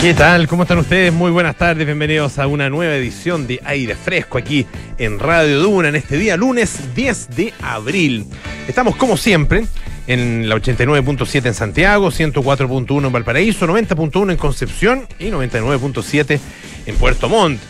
¿Qué 0.00 0.14
tal? 0.14 0.48
¿Cómo 0.48 0.62
están 0.62 0.78
ustedes? 0.78 1.12
Muy 1.12 1.30
buenas 1.30 1.56
tardes, 1.56 1.84
bienvenidos 1.84 2.38
a 2.38 2.46
una 2.46 2.70
nueva 2.70 2.94
edición 2.94 3.46
de 3.46 3.60
Aire 3.66 3.94
Fresco 3.94 4.38
aquí 4.38 4.66
en 4.96 5.18
Radio 5.18 5.60
Duna 5.60 5.90
en 5.90 5.96
este 5.96 6.16
día 6.16 6.38
lunes 6.38 6.94
10 6.94 7.36
de 7.36 7.52
abril. 7.60 8.24
Estamos 8.66 8.96
como 8.96 9.18
siempre 9.18 9.66
en 10.06 10.48
la 10.48 10.56
89.7 10.56 11.44
en 11.44 11.52
Santiago, 11.52 12.10
104.1 12.10 13.06
en 13.06 13.12
Valparaíso, 13.12 13.66
90.1 13.66 14.30
en 14.30 14.38
Concepción 14.38 15.06
y 15.18 15.26
99.7 15.26 16.40
en 16.86 16.96
Puerto 16.96 17.28
Montt. 17.28 17.60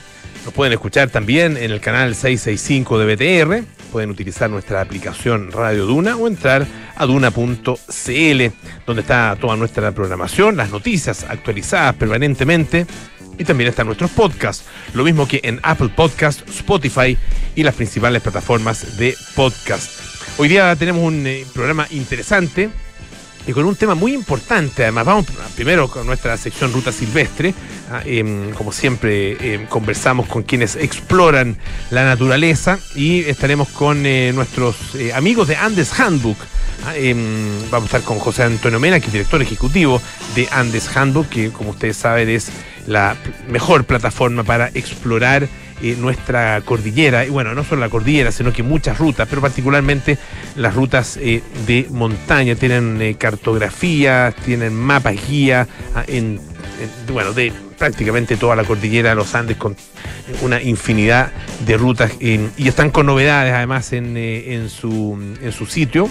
Nos 0.44 0.54
pueden 0.54 0.72
escuchar 0.72 1.10
también 1.10 1.56
en 1.56 1.72
el 1.72 1.80
canal 1.80 2.14
665 2.14 2.96
de 3.00 3.14
BTR. 3.16 3.64
Pueden 3.90 4.08
utilizar 4.10 4.48
nuestra 4.48 4.80
aplicación 4.80 5.50
Radio 5.50 5.84
Duna 5.84 6.16
o 6.16 6.28
entrar 6.28 6.64
duna.cl, 7.06 8.44
donde 8.86 9.02
está 9.02 9.36
toda 9.40 9.56
nuestra 9.56 9.92
programación, 9.92 10.56
las 10.56 10.70
noticias 10.70 11.24
actualizadas 11.28 11.94
permanentemente 11.96 12.86
y 13.38 13.44
también 13.44 13.70
están 13.70 13.86
nuestros 13.86 14.10
podcasts. 14.10 14.66
Lo 14.94 15.04
mismo 15.04 15.26
que 15.26 15.40
en 15.42 15.60
Apple 15.62 15.90
Podcast, 15.96 16.46
Spotify 16.48 17.16
y 17.54 17.62
las 17.62 17.74
principales 17.74 18.22
plataformas 18.22 18.98
de 18.98 19.16
podcast. 19.34 19.90
Hoy 20.38 20.48
día 20.48 20.74
tenemos 20.76 21.02
un 21.02 21.26
eh, 21.26 21.46
programa 21.52 21.86
interesante 21.90 22.70
y 23.46 23.52
con 23.52 23.64
un 23.64 23.76
tema 23.76 23.94
muy 23.94 24.14
importante. 24.14 24.82
Además, 24.82 25.06
vamos 25.06 25.26
primero 25.54 25.88
con 25.88 26.06
nuestra 26.06 26.36
sección 26.36 26.72
Ruta 26.72 26.92
Silvestre. 26.92 27.54
Ah, 27.90 28.02
em, 28.04 28.52
como 28.52 28.72
siempre, 28.72 29.54
em, 29.54 29.66
conversamos 29.66 30.26
con 30.26 30.42
quienes 30.42 30.76
exploran 30.76 31.56
la 31.90 32.04
naturaleza 32.04 32.78
y 32.94 33.20
estaremos 33.22 33.68
con 33.68 34.06
eh, 34.06 34.32
nuestros 34.32 34.94
eh, 34.94 35.12
amigos 35.12 35.48
de 35.48 35.56
Andes 35.56 35.98
Handbook. 35.98 36.38
Ah, 36.86 36.96
em, 36.96 37.68
vamos 37.70 37.92
a 37.92 37.96
estar 37.96 38.02
con 38.02 38.18
José 38.18 38.44
Antonio 38.44 38.78
Mena, 38.78 39.00
que 39.00 39.06
es 39.06 39.12
director 39.12 39.42
ejecutivo 39.42 40.00
de 40.34 40.48
Andes 40.52 40.96
Handbook, 40.96 41.28
que 41.28 41.50
como 41.50 41.70
ustedes 41.70 41.96
saben 41.96 42.28
es 42.28 42.48
la 42.86 43.16
mejor 43.48 43.84
plataforma 43.84 44.44
para 44.44 44.68
explorar 44.74 45.48
eh, 45.82 45.96
nuestra 45.98 46.60
cordillera, 46.62 47.24
y 47.24 47.30
bueno, 47.30 47.54
no 47.54 47.64
solo 47.64 47.80
la 47.80 47.88
cordillera, 47.88 48.32
sino 48.32 48.52
que 48.52 48.62
muchas 48.62 48.98
rutas, 48.98 49.26
pero 49.28 49.40
particularmente 49.40 50.18
las 50.56 50.74
rutas 50.74 51.16
eh, 51.16 51.42
de 51.66 51.86
montaña, 51.90 52.54
tienen 52.54 53.00
eh, 53.00 53.16
cartografía, 53.16 54.34
tienen 54.44 54.74
mapas 54.74 55.16
guía, 55.28 55.66
ah, 55.94 56.04
en, 56.06 56.40
bueno, 57.12 57.32
de 57.32 57.52
prácticamente 57.78 58.36
toda 58.36 58.56
la 58.56 58.64
cordillera 58.64 59.10
de 59.10 59.16
los 59.16 59.34
Andes 59.34 59.56
con 59.56 59.74
una 60.42 60.60
infinidad 60.62 61.32
de 61.66 61.76
rutas 61.76 62.12
y 62.20 62.68
están 62.68 62.90
con 62.90 63.06
novedades 63.06 63.54
además 63.54 63.92
en, 63.92 64.16
en, 64.16 64.68
su, 64.68 65.18
en 65.42 65.52
su 65.52 65.64
sitio, 65.64 66.08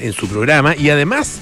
en 0.00 0.12
su 0.12 0.28
programa, 0.28 0.74
y 0.76 0.90
además 0.90 1.40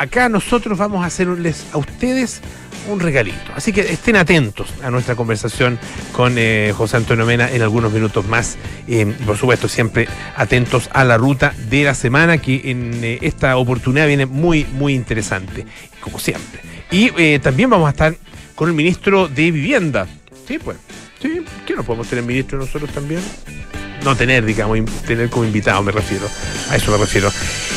acá 0.00 0.30
nosotros 0.30 0.78
vamos 0.78 1.04
a 1.04 1.06
hacerles 1.06 1.66
a 1.72 1.78
ustedes 1.78 2.40
un 2.88 3.00
regalito. 3.00 3.52
Así 3.54 3.70
que 3.70 3.82
estén 3.82 4.16
atentos 4.16 4.72
a 4.82 4.90
nuestra 4.90 5.14
conversación 5.14 5.78
con 6.12 6.36
eh, 6.38 6.72
José 6.74 6.96
Antonio 6.96 7.26
Mena 7.26 7.50
en 7.50 7.60
algunos 7.60 7.92
minutos 7.92 8.26
más. 8.26 8.56
Eh, 8.88 9.14
por 9.26 9.36
supuesto, 9.36 9.68
siempre 9.68 10.08
atentos 10.36 10.88
a 10.94 11.04
la 11.04 11.18
ruta 11.18 11.52
de 11.68 11.84
la 11.84 11.94
semana, 11.94 12.38
que 12.38 12.70
en 12.70 13.04
eh, 13.04 13.18
esta 13.20 13.58
oportunidad 13.58 14.06
viene 14.06 14.24
muy, 14.24 14.64
muy 14.64 14.94
interesante, 14.94 15.66
como 16.00 16.18
siempre. 16.18 16.62
Y 16.90 17.38
también 17.38 17.70
vamos 17.70 17.86
a 17.86 17.90
estar 17.90 18.16
con 18.56 18.68
el 18.68 18.74
ministro 18.74 19.28
de 19.28 19.52
Vivienda. 19.52 20.08
Sí, 20.48 20.58
pues. 20.58 20.78
Sí, 21.20 21.44
¿qué 21.66 21.76
no 21.76 21.84
podemos 21.84 22.08
tener 22.08 22.24
ministro 22.24 22.58
nosotros 22.58 22.90
también? 22.90 23.20
No 24.04 24.16
tener, 24.16 24.44
digamos, 24.44 24.78
tener 25.06 25.28
como 25.30 25.44
invitado, 25.44 25.82
me 25.82 25.92
refiero. 25.92 26.26
A 26.70 26.76
eso 26.76 26.90
me 26.90 26.98
refiero. 26.98 27.30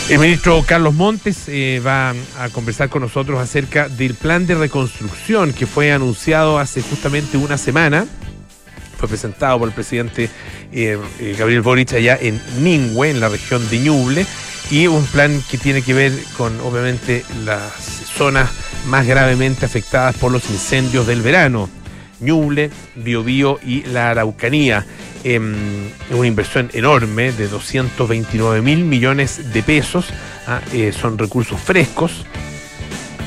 El 0.09 0.19
ministro 0.19 0.63
Carlos 0.67 0.93
Montes 0.93 1.43
eh, 1.47 1.81
va 1.85 2.13
a 2.37 2.49
conversar 2.49 2.89
con 2.89 3.01
nosotros 3.01 3.39
acerca 3.39 3.87
del 3.87 4.15
plan 4.15 4.45
de 4.45 4.55
reconstrucción 4.55 5.53
que 5.53 5.65
fue 5.65 5.91
anunciado 5.91 6.59
hace 6.59 6.81
justamente 6.81 7.37
una 7.37 7.57
semana. 7.57 8.05
Fue 8.97 9.07
presentado 9.07 9.59
por 9.59 9.67
el 9.67 9.73
presidente 9.73 10.29
eh, 10.71 10.97
eh, 11.19 11.35
Gabriel 11.37 11.61
Boric 11.61 11.93
allá 11.93 12.17
en 12.19 12.41
Ningüe, 12.59 13.09
en 13.09 13.19
la 13.19 13.29
región 13.29 13.67
de 13.69 13.79
Ñuble, 13.79 14.25
y 14.71 14.87
un 14.87 15.05
plan 15.05 15.41
que 15.49 15.57
tiene 15.57 15.81
que 15.81 15.93
ver 15.93 16.13
con, 16.37 16.59
obviamente, 16.61 17.25
las 17.43 17.73
zonas 18.17 18.49
más 18.87 19.05
gravemente 19.05 19.65
afectadas 19.65 20.15
por 20.15 20.31
los 20.31 20.49
incendios 20.49 21.05
del 21.07 21.21
verano. 21.21 21.69
Ñuble, 22.23 22.69
Biobío 22.95 23.59
y 23.65 23.83
la 23.83 24.11
Araucanía. 24.11 24.85
Em, 25.23 25.85
es 26.09 26.15
una 26.15 26.27
inversión 26.27 26.69
enorme 26.73 27.31
de 27.31 27.47
229 27.47 28.61
mil 28.61 28.83
millones 28.83 29.53
de 29.53 29.63
pesos. 29.63 30.07
Ah, 30.47 30.61
eh, 30.73 30.91
son 30.91 31.17
recursos 31.17 31.59
frescos. 31.59 32.25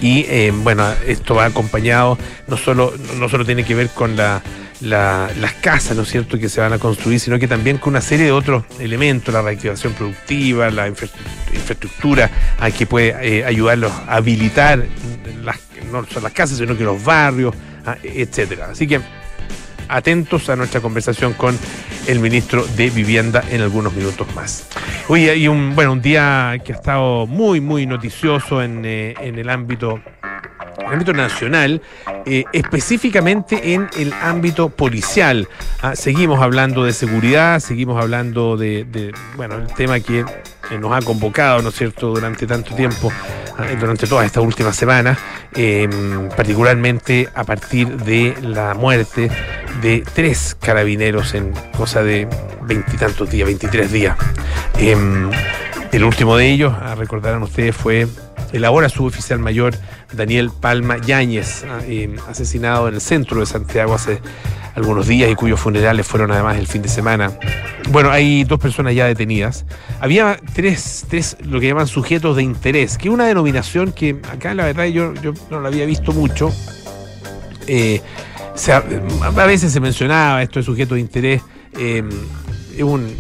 Y 0.03 0.27
em, 0.29 0.63
bueno, 0.63 0.87
esto 1.07 1.35
va 1.35 1.47
acompañado, 1.47 2.19
no 2.49 2.57
solo, 2.57 2.93
no 3.19 3.29
solo 3.29 3.47
tiene 3.47 3.65
que 3.65 3.75
ver 3.75 3.89
con 3.89 4.15
la, 4.15 4.43
las 4.81 5.53
casas, 5.63 5.97
¿no 5.97 6.03
es 6.03 6.11
cierto?, 6.11 6.39
que 6.39 6.51
se 6.51 6.61
van 6.61 6.75
a 6.75 6.79
construir, 6.79 7.19
sino 7.19 7.39
que 7.39 7.49
también 7.49 7.79
con 7.79 7.95
una 7.95 8.03
serie 8.03 8.27
de 8.27 8.33
otros 8.33 8.65
elementos, 8.79 9.33
la 9.33 9.41
reactivación 9.41 9.95
productiva, 9.95 10.71
la 10.71 10.87
infraestructura, 10.87 12.31
que 12.77 12.85
puede 12.85 13.15
eh, 13.23 13.45
ayudarlos 13.45 13.91
a 13.91 14.17
habilitar 14.17 14.85
no 15.91 16.05
solo 16.07 16.23
las 16.23 16.33
casas, 16.33 16.59
sino 16.59 16.77
que 16.77 16.85
los 16.85 17.03
barrios, 17.03 17.55
etcétera. 18.03 18.69
Así 18.71 18.87
que 18.87 19.01
atentos 19.89 20.49
a 20.49 20.57
nuestra 20.57 20.81
conversación 20.81 21.33
con 21.35 21.57
el 22.07 22.21
ministro 22.21 22.65
de 22.77 22.91
Vivienda 22.91 23.43
en 23.51 23.61
algunos 23.61 23.93
minutos 23.93 24.27
más. 24.35 24.69
Hoy 25.09 25.29
hay 25.29 25.49
un, 25.49 25.75
bueno, 25.75 25.93
un 25.93 26.03
día 26.03 26.61
que 26.65 26.73
ha 26.73 26.77
estado 26.77 27.27
muy, 27.27 27.61
muy 27.61 27.87
noticioso 27.87 28.63
en, 28.63 28.83
eh, 28.85 29.15
el 29.21 29.49
ámbito 29.49 30.01
en 30.56 30.56
el 30.79 30.87
ámbito 30.87 31.13
nacional, 31.13 31.83
eh, 32.25 32.45
específicamente 32.53 33.75
en 33.75 33.89
el 33.97 34.13
ámbito 34.13 34.69
policial. 34.69 35.49
Ah, 35.83 35.97
seguimos 35.97 36.41
hablando 36.43 36.85
de 36.85 36.93
seguridad, 36.93 37.61
seguimos 37.61 38.01
hablando 38.01 38.57
de, 38.57 39.13
bueno, 39.37 39.57
el 39.57 39.67
tema 39.69 40.01
que 40.01 40.25
nos 40.81 40.93
ha 40.93 41.05
convocado, 41.05 41.63
¿no 41.63 41.69
es 41.69 41.77
cierto?, 41.77 42.09
durante 42.09 42.47
tanto 42.47 42.75
tiempo, 42.75 43.13
ah, 43.59 43.67
durante 43.79 44.07
todas 44.07 44.27
estas 44.27 44.45
últimas 44.45 44.77
semanas, 44.77 45.19
em, 45.55 46.29
particularmente 46.31 47.29
a 47.35 47.45
partir 47.45 47.97
de 47.97 48.35
la 48.43 48.75
muerte 48.75 49.31
de 49.81 50.05
tres 50.15 50.57
carabineros 50.61 51.35
en 51.35 51.53
cosa 51.77 52.03
de 52.03 52.29
veintitantos 52.63 53.31
días, 53.31 53.47
23 53.47 53.93
días. 53.93 54.17
Em, 54.79 55.31
el 55.93 56.05
último 56.05 56.37
de 56.37 56.51
ellos, 56.51 56.75
recordarán 56.99 57.43
ustedes, 57.43 57.75
fue 57.75 58.07
el 58.53 58.65
ahora 58.65 58.89
suboficial 58.89 59.39
mayor 59.39 59.75
Daniel 60.13 60.51
Palma 60.51 60.99
Yáñez, 60.99 61.65
ah, 61.65 61.81
em, 61.87 62.17
asesinado 62.29 62.89
en 62.89 62.95
el 62.95 63.01
centro 63.01 63.41
de 63.41 63.47
Santiago 63.47 63.95
hace 63.95 64.21
algunos 64.75 65.07
días 65.07 65.31
y 65.31 65.35
cuyos 65.35 65.59
funerales 65.59 66.07
fueron 66.07 66.31
además 66.31 66.59
el 66.59 66.67
fin 66.67 66.83
de 66.83 66.89
semana. 66.89 67.33
Bueno, 67.91 68.11
hay 68.11 68.45
dos 68.45 68.59
personas 68.59 68.95
ya 68.95 69.07
detenidas. 69.07 69.65
Había 70.01 70.39
tres, 70.55 71.07
tres 71.09 71.37
lo 71.41 71.61
que 71.61 71.69
llaman 71.69 71.87
sujetos 71.87 72.37
de 72.37 72.43
interés, 72.43 72.99
que 72.99 73.09
es 73.09 73.15
una 73.15 73.27
denominación 73.27 73.93
que 73.93 74.21
acá 74.31 74.55
la 74.55 74.67
verdad 74.67 74.85
yo, 74.87 75.15
yo 75.15 75.33
no 75.51 75.61
la 75.61 75.69
había 75.69 75.87
visto 75.87 76.13
mucho. 76.13 76.53
Eh, 77.67 78.01
a 79.23 79.47
veces 79.47 79.73
se 79.73 79.81
mencionaba 79.81 80.43
esto 80.43 80.59
de 80.59 80.65
sujeto 80.65 80.95
de 80.95 81.01
interés, 81.01 81.43
eh, 81.79 82.03
es 82.77 82.83
un 82.83 83.15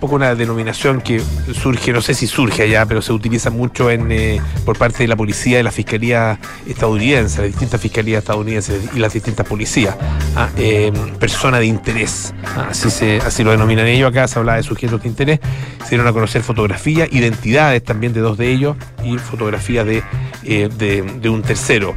poco 0.00 0.16
una 0.16 0.34
denominación 0.34 1.00
que 1.00 1.22
surge, 1.54 1.92
no 1.92 2.02
sé 2.02 2.14
si 2.14 2.26
surge 2.26 2.62
allá, 2.62 2.86
pero 2.86 3.02
se 3.02 3.12
utiliza 3.12 3.50
mucho 3.50 3.90
en, 3.90 4.10
eh, 4.12 4.40
por 4.64 4.78
parte 4.78 4.98
de 4.98 5.08
la 5.08 5.16
policía 5.16 5.60
y 5.60 5.62
la 5.62 5.70
fiscalía 5.70 6.38
estadounidense, 6.66 7.42
las 7.42 7.50
distintas 7.50 7.80
fiscalías 7.80 8.18
estadounidenses 8.18 8.82
y 8.94 8.98
las 8.98 9.12
distintas 9.12 9.46
policías. 9.46 9.96
Ah, 10.36 10.48
eh, 10.56 10.92
persona 11.18 11.58
de 11.58 11.66
interés, 11.66 12.34
ah, 12.44 12.68
así, 12.70 12.90
se, 12.90 13.18
así 13.18 13.44
lo 13.44 13.50
denominan 13.50 13.86
ellos 13.86 14.10
acá, 14.10 14.28
se 14.28 14.38
hablaba 14.38 14.56
de 14.56 14.62
sujetos 14.62 15.02
de 15.02 15.08
interés, 15.08 15.40
se 15.82 15.90
dieron 15.90 16.06
a 16.06 16.12
conocer 16.12 16.42
fotografías, 16.42 17.08
identidades 17.12 17.82
también 17.82 18.12
de 18.12 18.20
dos 18.20 18.38
de 18.38 18.50
ellos 18.50 18.76
y 19.04 19.18
fotografías 19.18 19.86
de, 19.86 20.02
de, 20.42 21.28
un 21.28 21.42
tercero. 21.42 21.94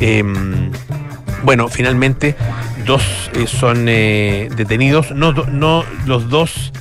Em, 0.00 0.70
bueno, 1.44 1.68
finalmente 1.68 2.36
dos 2.86 3.30
eh, 3.34 3.46
son 3.46 3.86
eh, 3.88 4.48
detenidos, 4.56 5.12
no, 5.12 5.32
no 5.32 5.84
los 6.06 6.28
dos 6.28 6.72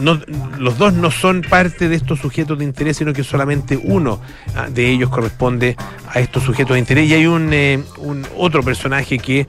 no, 0.00 0.20
los 0.58 0.78
dos 0.78 0.92
no 0.92 1.10
son 1.10 1.42
parte 1.42 1.88
de 1.88 1.96
estos 1.96 2.18
sujetos 2.20 2.58
de 2.58 2.64
interés, 2.64 2.96
sino 2.96 3.12
que 3.12 3.24
solamente 3.24 3.78
uno 3.82 4.20
ah, 4.56 4.68
de 4.68 4.90
ellos 4.90 5.10
corresponde 5.10 5.76
a 6.08 6.20
estos 6.20 6.42
sujetos 6.42 6.74
de 6.74 6.80
interés. 6.80 7.08
Y 7.08 7.14
hay 7.14 7.26
un, 7.26 7.52
eh, 7.52 7.82
otro 8.36 8.62
personaje 8.62 9.18
que 9.18 9.46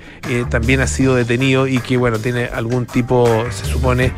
también 0.50 0.82
ha 0.82 0.88
sido 0.88 1.16
detenido 1.16 1.68
y 1.68 1.80
que, 1.80 1.98
bueno, 1.98 2.20
tiene 2.20 2.46
algún 2.46 2.86
tipo, 2.86 3.46
se 3.50 3.66
supone, 3.66 4.14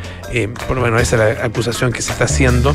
por 0.66 0.76
lo 0.76 0.82
menos 0.82 1.02
esa 1.02 1.16
es 1.30 1.38
la 1.38 1.44
acusación 1.44 1.92
que 1.92 2.02
se 2.02 2.12
está 2.12 2.24
haciendo, 2.24 2.74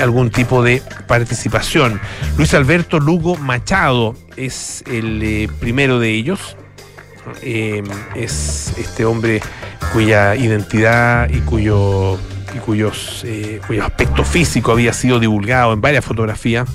algún 0.00 0.30
tipo 0.30 0.62
de 0.62 0.82
participación. 1.06 2.00
Luis 2.36 2.54
Alberto 2.54 3.00
Lugo 3.00 3.36
Machado 3.36 4.14
es 4.36 4.84
el 4.86 5.50
primero 5.60 5.98
de 5.98 6.10
ellos. 6.10 6.56
Eh, 7.42 7.82
es 8.14 8.72
este 8.78 9.04
hombre 9.04 9.40
cuya 9.92 10.34
identidad 10.36 11.28
y 11.30 11.40
cuyo, 11.40 12.18
y 12.54 12.58
cuyos, 12.58 13.22
eh, 13.24 13.60
cuyo 13.66 13.84
aspecto 13.84 14.24
físico 14.24 14.72
había 14.72 14.92
sido 14.92 15.18
divulgado 15.20 15.72
en 15.72 15.80
varias 15.80 16.04
fotografías. 16.04 16.68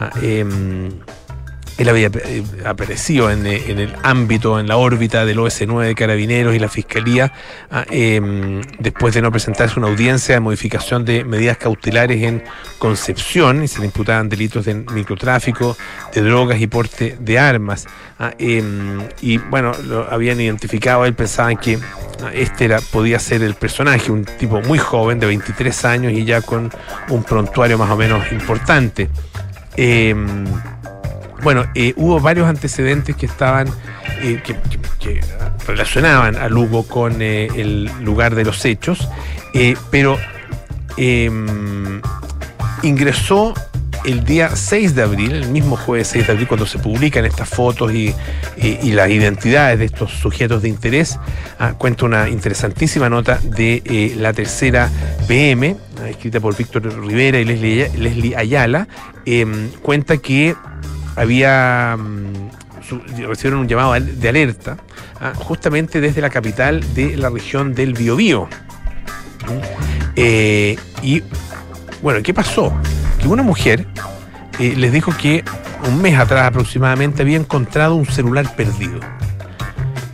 Ah, 0.00 0.10
em, 0.22 0.90
él 1.78 1.88
había 1.88 2.08
eh, 2.08 2.42
aparecido 2.66 3.30
en, 3.30 3.46
eh, 3.46 3.62
en, 3.68 3.78
el 3.78 3.94
ámbito, 4.02 4.58
en 4.58 4.66
la 4.66 4.76
órbita 4.76 5.24
del 5.24 5.38
OS9 5.38 5.86
de 5.86 5.94
Carabineros 5.94 6.54
y 6.54 6.58
la 6.58 6.68
Fiscalía, 6.68 7.32
ah, 7.70 7.84
eh, 7.88 8.20
después 8.80 9.14
de 9.14 9.22
no 9.22 9.30
presentarse 9.30 9.78
una 9.78 9.88
audiencia 9.88 10.34
de 10.34 10.40
modificación 10.40 11.04
de 11.04 11.24
medidas 11.24 11.56
cautelares 11.56 12.22
en 12.24 12.42
Concepción, 12.78 13.62
y 13.62 13.68
se 13.68 13.78
le 13.78 13.86
imputaban 13.86 14.28
delitos 14.28 14.64
de 14.64 14.74
microtráfico, 14.74 15.76
de 16.12 16.22
drogas 16.22 16.60
y 16.60 16.66
porte 16.66 17.16
de 17.20 17.38
armas. 17.38 17.86
Ah, 18.18 18.34
y 18.38 19.38
bueno, 19.38 19.72
lo 19.86 20.12
habían 20.12 20.40
identificado, 20.40 21.04
él 21.04 21.14
pensaban 21.14 21.56
que 21.56 21.78
ah, 22.24 22.30
este 22.34 22.68
podía 22.90 23.20
ser 23.20 23.44
el 23.44 23.54
personaje, 23.54 24.10
un 24.10 24.24
tipo 24.24 24.60
muy 24.62 24.78
joven, 24.78 25.20
de 25.20 25.26
23 25.26 25.84
años 25.84 26.12
y 26.12 26.24
ya 26.24 26.40
con 26.40 26.72
un 27.08 27.22
prontuario 27.22 27.78
más 27.78 27.90
o 27.90 27.96
menos 27.96 28.32
importante. 28.32 29.08
Bueno, 31.42 31.66
eh, 31.74 31.94
hubo 31.96 32.20
varios 32.20 32.48
antecedentes 32.48 33.14
que 33.16 33.26
estaban, 33.26 33.68
eh, 34.22 34.42
que, 34.44 34.56
relacionaban 35.66 36.36
a 36.36 36.48
Lugo 36.48 36.86
con 36.86 37.22
eh, 37.22 37.48
el 37.54 37.90
lugar 38.02 38.34
de 38.34 38.44
los 38.44 38.64
hechos, 38.64 39.08
pero 39.90 40.18
em, 40.96 42.00
ingresó 42.82 43.54
el 44.04 44.24
día 44.24 44.54
6 44.54 44.94
de 44.94 45.02
abril, 45.02 45.32
el 45.32 45.48
mismo 45.48 45.76
jueves 45.76 46.08
6 46.08 46.26
de 46.26 46.32
abril, 46.32 46.48
cuando 46.48 46.66
se 46.66 46.78
publican 46.78 47.24
estas 47.24 47.48
fotos 47.48 47.92
y, 47.92 48.14
las 48.92 49.10
identidades 49.10 49.78
de 49.78 49.84
estos 49.84 50.10
sujetos 50.12 50.62
de 50.62 50.68
interés, 50.68 51.18
ah, 51.58 51.74
cuenta 51.76 52.06
una 52.06 52.28
interesantísima 52.28 53.08
nota 53.08 53.38
de 53.42 54.14
la 54.18 54.32
tercera 54.32 54.90
PM, 55.26 55.76
escrita 56.08 56.40
por 56.40 56.56
Víctor 56.56 56.82
Rivera 57.04 57.38
y 57.38 57.44
Leslie, 57.44 57.90
Leslie 57.96 58.36
Ayala, 58.36 58.88
em, 59.24 59.70
cuenta 59.82 60.16
que 60.18 60.54
había 61.18 61.96
mm, 61.98 62.50
recibieron 63.26 63.60
un 63.60 63.68
llamado 63.68 63.94
de 63.94 64.28
alerta 64.28 64.76
ah, 65.20 65.32
justamente 65.34 66.00
desde 66.00 66.20
la 66.20 66.30
capital 66.30 66.82
de 66.94 67.16
la 67.16 67.28
región 67.28 67.74
del 67.74 67.94
Biobío. 67.94 68.48
¿Mm? 69.46 69.60
Eh, 70.16 70.78
y 71.02 71.22
bueno, 72.02 72.22
¿qué 72.22 72.32
pasó? 72.32 72.72
Que 73.20 73.28
una 73.28 73.42
mujer 73.42 73.86
eh, 74.58 74.74
les 74.76 74.92
dijo 74.92 75.12
que 75.16 75.44
un 75.88 76.00
mes 76.00 76.18
atrás 76.18 76.46
aproximadamente 76.46 77.22
había 77.22 77.36
encontrado 77.36 77.94
un 77.94 78.06
celular 78.06 78.54
perdido. 78.56 79.00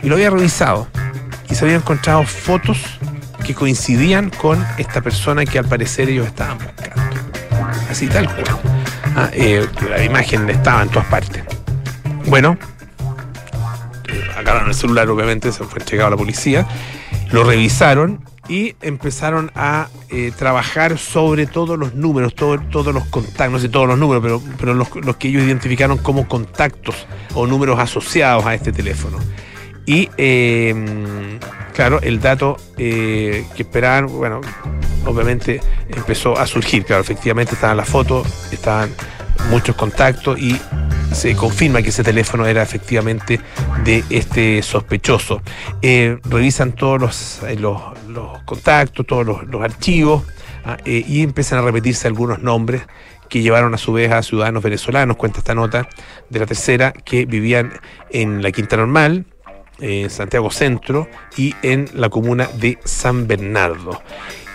Y 0.03 0.09
lo 0.09 0.15
había 0.15 0.29
revisado. 0.29 0.87
Y 1.49 1.55
se 1.55 1.65
habían 1.65 1.81
encontrado 1.81 2.23
fotos 2.23 2.99
que 3.45 3.53
coincidían 3.53 4.29
con 4.29 4.63
esta 4.77 5.01
persona 5.01 5.45
que 5.45 5.59
al 5.59 5.65
parecer 5.65 6.09
ellos 6.09 6.27
estaban 6.27 6.57
buscando. 6.57 7.01
Así 7.89 8.07
tal 8.07 8.27
cual. 8.27 8.74
Ah, 9.15 9.29
eh, 9.31 9.65
la 9.89 10.03
imagen 10.03 10.49
estaba 10.49 10.83
en 10.83 10.89
todas 10.89 11.07
partes. 11.07 11.41
Bueno, 12.27 12.57
agarraron 14.35 14.67
el 14.67 14.75
celular, 14.75 15.09
obviamente, 15.09 15.53
se 15.53 15.63
fue 15.63 15.79
entregado 15.79 16.07
a 16.07 16.11
la 16.11 16.17
policía, 16.17 16.67
lo 17.31 17.45
revisaron 17.45 18.21
y 18.49 18.75
empezaron 18.81 19.51
a 19.55 19.87
eh, 20.09 20.33
trabajar 20.37 20.97
sobre 20.97 21.47
todos 21.47 21.79
los 21.79 21.95
números, 21.95 22.35
todos 22.35 22.59
los 22.93 23.05
contactos, 23.05 23.51
no 23.51 23.59
sé 23.59 23.69
todos 23.69 23.87
los 23.87 23.97
números, 23.97 24.43
pero, 24.59 24.73
los, 24.73 24.89
que 25.15 25.29
ellos 25.29 25.43
identificaron 25.43 25.97
como 25.97 26.27
contactos 26.27 27.07
o 27.33 27.47
números 27.47 27.79
asociados 27.79 28.45
a 28.45 28.53
este 28.53 28.73
teléfono. 28.73 29.17
Y 29.85 30.09
claro, 31.75 31.99
el 32.01 32.19
dato 32.19 32.57
eh, 32.77 33.45
que 33.55 33.63
esperaban, 33.63 34.07
bueno, 34.07 34.41
obviamente 35.05 35.61
empezó 35.89 36.37
a 36.37 36.47
surgir. 36.47 36.85
Claro, 36.85 37.01
efectivamente 37.01 37.53
estaban 37.53 37.77
las 37.77 37.89
fotos, 37.89 38.27
estaban 38.51 38.89
muchos 39.49 39.75
contactos 39.75 40.39
y 40.39 40.59
se 41.11 41.35
confirma 41.35 41.81
que 41.81 41.89
ese 41.89 42.03
teléfono 42.03 42.45
era 42.47 42.63
efectivamente 42.63 43.39
de 43.83 44.03
este 44.09 44.61
sospechoso. 44.63 45.41
Eh, 45.81 46.17
revisan 46.23 46.71
todos 46.71 46.99
los, 46.99 47.43
eh, 47.43 47.57
los, 47.57 47.79
contactos, 48.45 49.05
todos 49.05 49.25
los, 49.25 49.61
archivos 49.61 50.23
ah, 50.63 50.77
y 50.85 51.21
empiezan 51.21 51.59
a 51.59 51.61
repetirse 51.61 52.07
algunos 52.07 52.39
nombres 52.39 52.83
que 53.29 53.41
llevaron 53.41 53.73
a 53.73 53.77
su 53.77 53.93
vez 53.93 54.11
a 54.11 54.21
ciudadanos 54.23 54.63
venezolanos, 54.63 55.17
cuenta 55.17 55.39
esta 55.39 55.55
nota 55.55 55.87
de 56.29 56.39
la 56.39 56.45
tercera, 56.45 56.91
que 56.91 57.25
vivían 57.25 57.73
en 58.11 58.41
la 58.41 58.51
Quinta 58.51 58.77
Normal, 58.77 59.25
en 59.79 60.09
Santiago 60.09 60.51
Centro 60.51 61.07
y 61.37 61.55
en 61.61 61.89
la 61.93 62.09
comuna 62.09 62.47
de 62.55 62.77
San 62.83 63.27
Bernardo. 63.27 64.01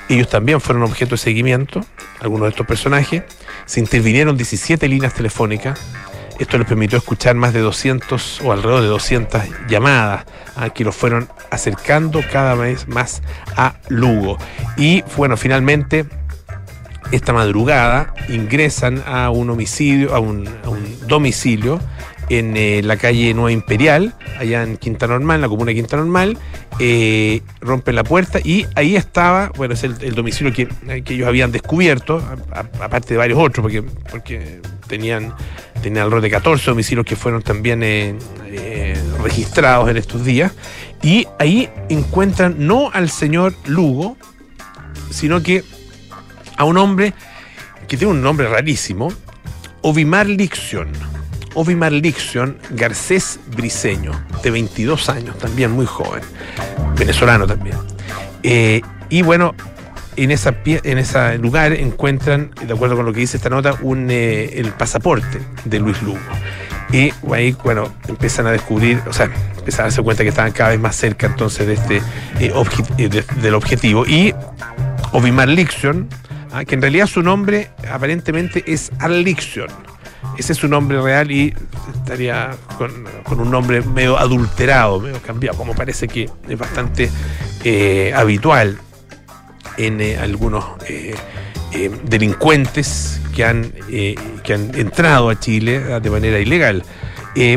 Ellos 0.08 0.28
también 0.28 0.60
fueron 0.60 0.82
objeto 0.82 1.12
de 1.12 1.18
seguimiento, 1.18 1.80
algunos 2.20 2.46
de 2.46 2.50
estos 2.50 2.66
personajes. 2.66 3.22
Se 3.66 3.78
intervinieron 3.78 4.36
17 4.36 4.88
líneas 4.88 5.14
telefónicas. 5.14 5.80
Esto 6.40 6.58
les 6.58 6.66
permitió 6.66 6.98
escuchar 6.98 7.36
más 7.36 7.52
de 7.52 7.60
200 7.60 8.40
o 8.42 8.52
alrededor 8.52 8.82
de 8.82 8.88
200 8.88 9.42
llamadas 9.68 10.24
a 10.56 10.70
que 10.70 10.84
los 10.84 10.96
fueron 10.96 11.28
acercando 11.50 12.22
cada 12.32 12.54
vez 12.54 12.88
más 12.88 13.22
a 13.56 13.74
Lugo. 13.88 14.36
Y 14.76 15.04
bueno, 15.16 15.36
finalmente 15.36 16.06
esta 17.12 17.32
madrugada 17.32 18.14
ingresan 18.28 19.02
a 19.06 19.30
un 19.30 19.50
homicidio, 19.50 20.14
a 20.14 20.18
un, 20.18 20.48
a 20.64 20.70
un 20.70 21.06
domicilio 21.06 21.80
en 22.30 22.56
eh, 22.56 22.80
la 22.82 22.96
calle 22.96 23.34
Nueva 23.34 23.50
Imperial, 23.50 24.14
allá 24.38 24.62
en 24.62 24.76
Quinta 24.76 25.08
Normal, 25.08 25.36
en 25.36 25.40
la 25.42 25.48
comuna 25.48 25.70
de 25.70 25.74
Quinta 25.74 25.96
Normal, 25.96 26.38
eh, 26.78 27.42
rompen 27.60 27.96
la 27.96 28.04
puerta 28.04 28.38
y 28.42 28.66
ahí 28.76 28.94
estaba, 28.94 29.50
bueno, 29.56 29.74
es 29.74 29.82
el, 29.82 30.14
domicilio 30.14 30.52
que, 30.52 30.68
ellos 30.86 31.26
habían 31.26 31.50
descubierto, 31.50 32.22
aparte 32.80 33.14
de 33.14 33.18
varios 33.18 33.38
otros, 33.38 33.62
porque, 33.62 33.82
porque 33.82 34.60
tenían, 34.86 35.34
tenían 35.82 36.04
alrededor 36.04 36.22
de 36.22 36.30
14 36.30 36.70
domicilios 36.70 37.04
que 37.04 37.16
fueron 37.16 37.42
también 37.42 37.82
eh, 37.82 38.16
registrados 39.22 39.90
en 39.90 39.96
estos 39.96 40.24
días, 40.24 40.52
y 41.02 41.26
ahí 41.40 41.68
encuentran 41.88 42.54
no 42.58 42.90
al 42.92 43.10
señor 43.10 43.54
Lugo, 43.66 44.16
sino 45.10 45.42
que 45.42 45.64
a 46.56 46.64
un 46.64 46.78
hombre 46.78 47.12
que 47.88 47.96
tiene 47.96 48.12
un 48.12 48.22
nombre 48.22 48.48
rarísimo, 48.48 49.12
Ovimar 49.82 50.28
Lixion 50.28 50.92
Ovimar 51.54 51.92
Lixion 51.92 52.58
Garcés 52.70 53.40
Briseño, 53.56 54.12
de 54.42 54.50
22 54.50 55.08
años, 55.08 55.38
también 55.38 55.72
muy 55.72 55.86
joven, 55.86 56.22
venezolano 56.96 57.46
también. 57.46 57.76
Eh, 58.42 58.80
y 59.08 59.22
bueno, 59.22 59.54
en, 60.16 60.30
ese 60.30 61.38
lugar 61.38 61.72
encuentran, 61.72 62.50
de 62.66 62.72
acuerdo 62.72 62.96
con 62.96 63.06
lo 63.06 63.12
que 63.12 63.20
dice 63.20 63.36
esta 63.36 63.50
nota, 63.50 63.76
un, 63.82 64.10
eh, 64.10 64.58
el 64.60 64.72
pasaporte 64.72 65.40
de 65.64 65.78
Luis 65.78 66.00
Lugo. 66.02 66.18
Y 66.92 67.12
ahí, 67.32 67.56
bueno, 67.62 67.92
empiezan 68.08 68.46
a 68.46 68.50
descubrir, 68.50 69.00
o 69.08 69.12
sea, 69.12 69.30
empiezan 69.56 69.82
a 69.82 69.84
darse 69.84 70.02
cuenta 70.02 70.22
que 70.22 70.30
estaban 70.30 70.52
cada 70.52 70.70
vez 70.70 70.80
más 70.80 70.96
cerca 70.96 71.26
entonces 71.26 71.66
de 71.66 71.74
este 71.74 72.02
eh, 72.40 73.24
del 73.40 73.54
objetivo. 73.54 74.04
Y 74.06 74.34
Ovimar 75.12 75.48
Lixion, 75.48 76.08
ah, 76.52 76.64
que 76.64 76.74
en 76.74 76.82
realidad 76.82 77.06
su 77.06 77.22
nombre 77.22 77.70
aparentemente 77.88 78.64
es 78.66 78.90
Arlixion 78.98 79.68
ese 80.38 80.52
es 80.52 80.58
su 80.58 80.68
nombre 80.68 81.00
real 81.00 81.30
y 81.30 81.54
estaría 81.94 82.56
con, 82.78 83.40
un 83.40 83.50
nombre 83.50 83.82
medio 83.82 84.18
adulterado, 84.18 85.00
medio 85.00 85.20
cambiado, 85.22 85.56
como 85.56 85.74
parece 85.74 86.08
que 86.08 86.30
es 86.48 86.58
bastante 86.58 87.10
eh, 87.64 88.12
habitual 88.14 88.78
en 89.76 90.00
eh, 90.00 90.18
algunos 90.18 90.64
eh, 90.88 91.14
delincuentes 92.04 93.20
que 93.34 93.44
han, 93.44 93.72
que 94.42 94.54
han 94.54 94.74
entrado 94.74 95.30
a 95.30 95.38
Chile 95.38 96.00
de 96.00 96.10
manera 96.10 96.38
ilegal. 96.38 96.82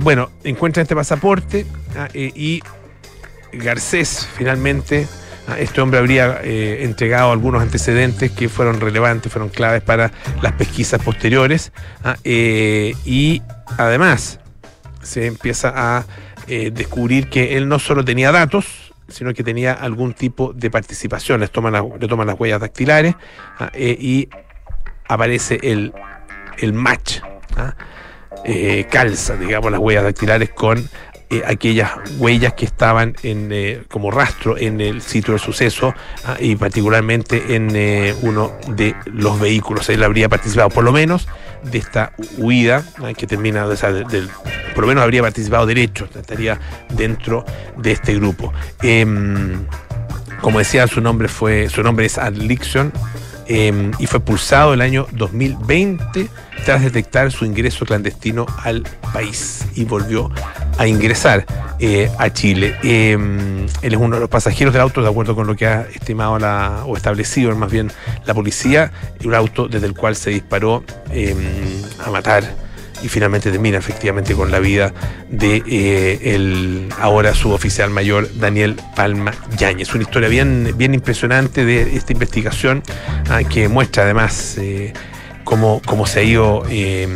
bueno, 0.01 0.29
encuentran 0.43 0.83
este 0.83 0.95
pasaporte 0.95 1.65
ah, 1.97 2.09
y 2.13 2.61
Garcés 3.53 4.27
finalmente 4.37 5.07
Ah, 5.07 5.22
este 5.57 5.81
hombre 5.81 5.99
habría 5.99 6.39
eh, 6.43 6.83
entregado 6.83 7.31
algunos 7.31 7.61
antecedentes 7.61 8.31
que 8.31 8.49
fueron 8.49 8.79
relevantes, 8.79 9.31
fueron 9.31 9.49
claves 9.49 9.81
para 9.81 10.11
las 10.41 10.53
pesquisas 10.53 11.01
posteriores. 11.03 11.71
Ah, 12.03 12.15
eh, 12.23 12.93
y 13.05 13.41
además 13.77 14.39
se 15.01 15.27
empieza 15.27 15.73
a 15.75 16.05
eh, 16.47 16.71
descubrir 16.73 17.29
que 17.29 17.57
él 17.57 17.67
no 17.67 17.79
solo 17.79 18.05
tenía 18.05 18.31
datos, 18.31 18.93
sino 19.09 19.33
que 19.33 19.43
tenía 19.43 19.73
algún 19.73 20.13
tipo 20.13 20.53
de 20.53 20.71
participación. 20.71 21.41
Le 21.41 21.47
toman, 21.49 21.73
le 21.99 22.07
toman 22.07 22.27
las 22.27 22.39
huellas 22.39 22.61
dactilares 22.61 23.15
ah, 23.59 23.69
y 23.75 24.29
aparece 25.07 25.59
el, 25.61 25.93
el 26.57 26.73
match. 26.73 27.19
calza, 28.89 29.35
digamos, 29.35 29.71
las 29.71 29.79
huellas 29.79 30.03
dactilares 30.03 30.49
con 30.51 30.89
eh, 31.33 31.41
aquellas 31.47 31.89
huellas 32.19 32.53
que 32.53 32.63
estaban 32.65 33.15
en, 33.23 33.49
eh, 33.51 33.81
como 33.89 34.11
rastro 34.11 34.55
en 34.55 34.79
el 34.81 35.01
sitio 35.01 35.33
del 35.33 35.41
suceso 35.41 35.91
ah, 36.25 36.35
y 36.39 36.55
particularmente 36.55 37.55
en 37.55 37.71
eh, 37.75 38.13
uno 38.21 38.51
de 38.67 38.95
los 39.05 39.39
vehículos. 39.39 39.89
Él 39.89 40.03
habría 40.03 40.29
participado 40.29 40.69
por 40.69 40.83
lo 40.83 40.91
menos 40.91 41.27
de 41.63 41.79
esta 41.79 42.13
huida 42.37 42.83
ah, 43.01 43.13
que 43.17 43.25
termina, 43.25 43.67
del, 43.67 44.29
por 44.75 44.83
lo 44.83 44.87
menos 44.87 45.03
habría 45.03 45.23
participado 45.23 45.65
derecho, 45.65 46.07
estaría 46.13 46.59
dentro 46.89 47.43
de 47.77 47.93
este 47.93 48.13
grupo. 48.13 48.53
Em, 48.83 49.65
como 50.39 50.59
decía, 50.59 50.85
su 50.85 51.01
nombre 51.01 51.29
fue, 51.29 51.67
su 51.67 51.81
nombre 51.81 52.05
es 52.05 52.19
Adliction 52.19 52.93
eh, 53.47 53.91
y 53.99 54.05
fue 54.07 54.19
expulsado 54.19 54.73
el 54.73 54.81
año 54.81 55.07
2020 55.11 56.29
tras 56.65 56.81
detectar 56.81 57.31
su 57.31 57.45
ingreso 57.45 57.85
clandestino 57.85 58.45
al 58.63 58.83
país 59.13 59.65
y 59.75 59.85
volvió 59.85 60.31
a 60.77 60.87
ingresar 60.87 61.45
eh, 61.79 62.09
a 62.17 62.31
Chile. 62.31 62.77
Eh, 62.83 63.11
él 63.81 63.93
es 63.93 63.99
uno 63.99 64.15
de 64.15 64.21
los 64.21 64.29
pasajeros 64.29 64.73
del 64.73 64.81
auto, 64.81 65.01
de 65.01 65.09
acuerdo 65.09 65.35
con 65.35 65.47
lo 65.47 65.55
que 65.55 65.67
ha 65.67 65.81
estimado 65.81 66.39
la, 66.39 66.83
o 66.85 66.95
establecido 66.95 67.53
más 67.55 67.71
bien 67.71 67.91
la 68.25 68.33
policía, 68.33 68.91
un 69.25 69.33
auto 69.33 69.67
desde 69.67 69.87
el 69.87 69.93
cual 69.93 70.15
se 70.15 70.29
disparó 70.29 70.83
eh, 71.11 71.35
a 72.05 72.09
matar 72.09 72.43
y 73.03 73.09
finalmente 73.09 73.51
termina 73.51 73.77
efectivamente 73.77 74.33
con 74.33 74.49
la 74.49 74.59
vida 74.59 74.93
de 75.29 75.61
eh, 75.67 76.35
el 76.35 76.89
ahora 76.99 77.35
suboficial 77.35 77.89
mayor 77.89 78.29
Daniel 78.35 78.77
Palma 78.95 79.33
Yáñez. 79.57 79.93
Una 79.93 80.03
historia 80.03 80.29
bien, 80.29 80.73
bien 80.77 80.93
impresionante 80.93 81.65
de 81.65 81.95
esta 81.95 82.13
investigación 82.13 82.81
ah, 83.29 83.43
que 83.43 83.67
muestra 83.67 84.03
además 84.03 84.57
eh, 84.57 84.93
cómo, 85.43 85.81
cómo 85.85 86.07
se 86.07 86.21
ha 86.21 86.23
ido 86.23 86.63
eh, 86.69 87.07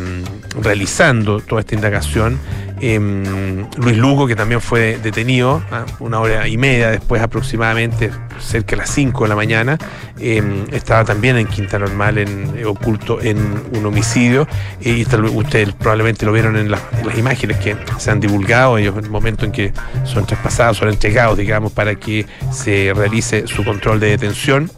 realizando 0.60 1.40
toda 1.40 1.62
esta 1.62 1.74
indagación 1.74 2.38
eh, 2.80 3.66
Luis 3.76 3.96
Lugo, 3.96 4.26
que 4.26 4.36
también 4.36 4.60
fue 4.60 4.98
detenido 5.02 5.62
¿ah? 5.70 5.84
una 5.98 6.20
hora 6.20 6.46
y 6.46 6.56
media 6.56 6.90
después 6.90 7.20
aproximadamente, 7.22 8.10
cerca 8.38 8.72
de 8.72 8.76
las 8.78 8.90
5 8.90 9.24
de 9.24 9.28
la 9.28 9.36
mañana, 9.36 9.78
eh, 10.20 10.66
estaba 10.72 11.04
también 11.04 11.36
en 11.36 11.46
Quinta 11.46 11.78
Normal, 11.78 12.18
en, 12.18 12.54
eh, 12.56 12.64
oculto 12.64 13.20
en 13.20 13.38
un 13.72 13.86
homicidio, 13.86 14.46
y 14.80 15.02
ustedes 15.02 15.72
probablemente 15.74 16.24
lo 16.24 16.32
vieron 16.32 16.56
en, 16.56 16.66
en, 16.66 16.70
las 16.70 17.18
imágenes 17.18 17.56
que 17.58 17.76
se 17.98 18.10
han 18.10 18.20
divulgado, 18.20 18.78
ellos 18.78 18.96
en 18.96 19.04
el 19.04 19.10
momento 19.10 19.44
en 19.44 19.52
que 19.52 19.72
son 20.04 20.24
traspasados, 20.26 20.76
son 20.76 20.88
entregados, 20.88 21.36
digamos, 21.36 21.72
para 21.72 21.96
que 21.96 22.26
se 22.52 22.92
realice 22.94 23.46
su 23.46 23.64
control 23.64 23.98
de 23.98 24.10
detención, 24.10 24.70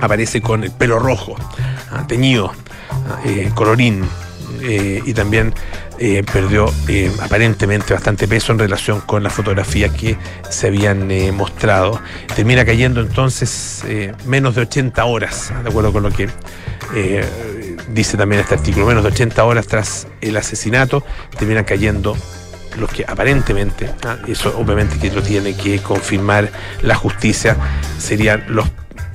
aparece 0.00 0.40
con 0.40 0.62
el 0.62 0.70
pelo 0.70 0.98
rojo, 0.98 1.34
¿ah? 1.90 2.04
teñido, 2.06 2.52
¿ah? 2.90 3.18
colorín, 3.54 4.04
y 4.62 5.12
también 5.12 5.54
eh, 5.98 6.22
perdió 6.30 6.72
eh, 6.88 7.10
aparentemente 7.22 7.94
bastante 7.94 8.28
peso 8.28 8.52
en 8.52 8.58
relación 8.58 9.00
con 9.00 9.22
las 9.22 9.32
fotografías 9.32 9.92
que 9.92 10.16
se 10.50 10.66
habían 10.66 11.10
eh, 11.10 11.32
mostrado. 11.32 12.00
Termina 12.34 12.64
cayendo 12.64 13.00
entonces 13.00 13.84
menos 14.26 14.54
de 14.54 14.62
80 14.62 15.04
horas, 15.04 15.52
de 15.62 15.68
acuerdo 15.68 15.92
con 15.92 16.02
lo 16.02 16.10
que 16.10 16.28
dice 17.88 18.16
también 18.16 18.40
este 18.40 18.54
artículo, 18.54 18.86
menos 18.86 19.02
de 19.02 19.10
80 19.10 19.44
horas 19.44 19.66
tras 19.66 20.06
el 20.20 20.36
asesinato, 20.36 21.04
termina 21.38 21.64
cayendo 21.64 22.16
los 22.78 22.90
que 22.90 23.04
aparentemente, 23.06 23.90
ah, 24.04 24.18
eso 24.26 24.56
obviamente 24.58 24.98
que 24.98 25.10
lo 25.10 25.22
tiene 25.22 25.56
que 25.56 25.78
confirmar 25.80 26.50
la 26.82 26.94
justicia, 26.94 27.56
serían 27.98 28.44
los 28.48 28.66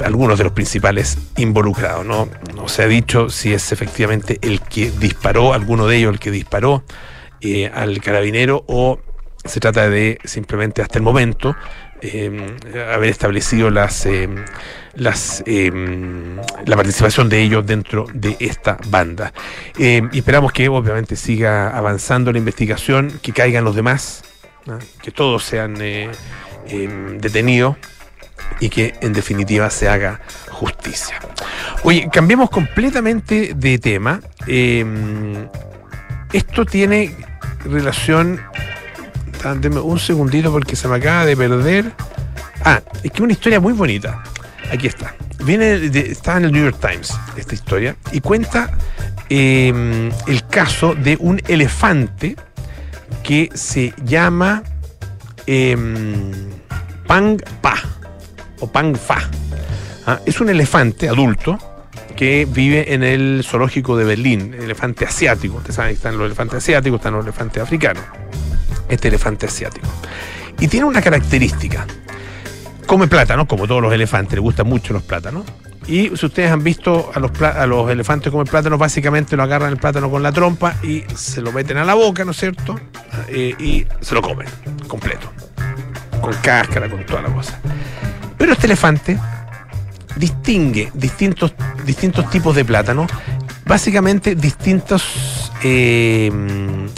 algunos 0.03 0.37
de 0.37 0.43
los 0.43 0.53
principales 0.53 1.17
involucrados. 1.37 2.05
¿no? 2.05 2.27
no 2.55 2.67
se 2.67 2.83
ha 2.83 2.87
dicho 2.87 3.29
si 3.29 3.53
es 3.53 3.71
efectivamente 3.71 4.39
el 4.41 4.61
que 4.61 4.91
disparó, 4.91 5.53
alguno 5.53 5.87
de 5.87 5.97
ellos 5.97 6.13
el 6.13 6.19
que 6.19 6.31
disparó 6.31 6.83
eh, 7.41 7.71
al 7.73 7.99
carabinero 8.01 8.63
o 8.67 8.99
se 9.43 9.59
trata 9.59 9.89
de 9.89 10.19
simplemente 10.23 10.81
hasta 10.81 10.99
el 10.99 11.03
momento 11.03 11.55
eh, 12.01 12.55
haber 12.93 13.09
establecido 13.09 13.69
las, 13.69 14.05
eh, 14.05 14.29
las 14.93 15.43
la 15.45 16.75
participación 16.75 17.29
de 17.29 17.41
ellos 17.41 17.65
dentro 17.65 18.05
de 18.13 18.37
esta 18.39 18.77
banda. 18.87 19.33
Y 19.77 20.17
esperamos 20.17 20.51
que 20.51 20.67
obviamente 20.67 21.15
siga 21.15 21.75
avanzando 21.75 22.31
la 22.31 22.37
investigación, 22.37 23.19
que 23.21 23.33
caigan 23.33 23.63
los 23.63 23.75
demás, 23.75 24.23
que 25.01 25.11
todos 25.11 25.43
sean 25.43 25.75
detenidos 27.19 27.77
y 28.59 28.69
que 28.69 28.95
en 29.01 29.13
definitiva 29.13 29.69
se 29.69 29.87
haga 29.87 30.21
justicia. 30.49 31.19
Oye, 31.83 32.09
cambiemos 32.11 32.49
completamente 32.49 33.53
de 33.55 33.79
tema. 33.79 34.21
Eh, 34.47 34.85
esto 36.31 36.65
tiene 36.65 37.15
relación. 37.65 38.39
Dame 39.43 39.79
un 39.79 39.99
segundito 39.99 40.51
porque 40.51 40.75
se 40.75 40.87
me 40.87 40.97
acaba 40.97 41.25
de 41.25 41.35
perder. 41.35 41.91
Ah, 42.63 42.81
es 43.01 43.11
que 43.11 43.23
una 43.23 43.33
historia 43.33 43.59
muy 43.59 43.73
bonita. 43.73 44.23
Aquí 44.71 44.87
está. 44.87 45.15
Viene 45.43 45.89
está 45.95 46.37
en 46.37 46.45
el 46.45 46.51
New 46.51 46.63
York 46.63 46.77
Times 46.79 47.11
esta 47.35 47.55
historia 47.55 47.95
y 48.11 48.21
cuenta 48.21 48.77
eh, 49.27 50.11
el 50.27 50.47
caso 50.47 50.93
de 50.93 51.17
un 51.19 51.41
elefante 51.47 52.35
que 53.23 53.49
se 53.55 53.93
llama 54.03 54.61
eh, 55.47 55.75
Pang 57.07 57.41
Pa 57.61 57.81
o 58.61 58.67
Pang 58.67 58.95
Fa. 58.95 59.17
¿Ah? 60.05 60.19
Es 60.25 60.39
un 60.41 60.49
elefante 60.49 61.09
adulto 61.09 61.57
que 62.15 62.47
vive 62.49 62.93
en 62.93 63.03
el 63.03 63.43
zoológico 63.45 63.97
de 63.97 64.05
Berlín, 64.05 64.53
elefante 64.53 65.05
asiático. 65.05 65.57
Ustedes 65.57 65.75
saben 65.75 65.93
están 65.93 66.17
los 66.17 66.25
elefantes 66.25 66.57
asiáticos, 66.57 66.99
están 66.99 67.13
los 67.13 67.25
elefantes 67.25 67.61
africanos. 67.61 68.03
Este 68.87 69.07
elefante 69.07 69.45
asiático. 69.45 69.87
Y 70.59 70.67
tiene 70.67 70.85
una 70.85 71.01
característica. 71.01 71.85
Come 72.85 73.07
plátano, 73.07 73.47
como 73.47 73.67
todos 73.67 73.81
los 73.81 73.93
elefantes, 73.93 74.33
le 74.33 74.41
gustan 74.41 74.67
mucho 74.67 74.93
los 74.93 75.03
plátanos. 75.03 75.45
Y 75.87 76.15
si 76.15 76.25
ustedes 76.25 76.51
han 76.51 76.63
visto 76.63 77.11
a 77.13 77.65
los, 77.65 77.89
elefantes 77.89 78.31
comer 78.31 78.47
plátanos, 78.47 78.77
básicamente 78.77 79.35
lo 79.35 79.43
agarran 79.43 79.71
el 79.71 79.77
plátano 79.77 80.11
con 80.11 80.21
la 80.21 80.31
trompa 80.31 80.75
y 80.83 81.03
se 81.15 81.41
lo 81.41 81.51
meten 81.51 81.77
a 81.77 81.85
la 81.85 81.95
boca, 81.95 82.23
¿no 82.23 82.31
es 82.31 82.37
cierto? 82.37 82.79
Eh, 83.29 83.55
y 83.57 83.85
se 83.99 84.13
lo 84.13 84.21
comen 84.21 84.47
completo. 84.87 85.31
Con 86.21 86.33
cáscara, 86.35 86.87
con 86.87 87.03
toda 87.05 87.23
la 87.23 87.29
cosa. 87.29 87.59
Pero 88.41 88.53
este 88.53 88.65
elefante 88.65 89.19
distingue 90.15 90.89
distintos, 90.95 91.53
distintos 91.85 92.27
tipos 92.31 92.55
de 92.55 92.65
plátano, 92.65 93.05
básicamente 93.67 94.33
distintas 94.33 95.51
eh, 95.61 96.31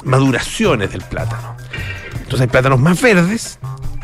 maduraciones 0.05 0.93
del 0.93 1.01
plátano. 1.01 1.57
Entonces 2.13 2.39
hay 2.39 2.47
plátanos 2.47 2.79
más 2.79 3.01
verdes 3.01 3.59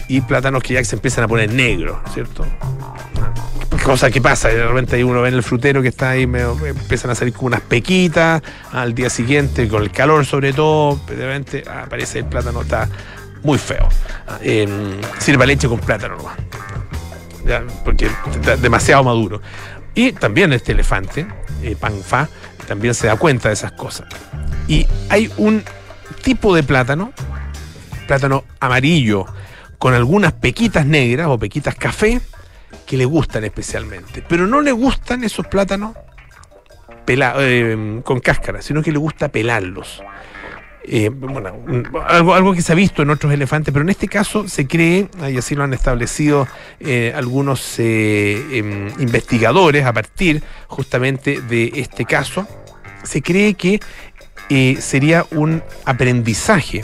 y 0.09 0.19
plátanos 0.19 0.61
que 0.61 0.73
ya 0.73 0.83
se 0.83 0.97
empiezan 0.97 1.23
a 1.23 1.27
poner 1.29 1.53
negros, 1.53 1.97
¿cierto? 2.13 2.45
Cosa 3.85 4.11
que 4.11 4.19
pasa, 4.19 4.49
de 4.49 4.67
repente 4.67 5.01
uno 5.01 5.21
ve 5.21 5.29
en 5.29 5.35
el 5.35 5.43
frutero 5.43 5.81
que 5.81 5.87
está 5.87 6.09
ahí, 6.09 6.27
me, 6.27 6.41
empiezan 6.41 7.09
a 7.11 7.15
salir 7.15 7.33
como 7.33 7.47
unas 7.47 7.61
pequitas, 7.61 8.41
al 8.73 8.93
día 8.93 9.09
siguiente, 9.09 9.69
con 9.69 9.81
el 9.81 9.91
calor 9.91 10.25
sobre 10.25 10.51
todo, 10.51 10.99
de 11.07 11.25
repente 11.25 11.63
aparece 11.69 12.19
el 12.19 12.25
plátano, 12.25 12.63
está 12.63 12.89
muy 13.43 13.57
feo. 13.57 13.87
Eh, 14.41 14.99
sirva 15.19 15.45
leche 15.45 15.69
con 15.69 15.79
plátano 15.79 16.17
nomás 16.17 16.35
porque 17.83 18.09
está 18.33 18.57
demasiado 18.57 19.03
maduro. 19.03 19.41
Y 19.95 20.11
también 20.13 20.53
este 20.53 20.71
elefante, 20.71 21.27
eh, 21.61 21.75
Panfa, 21.79 22.29
también 22.67 22.93
se 22.93 23.07
da 23.07 23.17
cuenta 23.17 23.49
de 23.49 23.53
esas 23.53 23.71
cosas. 23.73 24.07
Y 24.67 24.85
hay 25.09 25.31
un 25.37 25.63
tipo 26.21 26.55
de 26.55 26.63
plátano, 26.63 27.11
plátano 28.07 28.43
amarillo, 28.59 29.25
con 29.77 29.93
algunas 29.93 30.33
pequitas 30.33 30.85
negras 30.85 31.27
o 31.27 31.39
pequitas 31.39 31.75
café, 31.75 32.21
que 32.85 32.97
le 32.97 33.05
gustan 33.05 33.43
especialmente. 33.43 34.23
Pero 34.27 34.47
no 34.47 34.61
le 34.61 34.71
gustan 34.71 35.23
esos 35.23 35.47
plátanos 35.47 35.95
eh, 37.07 38.01
con 38.03 38.19
cáscara, 38.19 38.61
sino 38.61 38.83
que 38.83 38.91
le 38.91 38.99
gusta 38.99 39.29
pelarlos. 39.29 40.03
Eh, 40.91 41.09
bueno, 41.09 41.53
algo, 42.07 42.53
que 42.55 42.63
se 42.63 42.71
ha 42.71 42.75
visto 42.75 43.03
en 43.03 43.11
otros 43.11 43.31
elefantes, 43.31 43.71
pero 43.71 43.83
en 43.83 43.89
este 43.89 44.07
caso 44.07 44.47
se 44.47 44.65
cree, 44.65 45.07
y 45.31 45.37
así 45.37 45.53
lo 45.53 45.63
han 45.63 45.71
establecido 45.71 46.47
eh, 46.79 47.13
algunos 47.15 47.77
eh, 47.77 48.43
eh, 48.51 48.91
investigadores 48.97 49.85
a 49.85 49.93
partir 49.93 50.41
justamente 50.67 51.41
de 51.41 51.73
este 51.75 52.05
caso, 52.05 52.47
se 53.03 53.21
cree 53.21 53.53
que 53.53 53.79
sería 54.79 55.27
un 55.29 55.61
aprendizaje 55.85 56.81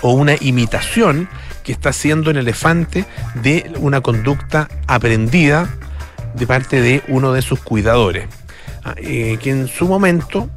o 0.00 0.14
una 0.14 0.34
imitación 0.40 1.28
que 1.64 1.72
está 1.72 1.90
haciendo 1.90 2.30
el 2.30 2.38
elefante 2.38 3.04
de 3.34 3.70
una 3.78 4.00
conducta 4.00 4.70
aprendida 4.86 5.68
de 6.34 6.46
parte 6.46 6.80
de 6.80 7.02
uno 7.08 7.34
de 7.34 7.42
sus 7.42 7.60
cuidadores, 7.60 8.26
ah, 8.84 8.94
que 8.94 9.50
en 9.50 9.68
su 9.68 9.86
momento 9.86 10.48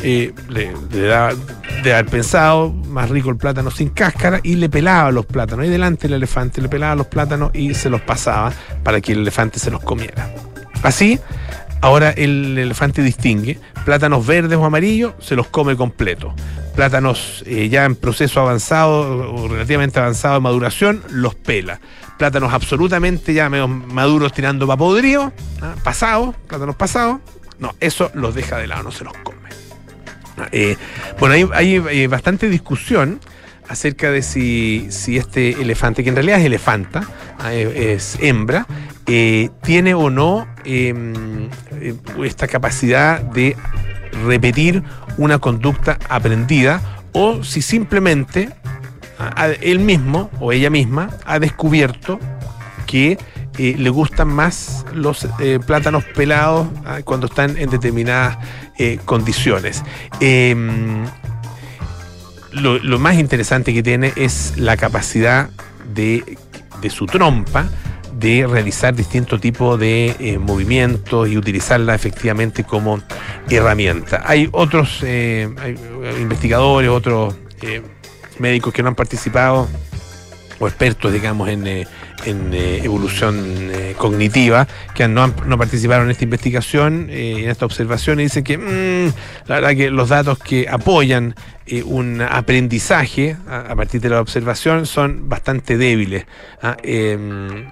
le, 0.00 0.32
le, 0.48 0.72
de 0.90 1.92
haber 1.92 2.06
pensado, 2.06 2.72
más 2.72 3.10
rico 3.10 3.30
el 3.30 3.36
plátano 3.36 3.70
sin 3.70 3.90
cáscara, 3.90 4.40
y 4.42 4.56
le 4.56 4.68
pelaba 4.68 5.10
los 5.10 5.26
plátanos. 5.26 5.66
Y 5.66 5.68
delante 5.68 6.06
el 6.06 6.14
elefante 6.14 6.60
le 6.60 6.68
pelaba 6.68 6.94
los 6.94 7.06
plátanos 7.06 7.50
y 7.54 7.74
se 7.74 7.90
los 7.90 8.00
pasaba 8.00 8.52
para 8.82 9.00
que 9.00 9.12
el 9.12 9.20
elefante 9.20 9.58
se 9.58 9.70
los 9.70 9.82
comiera. 9.82 10.30
Así, 10.82 11.18
ahora 11.80 12.10
el 12.10 12.56
elefante 12.58 13.02
distingue 13.02 13.58
plátanos 13.86 14.26
verdes 14.26 14.58
o 14.58 14.64
amarillos, 14.64 15.14
se 15.20 15.36
los 15.36 15.46
come 15.46 15.76
completo. 15.76 16.34
Plátanos 16.74 17.44
eh, 17.46 17.68
ya 17.68 17.84
en 17.84 17.94
proceso 17.94 18.40
avanzado 18.40 19.32
o 19.32 19.48
relativamente 19.48 20.00
avanzado 20.00 20.34
de 20.34 20.40
maduración, 20.40 21.02
los 21.08 21.36
pela. 21.36 21.80
Plátanos 22.18 22.52
absolutamente 22.52 23.32
ya 23.32 23.48
medio 23.48 23.68
maduros 23.68 24.32
tirando 24.32 24.66
para 24.66 24.76
podrido, 24.76 25.32
¿ah? 25.62 25.76
pasados, 25.84 26.34
plátanos 26.48 26.74
pasados, 26.74 27.20
no, 27.60 27.74
eso 27.78 28.10
los 28.12 28.34
deja 28.34 28.58
de 28.58 28.66
lado, 28.66 28.82
no 28.82 28.90
se 28.90 29.04
los 29.04 29.12
come. 29.18 29.35
Eh, 30.52 30.76
bueno, 31.18 31.50
hay, 31.54 31.76
eh, 31.90 32.06
bastante 32.08 32.48
discusión 32.48 33.20
acerca 33.68 34.10
de 34.10 34.22
si, 34.22 34.86
si 34.90 35.16
este 35.16 35.60
elefante, 35.60 36.04
que 36.04 36.10
en 36.10 36.14
realidad 36.14 36.38
es 36.38 36.46
elefanta, 36.46 37.08
ah, 37.38 37.52
es 37.52 38.18
hembra, 38.20 38.66
eh, 39.06 39.50
tiene 39.62 39.94
o 39.94 40.10
no 40.10 40.46
em, 40.64 41.48
esta 42.24 42.46
capacidad 42.46 43.20
de 43.20 43.56
repetir 44.24 44.82
una 45.16 45.38
conducta 45.38 45.98
aprendida 46.08 46.80
o 47.12 47.42
si 47.42 47.62
simplemente 47.62 48.50
ah, 49.18 49.48
él 49.60 49.78
mismo 49.78 50.30
o 50.40 50.52
ella 50.52 50.70
misma 50.70 51.10
ha 51.24 51.38
descubierto 51.38 52.20
que 52.86 53.18
eh, 53.58 53.74
le 53.78 53.90
gustan 53.90 54.28
más 54.28 54.84
los 54.92 55.26
plátanos 55.66 56.04
pelados 56.04 56.68
ah, 56.84 57.00
cuando 57.04 57.26
están 57.26 57.56
en 57.58 57.70
determinadas 57.70 58.38
condiciones. 59.04 59.82
Em, 60.20 61.04
lo, 62.60 62.98
más 62.98 63.16
interesante 63.16 63.74
que 63.74 63.82
tiene 63.82 64.12
es 64.16 64.54
la 64.56 64.76
capacidad 64.76 65.50
de, 65.94 66.38
su 66.88 67.06
trompa 67.06 67.68
de 68.18 68.46
realizar 68.46 68.94
distintos 68.94 69.40
tipos 69.40 69.78
de 69.78 70.14
eh, 70.20 70.38
movimientos 70.38 71.28
y 71.28 71.36
utilizarla 71.36 71.94
efectivamente 71.94 72.64
como 72.64 73.00
herramienta. 73.50 74.22
Hay 74.24 74.48
otros 74.52 75.00
eh, 75.02 75.48
investigadores, 76.20 76.88
otros 76.90 77.36
eh, 77.60 77.82
médicos 78.38 78.72
que 78.72 78.82
no 78.82 78.88
han 78.88 78.94
participado 78.94 79.68
o 80.58 80.66
expertos, 80.66 81.12
digamos, 81.12 81.48
en, 81.48 81.66
eh, 81.66 81.86
eh, 82.24 82.80
evolución 82.82 83.70
eh, 83.72 83.94
cognitiva, 83.96 84.66
que 84.94 85.06
no, 85.08 85.28
no, 85.46 85.58
participaron 85.58 86.06
en 86.06 86.12
esta 86.12 86.24
investigación, 86.24 87.08
en 87.10 87.48
esta 87.48 87.66
observación, 87.66 88.20
y 88.20 88.24
dicen 88.24 88.44
que 88.44 88.58
mm, 88.58 89.12
la 89.48 89.54
verdad 89.56 89.76
que 89.76 89.90
los 89.90 90.08
datos 90.08 90.38
que 90.38 90.66
apoyan 90.68 91.34
un 91.84 92.22
aprendizaje 92.22 93.36
a, 93.48 93.74
partir 93.74 94.00
de 94.00 94.08
la 94.08 94.20
observación 94.20 94.86
son 94.86 95.28
bastante 95.28 95.76
débiles. 95.76 96.24
¿ah? 96.62 96.76
Em, 96.82 97.68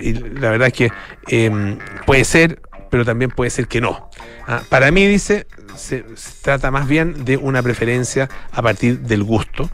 y 0.00 0.12
la 0.12 0.50
verdad 0.50 0.68
es 0.68 0.74
que 0.74 0.92
em, 1.28 1.78
puede 2.06 2.24
ser, 2.24 2.60
pero 2.90 3.04
también 3.04 3.30
puede 3.30 3.50
ser 3.50 3.66
que 3.66 3.80
no. 3.80 4.10
¿ah? 4.46 4.60
Para 4.68 4.90
mí, 4.90 5.06
dice, 5.06 5.46
se, 5.76 6.04
trata 6.42 6.70
más 6.70 6.86
bien 6.86 7.24
de 7.24 7.36
una 7.36 7.62
preferencia 7.62 8.28
a 8.52 8.62
partir 8.62 9.00
del 9.00 9.22
gusto, 9.22 9.70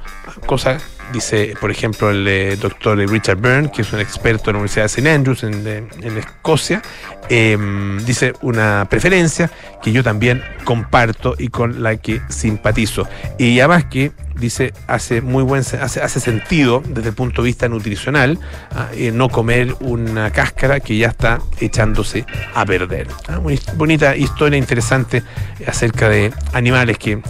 cosa 0.46 0.78
dice, 1.12 1.54
por 1.60 1.70
ejemplo, 1.70 2.10
el 2.10 2.26
eh, 2.26 2.56
doctor 2.56 2.98
Richard 2.98 3.38
Byrne, 3.38 3.70
que 3.70 3.82
es 3.82 3.92
un 3.92 4.00
experto 4.00 4.50
en 4.50 4.54
la 4.54 4.60
Universidad 4.60 4.84
de 4.84 4.86
St. 4.86 5.10
Andrews 5.10 5.42
en, 5.42 6.16
Escocia, 6.16 6.82
em, 7.28 7.98
dice 8.04 8.32
una 8.42 8.86
preferencia 8.88 9.50
que 9.82 9.92
yo 9.92 10.02
también 10.02 10.42
comparto 10.64 11.34
y 11.38 11.48
con 11.48 11.82
la 11.82 11.96
que 11.96 12.20
simpatizo. 12.28 13.08
Y 13.38 13.58
además 13.60 13.86
que 13.86 14.12
dice 14.40 14.72
hace 14.86 15.20
muy 15.20 15.42
buen 15.42 15.60
hace, 15.60 16.00
hace 16.00 16.20
sentido 16.20 16.82
desde 16.86 17.10
el 17.10 17.14
punto 17.14 17.42
de 17.42 17.46
vista 17.46 17.68
nutricional 17.68 18.38
ah, 18.70 18.88
eh, 18.94 19.12
no 19.12 19.28
comer 19.28 19.76
una 19.80 20.32
cáscara 20.32 20.80
que 20.80 20.96
ya 20.96 21.08
está 21.08 21.40
echándose 21.60 22.24
a 22.54 22.64
perder. 22.64 23.06
Ah, 23.28 23.40
bonita 23.76 24.16
historia 24.16 24.58
interesante 24.58 25.22
acerca 25.66 26.08
de 26.08 26.32
animales 26.52 26.98
que 26.98 27.20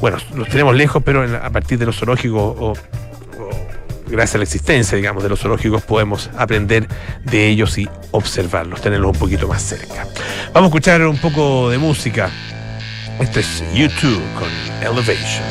bueno, 0.00 0.18
los 0.34 0.48
tenemos 0.48 0.74
lejos, 0.74 1.02
pero 1.04 1.22
a 1.22 1.50
partir 1.50 1.78
de 1.78 1.86
los 1.86 1.96
zoológicos 1.96 2.56
o 2.58 2.74
gracias 4.12 4.34
a 4.36 4.38
la 4.38 4.44
existencia, 4.44 4.96
digamos, 4.96 5.22
de 5.22 5.28
los 5.28 5.40
zoológicos, 5.40 5.82
podemos 5.82 6.30
aprender 6.36 6.86
de 7.24 7.48
ellos 7.48 7.76
y 7.78 7.88
observarlos, 8.12 8.80
tenerlos 8.80 9.12
un 9.12 9.18
poquito 9.18 9.48
más 9.48 9.62
cerca. 9.62 10.06
Vamos 10.52 10.68
a 10.68 10.70
escuchar 10.70 11.06
un 11.06 11.16
poco 11.16 11.70
de 11.70 11.78
música. 11.78 12.30
Este 13.22 13.38
es 13.38 13.62
YouTube 13.72 14.20
con 14.34 14.50
Elevation. 14.82 15.46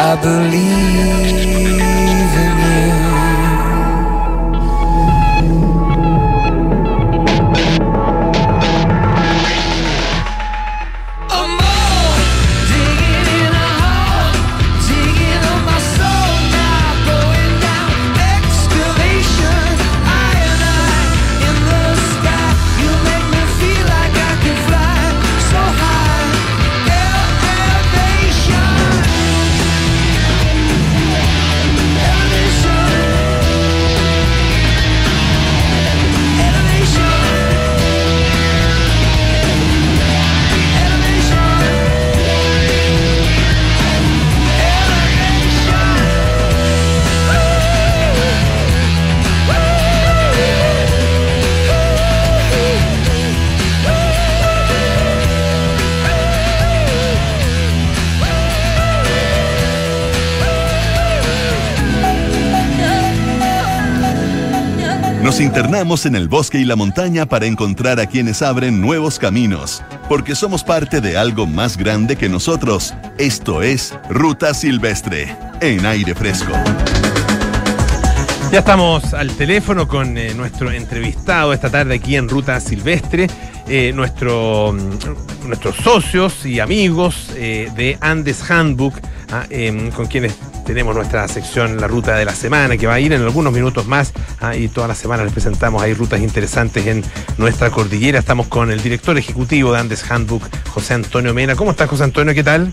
I 0.00 0.14
believe 0.14 1.37
Nos 65.58 65.64
internamos 65.66 66.06
en 66.06 66.14
el 66.14 66.28
bosque 66.28 66.60
y 66.60 66.64
la 66.64 66.76
montaña 66.76 67.26
para 67.26 67.46
encontrar 67.46 67.98
a 67.98 68.06
quienes 68.06 68.42
abren 68.42 68.80
nuevos 68.80 69.18
caminos, 69.18 69.82
porque 70.08 70.36
somos 70.36 70.62
parte 70.62 71.00
de 71.00 71.18
algo 71.18 71.48
más 71.48 71.76
grande 71.76 72.14
que 72.14 72.28
nosotros. 72.28 72.94
Esto 73.18 73.60
es 73.60 73.92
Ruta 74.08 74.54
Silvestre, 74.54 75.36
en 75.60 75.84
aire 75.84 76.14
fresco. 76.14 76.52
Ya 78.52 78.60
estamos 78.60 79.12
al 79.14 79.32
teléfono 79.32 79.88
con 79.88 80.16
eh, 80.16 80.32
nuestro 80.32 80.70
entrevistado 80.70 81.52
esta 81.52 81.68
tarde 81.68 81.96
aquí 81.96 82.14
en 82.14 82.28
Ruta 82.28 82.60
Silvestre, 82.60 83.26
eh, 83.68 83.92
nuestro, 83.94 84.72
mm, 84.72 85.48
nuestros 85.48 85.76
socios 85.76 86.46
y 86.46 86.60
amigos 86.60 87.32
eh, 87.36 87.70
de 87.76 87.98
Andes 88.00 88.50
Handbook, 88.50 88.94
ah, 89.30 89.44
em, 89.50 89.90
con 89.90 90.06
quienes 90.06 90.38
tenemos 90.64 90.94
nuestra 90.94 91.26
sección 91.28 91.80
La 91.80 91.86
Ruta 91.86 92.16
de 92.16 92.24
la 92.24 92.34
Semana, 92.34 92.76
que 92.76 92.86
va 92.86 92.94
a 92.94 93.00
ir 93.00 93.12
en 93.12 93.22
algunos 93.22 93.52
minutos 93.52 93.86
más. 93.86 94.12
Ah, 94.40 94.56
y 94.56 94.68
todas 94.68 94.88
las 94.88 94.98
semanas 94.98 95.24
les 95.24 95.32
presentamos 95.32 95.82
ahí 95.82 95.94
rutas 95.94 96.20
interesantes 96.20 96.86
en 96.86 97.02
nuestra 97.38 97.70
cordillera. 97.70 98.18
Estamos 98.18 98.48
con 98.48 98.70
el 98.70 98.82
director 98.82 99.16
ejecutivo 99.16 99.72
de 99.72 99.80
Andes 99.80 100.10
Handbook, 100.10 100.42
José 100.68 100.94
Antonio 100.94 101.34
Mena. 101.34 101.56
¿Cómo 101.56 101.70
estás, 101.70 101.88
José 101.88 102.04
Antonio? 102.04 102.34
¿Qué 102.34 102.44
tal? 102.44 102.72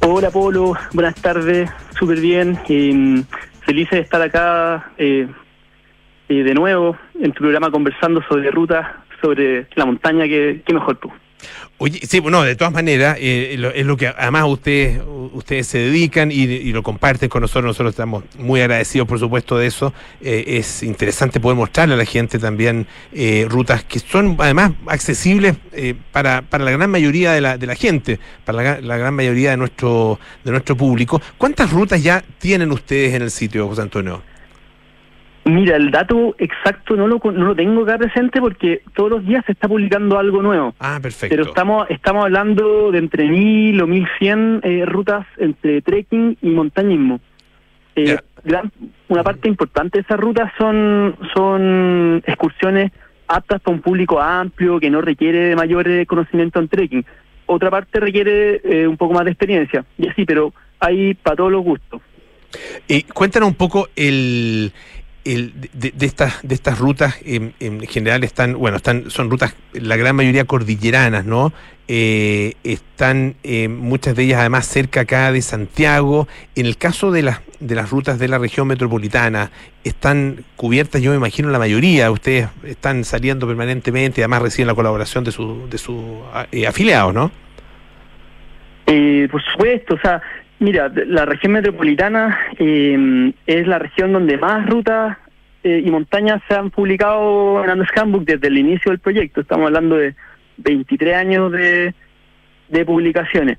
Hola, 0.00 0.30
Polo. 0.30 0.74
Buenas 0.92 1.14
tardes. 1.16 1.70
Súper 1.98 2.20
bien. 2.20 2.58
Eh, 2.68 3.22
felices 3.66 3.90
de 3.90 4.00
estar 4.00 4.22
acá 4.22 4.92
eh, 4.96 5.28
eh, 6.28 6.42
de 6.42 6.54
nuevo 6.54 6.96
en 7.20 7.32
tu 7.32 7.40
programa 7.40 7.70
conversando 7.70 8.20
sobre 8.28 8.50
rutas, 8.50 8.86
sobre 9.20 9.66
la 9.74 9.84
montaña. 9.84 10.24
que 10.24 10.62
qué 10.64 10.74
mejor 10.74 10.96
tú. 10.96 11.10
Oye, 11.78 12.00
sí, 12.06 12.20
bueno, 12.20 12.42
de 12.42 12.56
todas 12.56 12.72
maneras, 12.72 13.18
eh, 13.20 13.58
es 13.74 13.84
lo 13.84 13.98
que 13.98 14.06
además 14.06 14.44
ustedes, 14.46 14.98
ustedes 15.34 15.66
se 15.66 15.76
dedican 15.76 16.32
y, 16.32 16.72
lo 16.72 16.82
comparten 16.82 17.28
con 17.28 17.42
nosotros. 17.42 17.66
Nosotros 17.66 17.90
estamos 17.90 18.24
muy 18.38 18.62
agradecidos, 18.62 19.06
por 19.06 19.18
supuesto, 19.18 19.58
de 19.58 19.66
eso. 19.66 19.92
Eh, 20.22 20.56
es 20.56 20.82
interesante 20.82 21.38
poder 21.38 21.58
mostrarle 21.58 21.92
a 21.92 21.98
la 21.98 22.06
gente 22.06 22.38
también 22.38 22.86
eh, 23.12 23.46
rutas 23.46 23.84
que 23.84 23.98
son 23.98 24.36
además 24.38 24.72
accesibles 24.86 25.56
para, 26.12 26.40
para 26.40 26.64
la 26.64 26.70
gran 26.70 26.90
mayoría 26.90 27.32
de 27.32 27.42
la, 27.42 27.58
de 27.58 27.66
la 27.66 27.74
gente, 27.74 28.18
para 28.46 28.62
la, 28.62 28.80
la, 28.80 28.96
gran 28.96 29.12
mayoría 29.12 29.50
de 29.50 29.58
nuestro, 29.58 30.18
de 30.44 30.52
nuestro 30.52 30.78
público. 30.78 31.20
¿Cuántas 31.36 31.70
rutas 31.70 32.02
ya 32.02 32.24
tienen 32.38 32.72
ustedes 32.72 33.12
en 33.12 33.20
el 33.20 33.30
sitio, 33.30 33.68
José 33.68 33.82
Antonio? 33.82 34.22
Mira, 35.46 35.76
el 35.76 35.92
dato 35.92 36.34
exacto 36.38 36.96
no 36.96 37.06
lo, 37.06 37.20
no 37.22 37.44
lo 37.46 37.54
tengo 37.54 37.84
acá 37.84 37.98
presente 37.98 38.40
porque 38.40 38.82
todos 38.94 39.10
los 39.10 39.26
días 39.26 39.44
se 39.46 39.52
está 39.52 39.68
publicando 39.68 40.18
algo 40.18 40.42
nuevo. 40.42 40.74
Ah, 40.80 40.98
perfecto. 41.00 41.32
Pero 41.32 41.48
estamos 41.48 41.86
estamos 41.88 42.24
hablando 42.24 42.90
de 42.90 42.98
entre 42.98 43.28
mil 43.28 43.80
o 43.80 43.86
mil 43.86 44.08
cien 44.18 44.60
eh, 44.64 44.84
rutas 44.84 45.24
entre 45.38 45.82
trekking 45.82 46.38
y 46.42 46.48
montañismo. 46.48 47.20
Eh, 47.94 48.18
una 49.08 49.22
parte 49.22 49.48
importante 49.48 49.98
de 49.98 50.02
esas 50.02 50.18
rutas 50.18 50.52
son, 50.58 51.16
son 51.32 52.22
excursiones 52.26 52.90
aptas 53.28 53.60
para 53.60 53.76
un 53.76 53.82
público 53.82 54.20
amplio 54.20 54.80
que 54.80 54.90
no 54.90 55.00
requiere 55.00 55.38
de 55.38 55.56
mayor 55.56 55.88
eh, 55.88 56.06
conocimiento 56.06 56.58
en 56.58 56.68
trekking. 56.68 57.06
Otra 57.46 57.70
parte 57.70 58.00
requiere 58.00 58.60
eh, 58.64 58.86
un 58.88 58.96
poco 58.96 59.14
más 59.14 59.24
de 59.24 59.30
experiencia. 59.30 59.84
Y 59.96 60.08
así, 60.08 60.24
pero 60.24 60.52
hay 60.80 61.14
para 61.14 61.36
todos 61.36 61.52
los 61.52 61.62
gustos. 61.62 62.02
Y 62.88 63.02
cuéntanos 63.04 63.48
un 63.48 63.54
poco 63.54 63.88
el, 63.96 64.72
de, 65.26 66.06
estas 66.06 66.40
de 66.42 66.54
estas 66.54 66.78
rutas 66.78 67.16
en, 67.24 67.52
general 67.88 68.22
están 68.22 68.54
bueno 68.54 68.76
están 68.76 69.10
son 69.10 69.28
rutas 69.28 69.54
la 69.72 69.96
gran 69.96 70.14
mayoría 70.14 70.44
cordilleranas 70.44 71.24
no 71.24 71.52
eh, 71.88 72.54
están 72.64 73.34
eh, 73.44 73.68
muchas 73.68 74.16
de 74.16 74.24
ellas 74.24 74.40
además 74.40 74.66
cerca 74.66 75.02
acá 75.02 75.30
de 75.30 75.40
Santiago. 75.40 76.26
En 76.56 76.66
el 76.66 76.76
caso 76.78 77.12
de 77.12 77.22
las 77.22 77.40
de 77.60 77.76
las 77.76 77.90
rutas 77.90 78.18
de 78.18 78.26
la 78.26 78.38
región 78.38 78.66
metropolitana 78.66 79.52
están 79.84 80.44
cubiertas 80.56 81.00
yo 81.00 81.10
me 81.10 81.16
imagino 81.16 81.48
la 81.50 81.60
mayoría. 81.60 82.10
Ustedes 82.10 82.48
están 82.64 83.04
saliendo 83.04 83.46
permanentemente 83.46 84.20
y 84.20 84.22
además 84.22 84.42
reciben 84.42 84.66
la 84.66 84.74
colaboración 84.74 85.22
de 85.22 85.30
sus 85.30 85.70
de 85.70 85.78
sus 85.78 86.02
eh, 86.50 86.66
afiliados 86.66 87.14
no 87.14 87.30
por 89.30 89.42
supuesto 89.42 89.94
o 89.94 89.98
sea 89.98 90.22
Mira, 90.58 90.90
la 91.06 91.26
región 91.26 91.52
metropolitana 91.52 92.38
eh, 92.58 93.32
es 93.46 93.66
la 93.66 93.78
región 93.78 94.12
donde 94.12 94.38
más 94.38 94.66
rutas 94.66 95.18
eh, 95.62 95.82
y 95.84 95.90
montañas 95.90 96.40
se 96.48 96.54
han 96.54 96.70
publicado 96.70 97.62
en 97.62 97.70
Andes 97.70 97.88
Handbook 97.94 98.24
desde 98.24 98.48
el 98.48 98.56
inicio 98.56 98.90
del 98.90 98.98
proyecto. 98.98 99.42
Estamos 99.42 99.66
hablando 99.66 99.96
de 99.96 100.14
23 100.56 101.14
años 101.14 101.52
de, 101.52 101.94
de 102.68 102.84
publicaciones. 102.86 103.58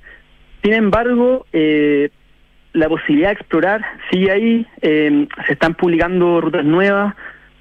Sin 0.64 0.72
embargo, 0.72 1.46
eh, 1.52 2.10
la 2.72 2.88
posibilidad 2.88 3.28
de 3.28 3.34
explorar 3.34 3.84
sigue 4.10 4.32
ahí. 4.32 4.66
se 4.82 5.52
están 5.52 5.74
publicando 5.74 6.40
rutas 6.40 6.64
nuevas 6.64 7.14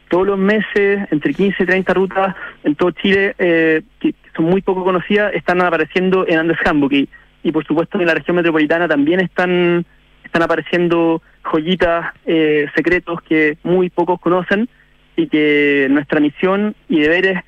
todos 0.10 0.26
los 0.26 0.40
meses, 0.40 1.08
entre 1.12 1.34
15 1.34 1.62
y 1.62 1.66
30 1.66 1.94
rutas 1.94 2.36
en 2.64 2.76
todo 2.76 2.92
Chile 2.92 3.36
que 3.38 4.16
son 4.36 4.46
muy 4.46 4.62
poco 4.62 4.84
conocidas, 4.84 5.34
están 5.36 5.62
apareciendo 5.62 6.26
en 6.28 6.40
Andes 6.40 6.58
Handbook. 6.66 6.94
Y, 6.94 7.10
y 7.44 7.52
por 7.52 7.66
supuesto 7.66 8.00
en 8.00 8.08
la 8.08 8.14
región 8.14 8.36
metropolitana 8.36 8.88
también 8.88 9.20
están, 9.20 9.86
están 10.24 10.42
apareciendo 10.42 11.22
joyitas, 11.44 12.14
eh, 12.26 12.68
secretos 12.76 13.22
que 13.22 13.58
muy 13.64 13.90
pocos 13.90 14.20
conocen 14.20 14.68
y 15.16 15.28
que 15.28 15.88
nuestra 15.90 16.20
misión 16.20 16.76
y 16.90 17.00
deber 17.00 17.44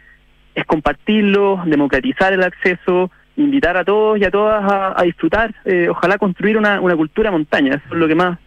es, 0.56 0.65
compartirlos, 0.65 1.65
democratizar 1.65 2.34
el 2.34 2.43
acceso, 2.43 3.12
invitar 3.38 3.78
a 3.78 3.86
todos 3.86 4.19
y 4.19 4.25
a 4.25 4.32
todas 4.32 4.62
a, 4.95 5.02
disfrutar, 5.04 5.56
eh, 5.63 5.88
ojalá 5.89 6.17
construir 6.17 6.58
una, 6.58 6.82
una 6.82 6.97
cultura 6.97 7.32
montaña, 7.32 7.75
eso 7.75 7.93
es 7.93 7.99
lo 7.99 8.08
que 8.08 8.15
más 8.15 8.38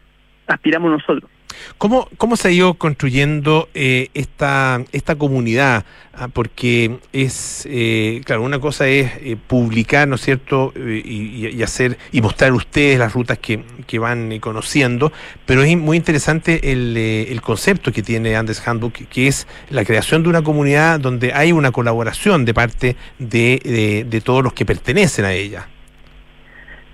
aspiramos 0.46 0.90
nosotros. 0.90 1.31
¿Cómo, 1.78 2.08
¿Cómo 2.16 2.36
se 2.36 2.48
ha 2.48 2.50
ido 2.50 2.74
construyendo 2.74 3.68
eh, 3.74 4.08
esta, 4.14 4.82
esta 4.92 5.16
comunidad? 5.16 5.84
Ah, 6.14 6.28
porque 6.28 6.98
es, 7.12 7.66
eh, 7.70 8.20
claro, 8.24 8.42
una 8.42 8.60
cosa 8.60 8.86
es 8.86 9.10
eh, 9.20 9.36
publicar, 9.46 10.06
¿no 10.06 10.16
es 10.16 10.20
cierto?, 10.20 10.72
y, 10.76 11.62
hacer 11.62 11.96
y 12.10 12.20
mostrar 12.20 12.52
ustedes 12.52 12.98
las 12.98 13.12
rutas 13.12 13.38
que, 13.38 13.64
que 13.86 13.98
van 13.98 14.38
conociendo, 14.40 15.12
pero 15.46 15.62
es 15.62 15.76
muy 15.76 15.96
interesante 15.96 16.72
el, 16.72 16.96
el 16.96 17.40
concepto 17.40 17.92
que 17.92 18.02
tiene 18.02 18.36
Andes 18.36 18.66
Handbook, 18.66 19.08
que 19.08 19.28
es 19.28 19.46
la 19.70 19.84
creación 19.84 20.22
de 20.22 20.28
una 20.28 20.42
comunidad 20.42 21.00
donde 21.00 21.32
hay 21.32 21.52
una 21.52 21.70
colaboración 21.72 22.44
de 22.44 22.52
parte 22.52 22.96
de, 23.18 24.04
de 24.06 24.20
todos 24.20 24.42
los 24.44 24.52
que 24.52 24.66
pertenecen 24.66 25.24
a 25.24 25.32
ella. 25.32 25.68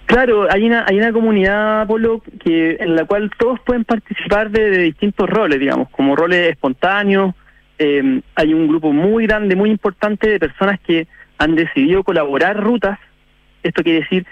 Claro, 0.09 0.51
hay 0.51 0.65
una, 0.65 0.87
hay 0.89 0.97
una 0.97 1.13
comunidad, 1.13 1.87
Polo, 1.87 2.23
que, 2.43 2.79
en 2.81 2.97
la 2.97 3.05
cual 3.05 3.31
todos 3.37 3.61
pueden 3.61 3.85
participar 3.85 4.51
de, 4.51 4.79
distintos 4.79 5.29
roles, 5.29 5.61
digamos, 5.61 5.91
como 5.91 6.17
roles 6.17 6.51
espontáneos. 6.51 7.35
Eh, 7.79 8.23
hay 8.35 8.55
un 8.55 8.69
grupo 8.69 8.91
muy 8.91 9.27
grande, 9.27 9.55
muy 9.55 9.69
importante 9.71 10.31
de 10.31 10.41
personas 10.41 10.81
que 10.81 11.07
han 11.37 11.55
decidido 11.55 12.03
colaborar 12.05 12.59
rutas. 12.59 12.99
Esto 13.63 13.83
quiere 13.83 14.01
decir 14.01 14.25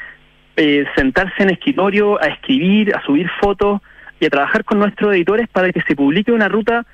eh, 0.56 0.86
sentarse 0.96 1.42
en 1.42 1.50
escritorio, 1.50 2.22
a 2.22 2.28
escribir, 2.28 2.96
a 2.96 3.02
subir 3.02 3.28
fotos 3.38 3.82
y 4.18 4.24
a 4.24 4.30
trabajar 4.30 4.64
con 4.64 4.78
nuestros 4.78 5.14
editores 5.14 5.46
para 5.46 5.70
que 5.72 5.82
se 5.82 5.94
publique 5.94 6.32
una 6.32 6.48
ruta 6.48 6.86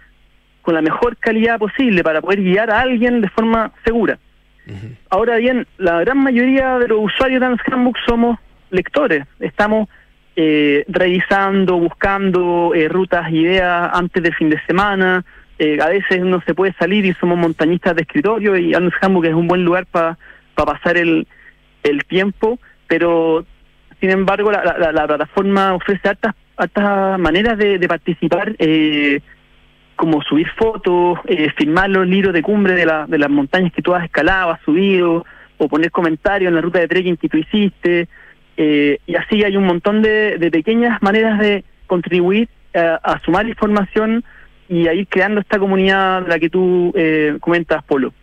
con 0.61 0.75
la 0.75 0.83
mejor 0.83 1.17
calidad 1.19 1.57
posible 1.61 2.03
para 2.03 2.21
poder 2.21 2.43
guiar 2.43 2.69
a 2.73 2.81
alguien 2.81 3.21
de 3.21 3.29
forma 3.29 3.71
segura. 3.85 4.19
Ahora 5.09 5.37
bien, 5.37 5.69
la 5.79 6.01
gran 6.01 6.19
mayoría 6.19 6.81
de 6.81 6.89
los 6.89 6.99
usuarios 7.01 7.41
de 7.41 7.47
Handbook 7.47 7.97
somos 8.07 8.39
lectores. 8.73 9.27
Estamos 9.39 9.89
eh, 10.37 10.85
revisando, 10.89 11.79
buscando 11.79 12.73
eh, 12.75 12.89
rutas, 12.89 13.31
ideas 13.31 13.91
antes 13.93 14.23
del 14.23 14.35
fin 14.35 14.51
de 14.51 14.61
semana. 14.67 15.25
Eh, 15.59 15.79
a 15.81 15.89
veces 15.89 16.19
uno 16.21 16.43
se 16.45 16.55
puede 16.55 16.73
salir 16.73 17.05
y 17.05 17.15
somos 17.15 17.39
montañistas 17.39 17.95
de 17.95 18.03
escritorio 18.03 18.57
y 18.57 18.75
Andes 18.75 18.95
Hamburg 19.01 19.29
es 19.29 19.35
un 19.35 19.47
buen 19.47 19.65
lugar 19.65 19.87
para 19.87 20.17
pasar 20.55 20.97
el, 20.97 21.27
el 21.83 22.05
tiempo, 22.05 22.59
pero 22.87 23.45
sin 24.01 24.11
embargo 24.11 24.51
la, 24.51 24.93
la, 24.93 25.07
plataforma 25.07 25.75
ofrece 25.75 26.09
hartas, 26.09 26.35
hartas 26.57 27.19
maneras 27.19 27.59
de, 27.59 27.79
de 27.79 27.89
participar, 27.89 28.55
eh, 28.59 29.21
como 29.97 30.23
subir 30.23 30.49
fotos, 30.57 31.19
eh, 31.27 31.51
filmar 31.57 31.91
los 31.91 32.07
libros 32.07 32.33
de 32.33 32.43
cumbre 32.43 32.75
de, 32.75 32.87
la, 32.87 33.07
de 33.07 33.19
las 33.19 33.31
montañas 33.31 33.73
que 33.73 33.83
tú 33.83 33.95
has 33.95 34.05
escalado, 34.05 34.51
has 34.51 34.61
subido, 34.63 35.25
o 35.59 35.69
poner 35.69 35.91
comentarios 35.91 36.49
en 36.49 36.57
la 36.57 36.61
ruta 36.61 36.81
de 36.81 36.89
trekking 36.89 37.17
que 37.17 37.29
tú 37.29 37.37
hiciste, 37.37 38.09
eh, 38.65 38.99
y 39.09 39.17
así 39.17 39.43
hay 39.43 39.57
un 39.57 39.65
montón 39.65 40.03
de, 40.03 40.49
pequeñas 40.53 41.03
maneras 41.03 41.41
de 41.41 41.65
contribuir 41.89 42.49
eh, 42.73 42.97
a 43.03 43.19
sumar 43.25 43.49
información 43.49 44.23
y 44.69 44.87
a 44.87 44.95
ir 44.95 45.09
creando 45.09 45.41
esta 45.41 45.59
comunidad 45.59 46.23
de 46.23 46.29
la 46.29 46.39
que 46.39 46.49
tú 46.49 46.93
eh, 46.95 47.39
comentas, 47.41 47.83
Polo. 47.83 48.15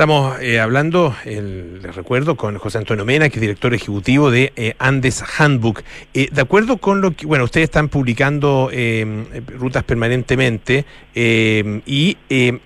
Estamos 0.00 0.40
eh, 0.40 0.58
hablando, 0.58 1.14
les 1.26 1.94
recuerdo, 1.94 2.34
con 2.34 2.56
José 2.56 2.78
Antonio 2.78 3.04
Mena, 3.04 3.28
que 3.28 3.34
es 3.34 3.40
director 3.42 3.74
ejecutivo 3.74 4.30
de 4.30 4.50
eh, 4.56 4.72
Andes 4.78 5.22
Handbook. 5.36 5.82
Eh, 6.14 6.30
de 6.32 6.40
acuerdo 6.40 6.78
con 6.78 7.02
lo 7.02 7.10
que, 7.10 7.26
bueno, 7.26 7.44
ustedes 7.44 7.64
están 7.64 7.90
publicando 7.90 8.70
rutas 9.58 9.84
permanentemente 9.84 10.86
y 11.14 12.16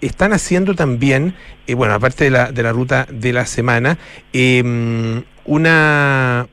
están 0.01 0.33
haciendo 0.33 0.77
también, 0.77 1.35
bueno, 1.77 1.95
aparte 1.95 2.23
de 2.23 2.31
la, 2.31 2.53
de 2.53 2.63
la 2.63 2.71
ruta 2.71 3.09
de 3.11 3.33
la 3.33 3.47
semana, 3.47 3.99
una 5.45 6.47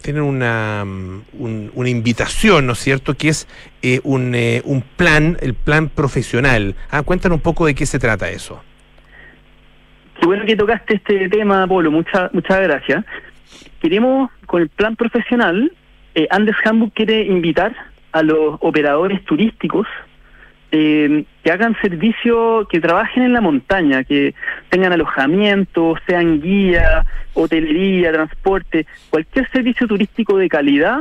tienen 0.00 0.22
una, 0.22 0.86
una 1.74 1.88
invitación, 1.90 2.66
¿no 2.68 2.72
es 2.72 2.78
cierto?, 2.78 3.18
que 3.18 3.28
es 3.28 3.46
un, 4.02 4.34
un 4.64 4.82
plan, 4.96 5.36
el 5.42 5.52
plan 5.52 5.90
profesional. 5.90 6.74
Ah, 6.90 7.02
cuéntanos 7.02 7.36
un 7.36 7.42
poco 7.42 7.66
de 7.66 7.74
qué 7.74 7.84
se 7.84 7.98
trata 7.98 8.30
eso. 8.30 8.62
Qué 10.22 10.26
bueno 10.26 10.44
que 10.44 10.54
tocaste 10.54 10.94
este 10.94 11.28
tema, 11.28 11.66
Polo, 11.66 11.90
muchas 11.90 12.32
muchas 12.32 12.60
gracias. 12.60 13.04
Queremos, 13.80 14.30
con 14.46 14.62
el 14.62 14.68
plan 14.68 14.94
profesional, 14.94 15.72
eh, 16.14 16.28
Andes 16.30 16.54
Hamburg 16.64 16.92
quiere 16.92 17.24
invitar 17.24 17.74
a 18.12 18.22
los 18.22 18.56
operadores 18.60 19.24
turísticos 19.24 19.88
eh, 20.70 21.24
que 21.42 21.50
hagan 21.50 21.74
servicio, 21.82 22.68
que 22.70 22.78
trabajen 22.78 23.24
en 23.24 23.32
la 23.32 23.40
montaña, 23.40 24.04
que 24.04 24.32
tengan 24.68 24.92
alojamiento, 24.92 25.96
sean 26.06 26.40
guía, 26.40 27.04
hotelería, 27.34 28.12
transporte, 28.12 28.86
cualquier 29.10 29.50
servicio 29.50 29.88
turístico 29.88 30.38
de 30.38 30.48
calidad 30.48 31.00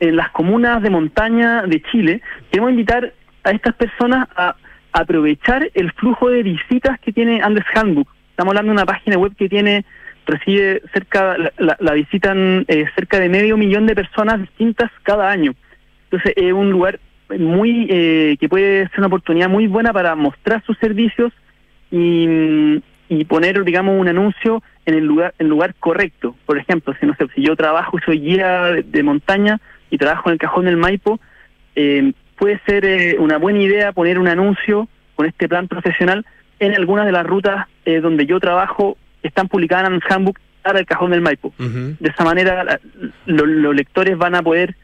en 0.00 0.16
las 0.16 0.30
comunas 0.30 0.80
de 0.80 0.88
montaña 0.88 1.64
de 1.66 1.82
Chile. 1.82 2.22
Queremos 2.50 2.70
invitar 2.70 3.12
a 3.44 3.50
estas 3.50 3.74
personas 3.74 4.28
a 4.34 4.56
aprovechar 4.92 5.70
el 5.74 5.92
flujo 5.92 6.30
de 6.30 6.42
visitas 6.42 6.98
que 7.00 7.12
tiene 7.12 7.42
Andes 7.42 7.66
Handbook. 7.74 8.15
Estamos 8.36 8.50
hablando 8.50 8.72
de 8.72 8.74
una 8.74 8.84
página 8.84 9.16
web 9.16 9.34
que 9.34 9.48
tiene 9.48 9.86
recibe 10.26 10.82
cerca, 10.92 11.38
la, 11.56 11.92
visitan 11.94 12.66
eh, 12.68 12.84
cerca 12.94 13.18
de 13.18 13.30
medio 13.30 13.56
millón 13.56 13.86
de 13.86 13.94
personas 13.94 14.38
distintas 14.38 14.90
cada 15.04 15.30
año. 15.30 15.54
Entonces 16.04 16.34
es 16.36 16.52
un 16.52 16.70
lugar 16.70 17.00
muy 17.30 17.86
eh, 17.88 18.36
que 18.38 18.46
puede 18.50 18.90
ser 18.90 18.98
una 18.98 19.06
oportunidad 19.06 19.48
muy 19.48 19.68
buena 19.68 19.90
para 19.94 20.14
mostrar 20.16 20.62
sus 20.66 20.76
servicios 20.76 21.32
y, 21.90 22.82
y 23.08 23.24
poner, 23.24 23.64
digamos, 23.64 23.98
un 23.98 24.06
anuncio 24.06 24.62
en 24.84 24.96
el 24.96 25.06
lugar 25.06 25.32
en 25.38 25.48
lugar 25.48 25.74
correcto. 25.80 26.36
Por 26.44 26.58
ejemplo, 26.58 26.94
si 27.00 27.06
no 27.06 27.14
sé, 27.14 27.28
si 27.34 27.40
yo 27.40 27.56
trabajo, 27.56 27.96
soy 28.04 28.20
guía 28.20 28.64
de, 28.84 29.02
montaña 29.02 29.62
y 29.88 29.96
trabajo 29.96 30.28
en 30.28 30.34
el 30.34 30.38
cajón 30.38 30.66
del 30.66 30.76
Maipo, 30.76 31.20
eh, 31.74 32.12
puede 32.36 32.60
ser 32.66 33.18
una 33.18 33.38
buena 33.38 33.62
idea 33.62 33.92
poner 33.92 34.18
un 34.18 34.28
anuncio 34.28 34.88
con 35.14 35.24
este 35.24 35.48
plan 35.48 35.68
profesional 35.68 36.26
en 36.58 36.74
algunas 36.74 37.06
de 37.06 37.12
las 37.12 37.26
rutas 37.26 37.66
eh, 37.84 38.00
donde 38.00 38.26
yo 38.26 38.40
trabajo 38.40 38.96
están 39.22 39.48
publicadas 39.48 39.88
en 39.88 39.94
el 39.94 40.02
handbook 40.08 40.38
para 40.62 40.80
el 40.80 40.86
cajón 40.86 41.12
del 41.12 41.20
Maipo. 41.20 41.54
De 41.58 42.08
esa 42.08 42.24
manera 42.24 42.80
los 43.26 43.74
lectores 43.74 44.18
van 44.18 44.34
a 44.34 44.42
poder 44.42 44.74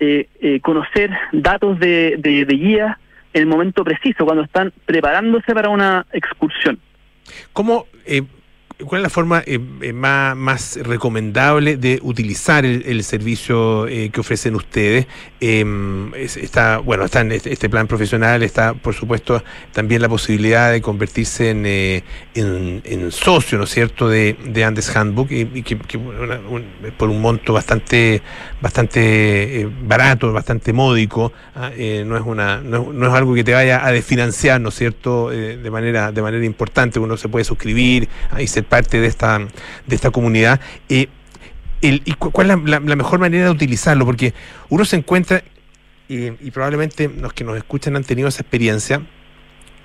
eh, 0.00 0.28
eh, 0.40 0.60
conocer 0.60 1.10
datos 1.32 1.78
de, 1.78 2.16
de, 2.18 2.44
de 2.44 2.54
guía 2.54 2.98
en 3.32 3.42
el 3.42 3.46
momento 3.46 3.84
preciso, 3.84 4.24
cuando 4.24 4.42
están 4.42 4.72
preparándose 4.86 5.54
para 5.54 5.68
una 5.68 6.04
excursión. 6.12 6.80
¿Cómo 7.52 7.86
¿Cuál 8.86 9.00
es 9.00 9.02
la 9.04 9.10
forma 9.10 9.42
eh, 9.46 9.58
eh, 9.82 9.92
más, 9.92 10.78
recomendable 10.82 11.76
de 11.76 11.98
utilizar 12.02 12.64
el, 12.64 13.04
servicio 13.04 13.86
eh, 13.88 14.10
que 14.10 14.20
ofrecen 14.20 14.54
ustedes? 14.54 15.06
Em, 15.40 16.14
está, 16.14 16.78
bueno, 16.78 17.04
está 17.04 17.20
en 17.20 17.32
este, 17.32 17.52
este, 17.52 17.68
plan 17.68 17.86
profesional, 17.86 18.42
está, 18.42 18.74
por 18.74 18.94
supuesto, 18.94 19.42
también 19.72 20.02
la 20.02 20.08
posibilidad 20.08 20.72
de 20.72 20.80
convertirse 20.80 21.50
en, 21.50 21.66
en, 21.66 23.12
socio, 23.12 23.58
¿no 23.58 23.64
es 23.64 23.70
cierto?, 23.70 24.08
de, 24.08 24.36
Andes 24.64 24.94
Handbook, 24.94 25.30
y, 25.30 25.62
que, 25.62 25.76
por 25.76 27.08
un 27.08 27.20
monto 27.20 27.52
bastante, 27.52 28.22
bastante 28.60 29.68
barato, 29.82 30.32
bastante 30.32 30.72
módico, 30.72 31.32
ah, 31.54 31.70
no, 32.04 32.16
es 32.16 32.22
una, 32.24 32.60
no, 32.60 33.06
es 33.06 33.12
algo 33.12 33.34
que 33.34 33.44
te 33.44 33.52
vaya 33.52 33.84
a 33.84 33.92
desfinanciar, 33.92 34.60
¿no 34.60 34.68
es 34.68 34.74
cierto?, 34.74 35.30
de, 35.30 35.70
manera, 35.70 36.12
de 36.12 36.22
manera 36.22 36.44
importante, 36.44 36.98
uno 36.98 37.16
se 37.16 37.28
puede 37.28 37.44
suscribir 37.44 38.08
y 38.38 38.46
se 38.46 38.62
parte 38.70 38.98
de 39.00 39.06
esta, 39.06 39.38
de 39.38 39.94
esta 39.94 40.10
comunidad. 40.10 40.60
¿Y 40.88 41.08
cuál 42.18 42.50
es 42.50 42.58
la, 42.64 42.80
mejor 42.80 43.20
manera 43.20 43.44
de 43.44 43.50
utilizarlo? 43.50 44.06
Porque 44.06 44.32
uno 44.70 44.86
se 44.86 44.96
encuentra, 44.96 45.44
y 46.08 46.50
probablemente 46.50 47.08
los 47.08 47.34
que 47.34 47.44
nos 47.44 47.58
escuchan 47.58 47.96
han 47.96 48.04
tenido 48.04 48.28
esa 48.28 48.40
experiencia, 48.40 49.02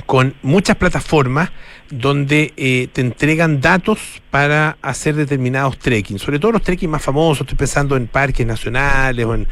con 0.06 0.36
muchas 0.44 0.76
plataformas 0.76 1.52
donde 1.90 2.54
eh, 2.58 2.88
te 2.94 3.02
entregan 3.02 3.62
datos 3.62 4.22
para 4.30 4.78
hacer 4.82 5.16
determinados 5.16 5.80
trekking, 5.80 6.20
sobre 6.20 6.40
todo 6.40 6.54
los 6.54 6.62
trekking 6.62 6.90
más 6.90 7.02
famosos, 7.02 7.42
estoy 7.42 7.58
pensando 7.58 7.96
en 7.98 8.08
parques 8.08 8.46
nacionales 8.46 9.26
o 9.26 9.34
en, 9.34 9.48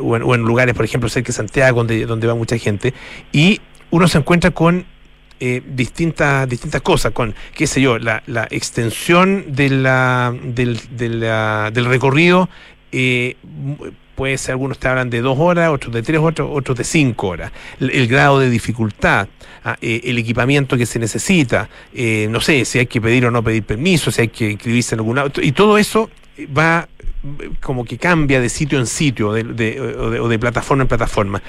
o 0.00 0.34
en, 0.34 0.42
lugares, 0.42 0.74
por 0.74 0.84
ejemplo, 0.84 1.08
cerca 1.08 1.28
de 1.28 1.34
Santiago, 1.34 1.78
donde, 1.78 2.06
donde 2.06 2.26
va 2.26 2.34
mucha 2.34 2.56
gente, 2.58 2.94
y 3.32 3.60
uno 3.90 4.08
se 4.08 4.18
encuentra 4.18 4.50
con 4.50 4.86
eh, 5.44 5.60
distintas, 5.66 6.48
distintas 6.48 6.82
cosas, 6.82 7.10
con, 7.10 7.34
qué 7.52 7.66
sé 7.66 7.80
yo, 7.80 7.98
la, 7.98 8.22
la 8.28 8.46
extensión 8.48 9.46
de 9.48 9.70
la, 9.70 10.32
del, 10.40 10.78
del 10.96 11.84
recorrido. 11.84 12.48
Eh, 12.92 13.34
puede 14.14 14.38
ser, 14.38 14.52
algunos 14.52 14.78
te 14.78 14.86
hablan 14.86 15.10
de 15.10 15.20
dos 15.20 15.36
horas, 15.40 15.70
otros 15.70 15.92
de 15.92 16.04
tres, 16.04 16.20
otros, 16.20 16.48
otros 16.52 16.78
de 16.78 16.84
cinco 16.84 17.26
horas. 17.26 17.50
El, 17.80 18.06
grado 18.06 18.38
de 18.38 18.50
dificultad, 18.50 19.26
ah, 19.64 19.76
eh, 19.82 20.02
el 20.04 20.18
equipamiento 20.18 20.76
que 20.76 20.86
se 20.86 21.00
necesita, 21.00 21.68
no 22.28 22.40
sé 22.40 22.64
si 22.64 22.78
hay 22.78 22.86
que 22.86 23.00
pedir 23.00 23.26
o 23.26 23.32
no 23.32 23.42
pedir 23.42 23.64
permiso, 23.64 24.12
si 24.12 24.20
hay 24.20 24.28
que 24.28 24.48
inscribirse 24.48 24.94
en 24.94 25.00
algún 25.00 25.18
auto, 25.18 25.42
y 25.42 25.50
todo 25.50 25.76
eso 25.76 26.08
va 26.56 26.88
como 27.60 27.84
que 27.84 27.98
cambia 27.98 28.40
de 28.40 28.48
sitio 28.48 28.78
en 28.78 28.86
sitio 28.86 29.32
de, 29.32 29.42
de, 29.42 29.80
o, 29.80 30.28
de, 30.28 30.38
plataforma 30.38 30.84
en 30.84 30.88
plataforma. 30.88 31.42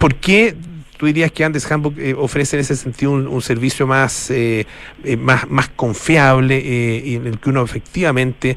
¿Por 0.00 0.16
qué 0.16 0.56
tú 1.02 1.06
dirías 1.06 1.32
que 1.32 1.44
Andes 1.44 1.68
Handbook 1.68 1.98
eh, 1.98 2.14
ofrece 2.16 2.54
en 2.54 2.60
ese 2.60 2.76
sentido 2.76 3.10
un, 3.10 3.42
servicio 3.42 3.88
más, 3.88 4.30
eh, 4.30 4.66
eh, 5.02 5.16
más, 5.16 5.50
más 5.50 5.68
confiable 5.70 6.56
y 7.04 7.16
en 7.16 7.26
el 7.26 7.40
que 7.40 7.50
uno 7.50 7.64
efectivamente 7.64 8.56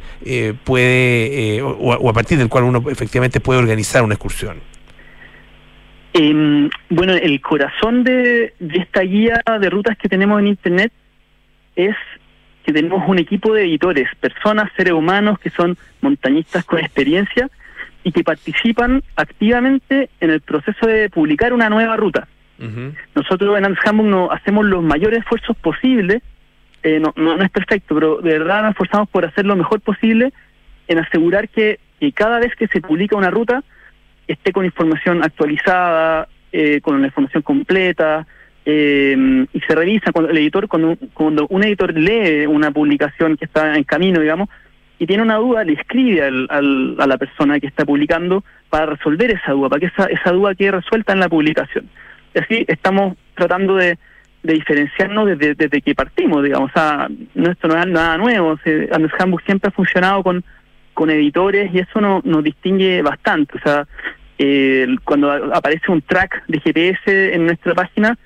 puede, 0.63 1.59
o, 1.63 2.07
a 2.07 2.13
partir 2.13 2.37
del 2.37 2.47
cual 2.47 2.65
uno 2.65 2.83
efectivamente 2.87 3.39
puede 3.39 3.57
organizar 3.57 4.03
una 4.03 4.13
excursión. 4.13 4.57
Em, 6.13 6.69
bueno, 6.91 7.13
el 7.13 7.41
corazón 7.41 8.03
de 8.03 8.53
esta 8.75 9.01
guía 9.01 9.41
de 9.59 9.69
rutas 9.71 9.97
que 9.97 10.07
tenemos 10.07 10.39
en 10.39 10.45
Internet 10.45 10.91
es 11.75 11.95
que 12.63 12.71
tenemos 12.71 13.09
un 13.09 13.17
equipo 13.17 13.55
de 13.55 13.63
editores, 13.63 14.07
personas, 14.19 14.69
seres 14.77 14.93
humanos 14.93 15.39
que 15.39 15.49
son 15.49 15.75
montañistas 15.99 16.63
con 16.63 16.77
experiencia 16.77 17.49
y 18.03 18.11
que 18.11 18.23
participan 18.23 19.01
activamente 19.15 20.11
en 20.19 20.29
el 20.29 20.41
proceso 20.41 20.85
de 20.85 21.09
publicar 21.09 21.53
una 21.53 21.69
nueva 21.69 21.97
ruta. 21.97 22.27
Nosotros 23.15 23.57
en 23.57 23.65
Andes 23.65 23.79
no 23.93 24.31
hacemos 24.31 24.65
los 24.65 24.83
mayores 24.83 25.19
esfuerzos 25.19 25.57
posibles, 25.57 26.21
eh, 26.83 26.99
no, 26.99 27.13
no, 27.15 27.41
es 27.41 27.49
perfecto, 27.49 27.95
pero 27.95 28.17
de 28.17 28.37
verdad 28.37 28.61
nos 28.61 28.71
esforzamos 28.71 29.09
por 29.09 29.25
hacer 29.25 29.45
lo 29.45 29.55
mejor 29.55 29.81
posible 29.81 30.31
en 30.87 30.99
asegurar 30.99 31.49
que, 31.49 31.79
cada 32.13 32.39
vez 32.39 32.55
que 32.55 32.67
se 32.67 32.81
publica 32.81 33.15
una 33.15 33.31
ruta 33.31 33.63
esté 34.27 34.51
con 34.51 34.65
información 34.65 35.23
actualizada, 35.23 36.27
eh, 36.51 36.81
con 36.81 37.01
la 37.01 37.07
información 37.07 37.43
completa, 37.43 38.27
eh, 38.65 39.45
y 39.51 39.59
se 39.61 39.75
revisa 39.75 40.11
cuando 40.11 40.31
el 40.31 40.37
editor, 40.37 40.67
cuando, 40.67 40.97
cuando 41.13 41.45
un 41.49 41.63
editor 41.63 41.93
lee 41.93 42.45
una 42.47 42.71
publicación 42.71 43.37
que 43.37 43.45
está 43.45 43.75
en 43.75 43.83
camino, 43.83 44.19
digamos, 44.19 44.49
y 44.97 45.05
tiene 45.05 45.23
una 45.23 45.35
duda, 45.35 45.63
le 45.63 45.73
escribe 45.73 46.23
al, 46.23 46.95
a 46.99 47.07
la 47.07 47.17
persona 47.17 47.59
que 47.59 47.67
está 47.67 47.85
publicando 47.85 48.43
para 48.69 48.85
resolver 48.85 49.31
esa 49.31 49.51
duda, 49.51 49.69
para 49.69 49.79
que 49.79 49.87
esa, 49.87 50.05
esa 50.05 50.31
duda 50.31 50.55
quede 50.55 50.71
resuelta 50.71 51.13
en 51.13 51.19
la 51.19 51.29
publicación. 51.29 51.89
Y 52.35 52.39
así 52.39 52.65
estamos 52.67 53.17
tratando 53.33 53.75
de, 53.75 53.97
diferenciarnos 54.43 55.25
desde, 55.25 55.55
desde, 55.55 55.81
que 55.81 55.95
partimos, 55.95 56.43
digamos. 56.43 56.69
O 56.69 56.73
sea, 56.73 57.07
no, 57.33 57.49
esto 57.49 57.67
no 57.67 57.79
es 57.79 57.87
nada 57.87 58.15
nuevo. 58.17 58.59
Andes 58.91 59.11
Handbook 59.17 59.41
siempre 59.43 59.69
ha 59.69 59.71
funcionado 59.71 60.21
con, 60.21 60.43
con 60.93 61.09
editores 61.09 61.73
y 61.73 61.79
eso 61.79 61.99
no, 61.99 62.21
nos 62.23 62.43
distingue 62.43 63.01
bastante. 63.01 63.57
O 63.57 63.61
sea, 63.61 63.87
eh, 64.37 64.87
cuando 65.03 65.31
aparece 65.31 65.91
un 65.91 66.01
track 66.01 66.43
de 66.47 66.59
GPS 66.59 67.33
en 67.33 67.45
nuestra 67.45 67.73
página, 67.73 68.17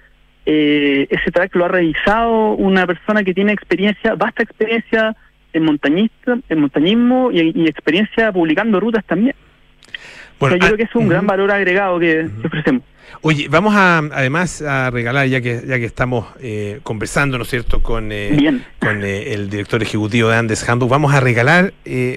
eh, 0.45 1.08
ese 1.10 1.32
track 1.32 1.56
lo 1.56 1.65
ha 1.65 1.67
revisado 1.67 2.54
una 2.54 2.88
persona 2.88 3.24
que 3.24 3.34
tiene 3.34 3.54
experiencia, 3.54 4.15
vasta 4.15 4.41
experiencia 4.41 5.15
en 5.54 5.63
montañista, 5.63 6.39
en 6.50 6.60
montañismo 6.60 7.32
y, 7.32 7.67
experiencia 7.67 8.32
publicando 8.32 8.80
rutas 8.80 9.06
también. 9.06 9.36
Bueno, 10.39 10.56
yo 10.56 10.67
creo 10.67 10.78
que 10.78 10.84
es 10.84 10.95
un 10.95 11.08
gran 11.08 11.28
valor 11.28 11.52
agregado 11.52 12.00
que 12.00 12.28
ofrecemos. 12.43 12.84
Oye, 13.22 13.50
vamos 13.50 13.76
a 13.76 13.98
además 13.98 14.62
a 14.62 14.90
regalar, 14.92 15.28
ya 15.28 15.42
que 15.42 15.62
ya 15.68 15.78
que 15.78 15.86
estamos 15.86 16.26
eh, 16.40 16.80
conversando, 16.84 17.38
¿no 17.38 17.44
es 17.44 17.50
cierto?, 17.50 17.84
con, 17.84 18.14
eh, 18.14 18.62
con 18.80 19.04
eh, 19.04 19.34
el 19.34 19.50
director 19.50 19.84
ejecutivo 19.84 20.30
de 20.30 20.38
Andes 20.38 20.68
Handbook, 20.68 20.90
vamos 20.90 21.14
a 21.14 21.20
regalar 21.20 21.74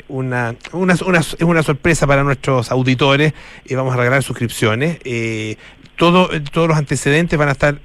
una, 0.09 0.55
una, 0.73 0.95
una, 1.05 1.21
una, 1.41 1.63
sorpresa 1.65 2.07
para 2.07 2.23
nuestros 2.23 2.71
auditores, 2.71 3.33
y 3.65 3.75
vamos 3.75 3.95
a 3.95 3.97
regalar 3.97 4.23
suscripciones 4.23 4.99
todo, 6.03 6.29
todos 6.51 6.67
los 6.67 6.77
antecedentes 6.77 7.39
van 7.39 7.49
a 7.49 7.53
estar 7.53 7.79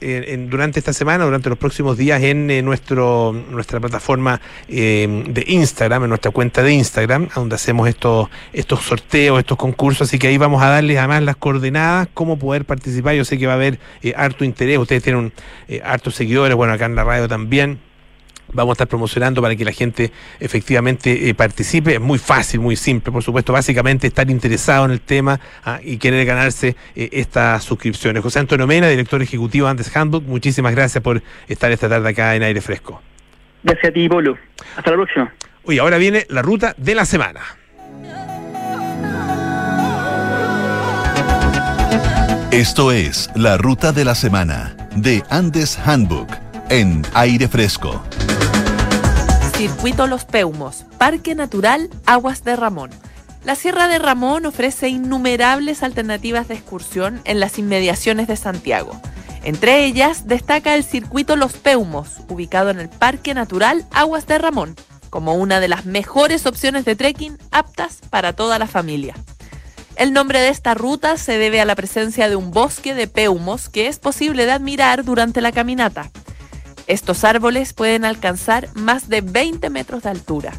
durante 0.49 0.79
esta 0.79 0.91
semana, 0.91 1.23
durante 1.23 1.49
los 1.49 1.57
próximos 1.59 1.97
días 1.97 2.19
en 2.23 2.65
nuestro 2.65 3.31
nuestra 3.31 3.79
plataforma 3.79 4.41
de 4.67 5.43
Instagram, 5.45 6.01
en 6.05 6.09
nuestra 6.09 6.31
cuenta 6.31 6.63
de 6.63 6.73
Instagram, 6.73 7.29
donde 7.35 7.53
hacemos 7.53 7.87
estos, 7.87 8.27
estos 8.53 8.81
sorteos, 8.81 9.37
estos 9.37 9.55
concursos, 9.55 10.07
así 10.07 10.17
que 10.17 10.29
ahí 10.29 10.39
vamos 10.39 10.63
a 10.63 10.69
darles 10.69 10.97
además 10.97 11.21
las 11.21 11.35
coordenadas, 11.35 12.07
cómo 12.15 12.39
poder 12.39 12.65
participar. 12.65 13.13
Yo 13.13 13.23
sé 13.23 13.37
que 13.37 13.45
va 13.45 13.53
a 13.53 13.57
haber 13.57 13.77
harto 14.15 14.43
interés, 14.43 14.79
ustedes 14.79 15.03
tienen 15.03 15.25
un, 15.25 15.33
hartos 15.83 16.15
seguidores, 16.15 16.55
bueno, 16.55 16.73
acá 16.73 16.87
en 16.87 16.95
la 16.95 17.03
radio 17.03 17.27
también 17.27 17.77
vamos 18.53 18.71
a 18.71 18.73
estar 18.73 18.87
promocionando 18.87 19.41
para 19.41 19.55
que 19.55 19.65
la 19.65 19.71
gente 19.71 20.11
efectivamente 20.39 21.29
eh, 21.29 21.33
participe. 21.33 21.95
Es 21.95 22.01
muy 22.01 22.19
fácil, 22.19 22.59
muy 22.59 22.75
simple, 22.75 23.11
por 23.11 23.23
supuesto. 23.23 23.53
Básicamente 23.53 24.07
estar 24.07 24.29
interesado 24.29 24.85
en 24.85 24.91
el 24.91 25.01
tema 25.01 25.39
ah, 25.63 25.79
y 25.83 25.97
querer 25.97 26.25
ganarse 26.25 26.75
eh, 26.95 27.09
estas 27.11 27.63
suscripciones. 27.63 28.23
José 28.23 28.39
Antonio 28.39 28.67
Mena, 28.67 28.87
director 28.87 29.21
ejecutivo 29.21 29.67
de 29.67 29.71
Andes 29.71 29.95
Handbook, 29.95 30.23
muchísimas 30.23 30.73
gracias 30.73 31.03
por 31.03 31.21
estar 31.47 31.71
esta 31.71 31.89
tarde 31.89 32.09
acá 32.09 32.35
en 32.35 32.43
Aire 32.43 32.61
Fresco. 32.61 33.01
Gracias 33.63 33.89
a 33.89 33.93
ti, 33.93 34.07
Polo. 34.07 34.37
Hasta 34.75 34.91
la 34.91 34.97
próxima. 34.97 35.33
Oye, 35.63 35.79
ahora 35.79 35.97
viene 35.97 36.25
la 36.29 36.41
ruta 36.41 36.73
de 36.77 36.95
la 36.95 37.05
semana. 37.05 37.41
Esto 42.51 42.93
es 42.93 43.29
la 43.35 43.57
ruta 43.57 43.91
de 43.91 44.05
la 44.05 44.15
semana 44.15 44.75
de 44.95 45.21
Andes 45.29 45.77
Handbook 45.77 46.29
en 46.69 47.03
aire 47.13 47.47
fresco. 47.47 48.03
Circuito 49.57 50.05
Los 50.05 50.23
Peumos, 50.23 50.85
Parque 50.99 51.33
Natural 51.33 51.89
Aguas 52.05 52.43
de 52.43 52.55
Ramón. 52.55 52.91
La 53.43 53.55
Sierra 53.55 53.87
de 53.87 53.97
Ramón 53.97 54.45
ofrece 54.45 54.87
innumerables 54.87 55.81
alternativas 55.81 56.47
de 56.47 56.53
excursión 56.53 57.21
en 57.23 57.39
las 57.39 57.57
inmediaciones 57.57 58.27
de 58.27 58.35
Santiago. 58.35 58.91
Entre 59.41 59.85
ellas 59.85 60.27
destaca 60.27 60.75
el 60.75 60.83
Circuito 60.83 61.35
Los 61.35 61.53
Peumos, 61.53 62.17
ubicado 62.29 62.69
en 62.69 62.79
el 62.79 62.87
Parque 62.87 63.33
Natural 63.33 63.83
Aguas 63.89 64.27
de 64.27 64.37
Ramón, 64.37 64.75
como 65.09 65.33
una 65.33 65.59
de 65.59 65.69
las 65.69 65.85
mejores 65.85 66.45
opciones 66.45 66.85
de 66.85 66.95
trekking 66.95 67.39
aptas 67.49 67.97
para 68.11 68.33
toda 68.33 68.59
la 68.59 68.67
familia. 68.67 69.15
El 69.95 70.13
nombre 70.13 70.39
de 70.39 70.49
esta 70.49 70.75
ruta 70.75 71.17
se 71.17 71.39
debe 71.39 71.61
a 71.61 71.65
la 71.65 71.73
presencia 71.75 72.29
de 72.29 72.35
un 72.35 72.51
bosque 72.51 72.93
de 72.93 73.07
peumos 73.07 73.69
que 73.69 73.87
es 73.87 73.97
posible 73.97 74.45
de 74.45 74.51
admirar 74.51 75.03
durante 75.03 75.41
la 75.41 75.51
caminata. 75.51 76.11
Estos 76.87 77.25
árboles 77.25 77.73
pueden 77.73 78.05
alcanzar 78.05 78.69
más 78.73 79.09
de 79.09 79.21
20 79.21 79.69
metros 79.69 80.03
de 80.03 80.09
altura. 80.09 80.53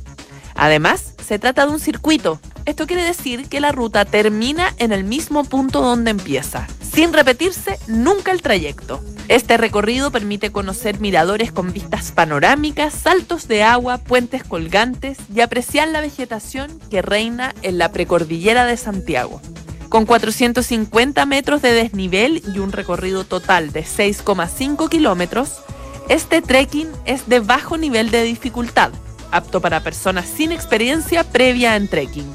Además, 0.54 1.14
se 1.26 1.38
trata 1.38 1.64
de 1.66 1.72
un 1.72 1.80
circuito. 1.80 2.38
Esto 2.66 2.86
quiere 2.86 3.02
decir 3.02 3.48
que 3.48 3.60
la 3.60 3.72
ruta 3.72 4.04
termina 4.04 4.74
en 4.78 4.92
el 4.92 5.04
mismo 5.04 5.44
punto 5.44 5.80
donde 5.80 6.10
empieza, 6.10 6.66
sin 6.92 7.14
repetirse 7.14 7.78
nunca 7.86 8.32
el 8.32 8.42
trayecto. 8.42 9.02
Este 9.28 9.56
recorrido 9.56 10.10
permite 10.10 10.52
conocer 10.52 11.00
miradores 11.00 11.52
con 11.52 11.72
vistas 11.72 12.12
panorámicas, 12.12 12.92
saltos 12.92 13.46
de 13.46 13.62
agua, 13.62 13.98
puentes 13.98 14.42
colgantes 14.42 15.18
y 15.34 15.40
apreciar 15.40 15.88
la 15.88 16.00
vegetación 16.00 16.78
que 16.90 17.02
reina 17.02 17.54
en 17.62 17.78
la 17.78 17.90
precordillera 17.90 18.66
de 18.66 18.76
Santiago. 18.76 19.40
Con 19.88 20.04
450 20.04 21.24
metros 21.24 21.62
de 21.62 21.72
desnivel 21.72 22.42
y 22.54 22.58
un 22.58 22.72
recorrido 22.72 23.24
total 23.24 23.72
de 23.72 23.84
6,5 23.84 24.88
kilómetros, 24.88 25.62
este 26.08 26.40
trekking 26.40 26.90
es 27.04 27.28
de 27.28 27.40
bajo 27.40 27.76
nivel 27.76 28.10
de 28.10 28.22
dificultad, 28.22 28.90
apto 29.30 29.60
para 29.60 29.80
personas 29.80 30.26
sin 30.26 30.52
experiencia 30.52 31.22
previa 31.22 31.76
en 31.76 31.88
trekking. 31.88 32.26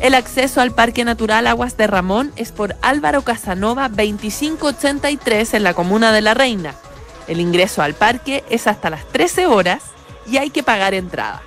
El 0.00 0.14
acceso 0.14 0.60
al 0.60 0.72
Parque 0.72 1.04
Natural 1.04 1.46
Aguas 1.46 1.76
de 1.76 1.86
Ramón 1.86 2.32
es 2.36 2.52
por 2.52 2.76
Álvaro 2.82 3.22
Casanova 3.22 3.88
2583 3.88 5.54
en 5.54 5.62
la 5.62 5.74
comuna 5.74 6.12
de 6.12 6.20
La 6.20 6.34
Reina. 6.34 6.74
El 7.26 7.40
ingreso 7.40 7.82
al 7.82 7.94
parque 7.94 8.44
es 8.50 8.66
hasta 8.66 8.90
las 8.90 9.06
13 9.08 9.46
horas 9.46 9.82
y 10.30 10.36
hay 10.36 10.50
que 10.50 10.62
pagar 10.62 10.94
entrada. 10.94 11.42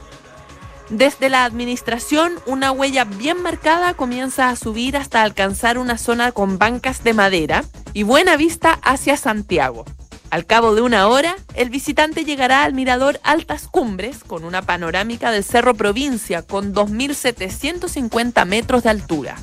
Desde 0.90 1.30
la 1.30 1.46
administración, 1.46 2.34
una 2.46 2.72
huella 2.72 3.06
bien 3.06 3.42
marcada 3.42 3.94
comienza 3.94 4.50
a 4.50 4.58
subir 4.58 4.98
hasta 4.98 5.22
alcanzar 5.22 5.78
una 5.78 5.98
zona 5.98 6.34
con 6.34 6.58
bancas 6.58 7.04
de 7.04 7.14
madera 7.14 7.64
y 7.94 8.04
buena 8.04 8.36
vista 8.36 8.80
hacia 8.84 9.16
Santiago. 9.16 9.86
Al 10.32 10.46
cabo 10.46 10.74
de 10.76 10.82
una 10.82 11.10
hora, 11.10 11.36
el 11.56 11.70
visitante 11.70 12.24
llegará 12.24 12.64
al 12.64 12.74
mirador 12.74 13.20
Altas 13.22 13.68
Cumbres 13.68 14.24
con 14.26 14.46
una 14.46 14.62
panorámica 14.62 15.30
del 15.30 15.44
Cerro 15.44 15.76
Provincia 15.76 16.42
con 16.42 16.74
2.750 16.74 18.46
metros 18.46 18.84
de 18.84 18.92
altura. 18.92 19.36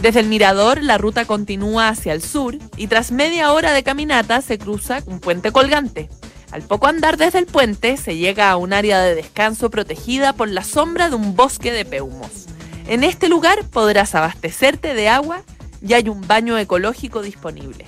Desde 0.00 0.18
el 0.18 0.26
mirador, 0.26 0.82
la 0.82 0.98
ruta 0.98 1.26
continúa 1.26 1.90
hacia 1.90 2.12
el 2.12 2.22
sur 2.22 2.58
y 2.76 2.88
tras 2.88 3.12
media 3.12 3.52
hora 3.52 3.72
de 3.72 3.84
caminata 3.84 4.42
se 4.42 4.58
cruza 4.58 5.00
un 5.06 5.20
puente 5.20 5.52
colgante. 5.52 6.08
Al 6.50 6.62
poco 6.62 6.88
andar 6.88 7.18
desde 7.18 7.38
el 7.38 7.46
puente 7.46 7.96
se 7.96 8.16
llega 8.16 8.50
a 8.50 8.56
un 8.56 8.72
área 8.72 9.00
de 9.00 9.14
descanso 9.14 9.70
protegida 9.70 10.32
por 10.32 10.48
la 10.48 10.64
sombra 10.64 11.08
de 11.08 11.14
un 11.14 11.36
bosque 11.36 11.70
de 11.70 11.84
peumos. 11.84 12.46
En 12.88 13.04
este 13.04 13.28
lugar 13.28 13.64
podrás 13.70 14.16
abastecerte 14.16 14.94
de 14.94 15.08
agua 15.08 15.44
y 15.86 15.92
hay 15.92 16.08
un 16.08 16.26
baño 16.26 16.58
ecológico 16.58 17.22
disponible. 17.22 17.86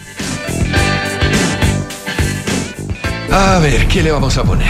A 3.32 3.60
ver, 3.60 3.88
¿qué 3.88 4.04
le 4.04 4.12
vamos 4.12 4.38
a 4.38 4.44
poner? 4.44 4.68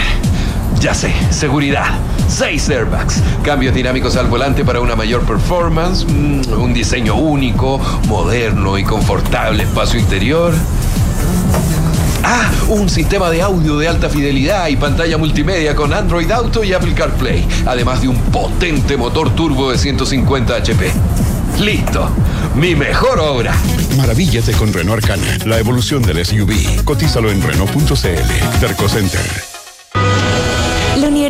Ya 0.78 0.94
sé, 0.94 1.12
seguridad. 1.30 1.98
Seis 2.28 2.68
airbags, 2.68 3.20
cambios 3.42 3.74
dinámicos 3.74 4.16
al 4.16 4.28
volante 4.28 4.64
para 4.64 4.80
una 4.80 4.94
mayor 4.94 5.22
performance, 5.22 6.06
mm, 6.06 6.52
un 6.52 6.72
diseño 6.72 7.16
único, 7.16 7.80
moderno 8.06 8.78
y 8.78 8.84
confortable 8.84 9.64
espacio 9.64 9.98
interior. 9.98 10.54
Ah, 12.26 12.50
un 12.68 12.88
sistema 12.88 13.28
de 13.28 13.42
audio 13.42 13.76
de 13.76 13.86
alta 13.86 14.08
fidelidad 14.08 14.68
y 14.68 14.76
pantalla 14.76 15.18
multimedia 15.18 15.74
con 15.74 15.92
Android 15.92 16.30
Auto 16.30 16.64
y 16.64 16.72
Apple 16.72 16.94
CarPlay, 16.94 17.46
además 17.66 18.00
de 18.00 18.08
un 18.08 18.16
potente 18.16 18.96
motor 18.96 19.34
turbo 19.34 19.70
de 19.70 19.76
150 19.76 20.56
HP. 20.56 20.90
Listo, 21.60 22.08
mi 22.56 22.74
mejor 22.74 23.20
obra. 23.20 23.54
Maravíllate 23.98 24.52
con 24.52 24.72
Renault 24.72 25.04
Arcana, 25.04 25.38
la 25.44 25.58
evolución 25.58 26.02
del 26.02 26.24
SUV. 26.24 26.82
Cotízalo 26.84 27.30
en 27.30 27.42
Renault.cl. 27.42 28.58
Terco 28.58 28.88
Center. 28.88 29.53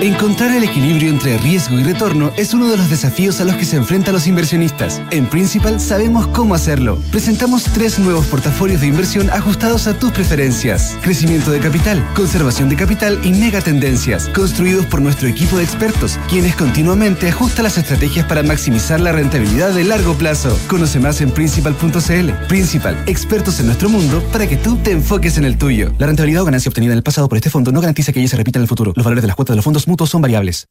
Encontrar 0.00 0.54
el 0.54 0.64
equilibrio 0.64 1.08
entre 1.08 1.38
riesgo 1.38 1.78
y 1.78 1.82
retorno 1.82 2.32
es 2.36 2.52
uno 2.52 2.68
de 2.68 2.76
los 2.76 2.90
desafíos 2.90 3.40
a 3.40 3.44
los 3.44 3.56
que 3.56 3.64
se 3.64 3.76
enfrentan 3.76 4.12
los 4.12 4.26
inversionistas. 4.26 5.00
En 5.10 5.26
Principal 5.26 5.80
sabemos 5.80 6.26
cómo 6.28 6.54
hacerlo. 6.54 6.98
Presentamos 7.10 7.64
tres 7.64 7.98
nuevos 7.98 8.26
portafolios 8.26 8.80
de 8.80 8.88
inversión 8.88 9.30
ajustados 9.30 9.86
a 9.86 9.98
tus 9.98 10.10
preferencias. 10.10 10.96
Crecimiento 11.02 11.50
de 11.50 11.60
capital, 11.60 12.06
conservación 12.14 12.68
de 12.68 12.76
capital 12.76 13.18
y 13.24 13.32
megatendencias, 13.32 14.28
construidos 14.28 14.84
por 14.86 15.00
nuestro 15.00 15.26
equipo 15.28 15.56
de 15.56 15.64
expertos, 15.64 16.18
quienes 16.28 16.54
continuamente 16.54 17.28
ajustan 17.28 17.64
las 17.64 17.78
estrategias 17.78 18.26
para 18.26 18.42
maximizar 18.42 19.00
la 19.00 19.12
rentabilidad 19.12 19.72
de 19.72 19.84
largo 19.84 20.14
plazo. 20.14 20.58
Conoce 20.68 21.00
más 21.00 21.20
en 21.20 21.30
principal.cl. 21.30 22.30
Principal, 22.48 23.02
expertos 23.06 23.58
en 23.60 23.66
nuestro 23.66 23.88
mundo 23.88 24.22
para 24.32 24.46
que 24.46 24.56
tú 24.56 24.76
te 24.76 24.90
enfoques 24.90 25.38
en 25.38 25.44
el 25.44 25.56
tuyo. 25.56 25.92
La 25.98 26.06
rentabilidad 26.06 26.42
o 26.42 26.44
ganancia 26.44 26.68
obtenida 26.68 26.92
en 26.92 26.98
el 26.98 27.02
pasado 27.02 27.28
por 27.28 27.38
este 27.38 27.50
fondo 27.50 27.72
no 27.72 27.80
garantiza 27.80 28.12
que 28.12 28.20
ella 28.20 28.28
se 28.28 28.36
repita 28.36 28.58
en 28.58 28.62
el 28.62 28.68
futuro. 28.68 28.92
Los 28.94 29.04
valores 29.04 29.22
de 29.22 29.28
las 29.28 29.36
cuotas 29.36 29.54
de 29.54 29.56
los 29.56 29.64
fondos 29.64 29.83
son 30.06 30.22
variables. 30.22 30.66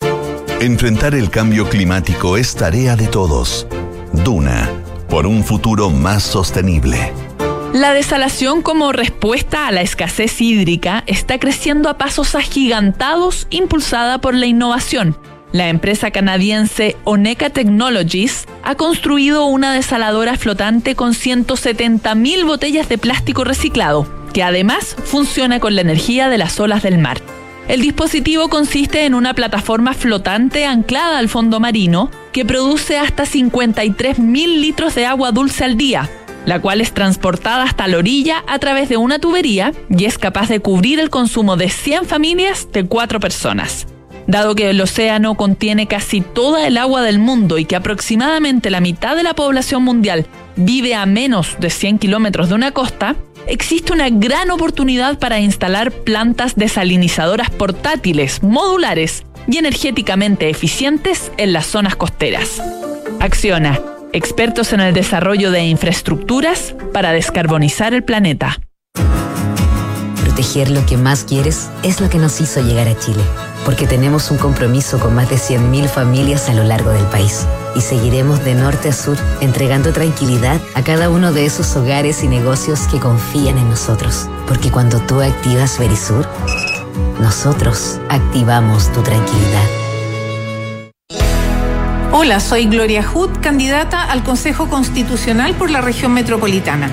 Enfrentar 0.59 1.13
el 1.15 1.29
cambio 1.29 1.67
climático 1.69 2.37
es 2.37 2.55
tarea 2.55 2.95
de 2.95 3.07
todos. 3.07 3.67
Duna, 4.23 4.69
por 5.09 5.27
un 5.27 5.43
futuro 5.43 5.89
más 5.89 6.23
sostenible. 6.23 7.11
La 7.73 7.93
desalación 7.93 8.61
como 8.61 8.91
respuesta 8.91 9.67
a 9.67 9.71
la 9.71 9.81
escasez 9.81 10.39
hídrica 10.39 11.03
está 11.07 11.39
creciendo 11.39 11.89
a 11.89 11.97
pasos 11.97 12.35
agigantados 12.35 13.47
impulsada 13.49 14.19
por 14.19 14.35
la 14.35 14.45
innovación. 14.45 15.17
La 15.51 15.69
empresa 15.69 16.11
canadiense 16.11 16.95
Oneca 17.03 17.49
Technologies 17.49 18.45
ha 18.63 18.75
construido 18.75 19.45
una 19.45 19.73
desaladora 19.73 20.37
flotante 20.37 20.95
con 20.95 21.13
170.000 21.13 22.45
botellas 22.45 22.89
de 22.89 22.97
plástico 22.97 23.43
reciclado, 23.43 24.07
que 24.33 24.43
además 24.43 24.95
funciona 25.03 25.59
con 25.59 25.75
la 25.75 25.81
energía 25.81 26.29
de 26.29 26.37
las 26.37 26.59
olas 26.59 26.83
del 26.83 26.97
mar. 26.97 27.21
El 27.67 27.81
dispositivo 27.81 28.49
consiste 28.49 29.05
en 29.05 29.13
una 29.13 29.33
plataforma 29.33 29.93
flotante 29.93 30.65
anclada 30.65 31.17
al 31.17 31.29
fondo 31.29 31.61
marino 31.61 32.11
que 32.33 32.43
produce 32.43 32.97
hasta 32.97 33.23
53.000 33.23 34.59
litros 34.59 34.95
de 34.95 35.05
agua 35.05 35.31
dulce 35.31 35.63
al 35.63 35.77
día, 35.77 36.09
la 36.45 36.59
cual 36.59 36.81
es 36.81 36.93
transportada 36.93 37.63
hasta 37.63 37.87
la 37.87 37.99
orilla 37.99 38.43
a 38.47 38.59
través 38.59 38.89
de 38.89 38.97
una 38.97 39.19
tubería 39.19 39.71
y 39.89 40.03
es 40.03 40.17
capaz 40.17 40.49
de 40.49 40.59
cubrir 40.59 40.99
el 40.99 41.09
consumo 41.09 41.55
de 41.55 41.69
100 41.69 42.05
familias 42.05 42.67
de 42.73 42.85
4 42.85 43.21
personas. 43.21 43.87
Dado 44.27 44.55
que 44.55 44.69
el 44.69 44.81
océano 44.81 45.35
contiene 45.35 45.87
casi 45.87 46.19
toda 46.19 46.67
el 46.67 46.77
agua 46.77 47.01
del 47.01 47.19
mundo 47.19 47.57
y 47.57 47.65
que 47.65 47.77
aproximadamente 47.77 48.71
la 48.71 48.81
mitad 48.81 49.15
de 49.15 49.23
la 49.23 49.35
población 49.35 49.83
mundial 49.83 50.25
vive 50.57 50.95
a 50.95 51.05
menos 51.05 51.55
de 51.59 51.69
100 51.69 51.99
kilómetros 51.99 52.49
de 52.49 52.55
una 52.55 52.71
costa, 52.71 53.15
existe 53.47 53.93
una 53.93 54.09
gran 54.09 54.51
oportunidad 54.51 55.19
para 55.19 55.39
instalar 55.39 55.91
plantas 55.91 56.55
desalinizadoras 56.55 57.49
portátiles, 57.49 58.43
modulares 58.43 59.23
y 59.47 59.57
energéticamente 59.57 60.49
eficientes 60.49 61.31
en 61.37 61.53
las 61.53 61.65
zonas 61.65 61.95
costeras. 61.95 62.61
Acciona, 63.19 63.79
expertos 64.13 64.73
en 64.73 64.79
el 64.79 64.93
desarrollo 64.93 65.51
de 65.51 65.65
infraestructuras 65.65 66.75
para 66.93 67.11
descarbonizar 67.11 67.93
el 67.93 68.03
planeta. 68.03 68.59
Proteger 70.21 70.69
lo 70.71 70.85
que 70.85 70.97
más 70.97 71.23
quieres 71.23 71.69
es 71.83 72.01
lo 72.01 72.09
que 72.09 72.17
nos 72.17 72.41
hizo 72.41 72.61
llegar 72.61 72.87
a 72.87 72.97
Chile, 72.97 73.23
porque 73.65 73.87
tenemos 73.87 74.31
un 74.31 74.37
compromiso 74.37 74.99
con 74.99 75.15
más 75.15 75.29
de 75.29 75.35
100.000 75.35 75.87
familias 75.87 76.49
a 76.49 76.53
lo 76.53 76.63
largo 76.63 76.91
del 76.91 77.05
país 77.05 77.45
y 77.75 77.81
seguiremos 77.81 78.43
de 78.43 78.55
norte 78.55 78.89
a 78.89 78.93
sur 78.93 79.17
entregando 79.41 79.91
tranquilidad 79.93 80.59
a 80.75 80.83
cada 80.83 81.09
uno 81.09 81.31
de 81.31 81.45
esos 81.45 81.75
hogares 81.75 82.23
y 82.23 82.27
negocios 82.27 82.81
que 82.91 82.99
confían 82.99 83.57
en 83.57 83.69
nosotros. 83.69 84.27
Porque 84.47 84.71
cuando 84.71 84.99
tú 84.99 85.21
activas 85.21 85.77
Verisur, 85.79 86.27
nosotros 87.19 87.99
activamos 88.09 88.91
tu 88.91 89.01
tranquilidad. 89.01 89.67
Hola, 92.11 92.39
soy 92.39 92.65
Gloria 92.65 93.03
Hood, 93.03 93.39
candidata 93.41 94.03
al 94.03 94.23
Consejo 94.23 94.69
Constitucional 94.69 95.55
por 95.55 95.71
la 95.71 95.81
región 95.81 96.13
metropolitana. 96.13 96.91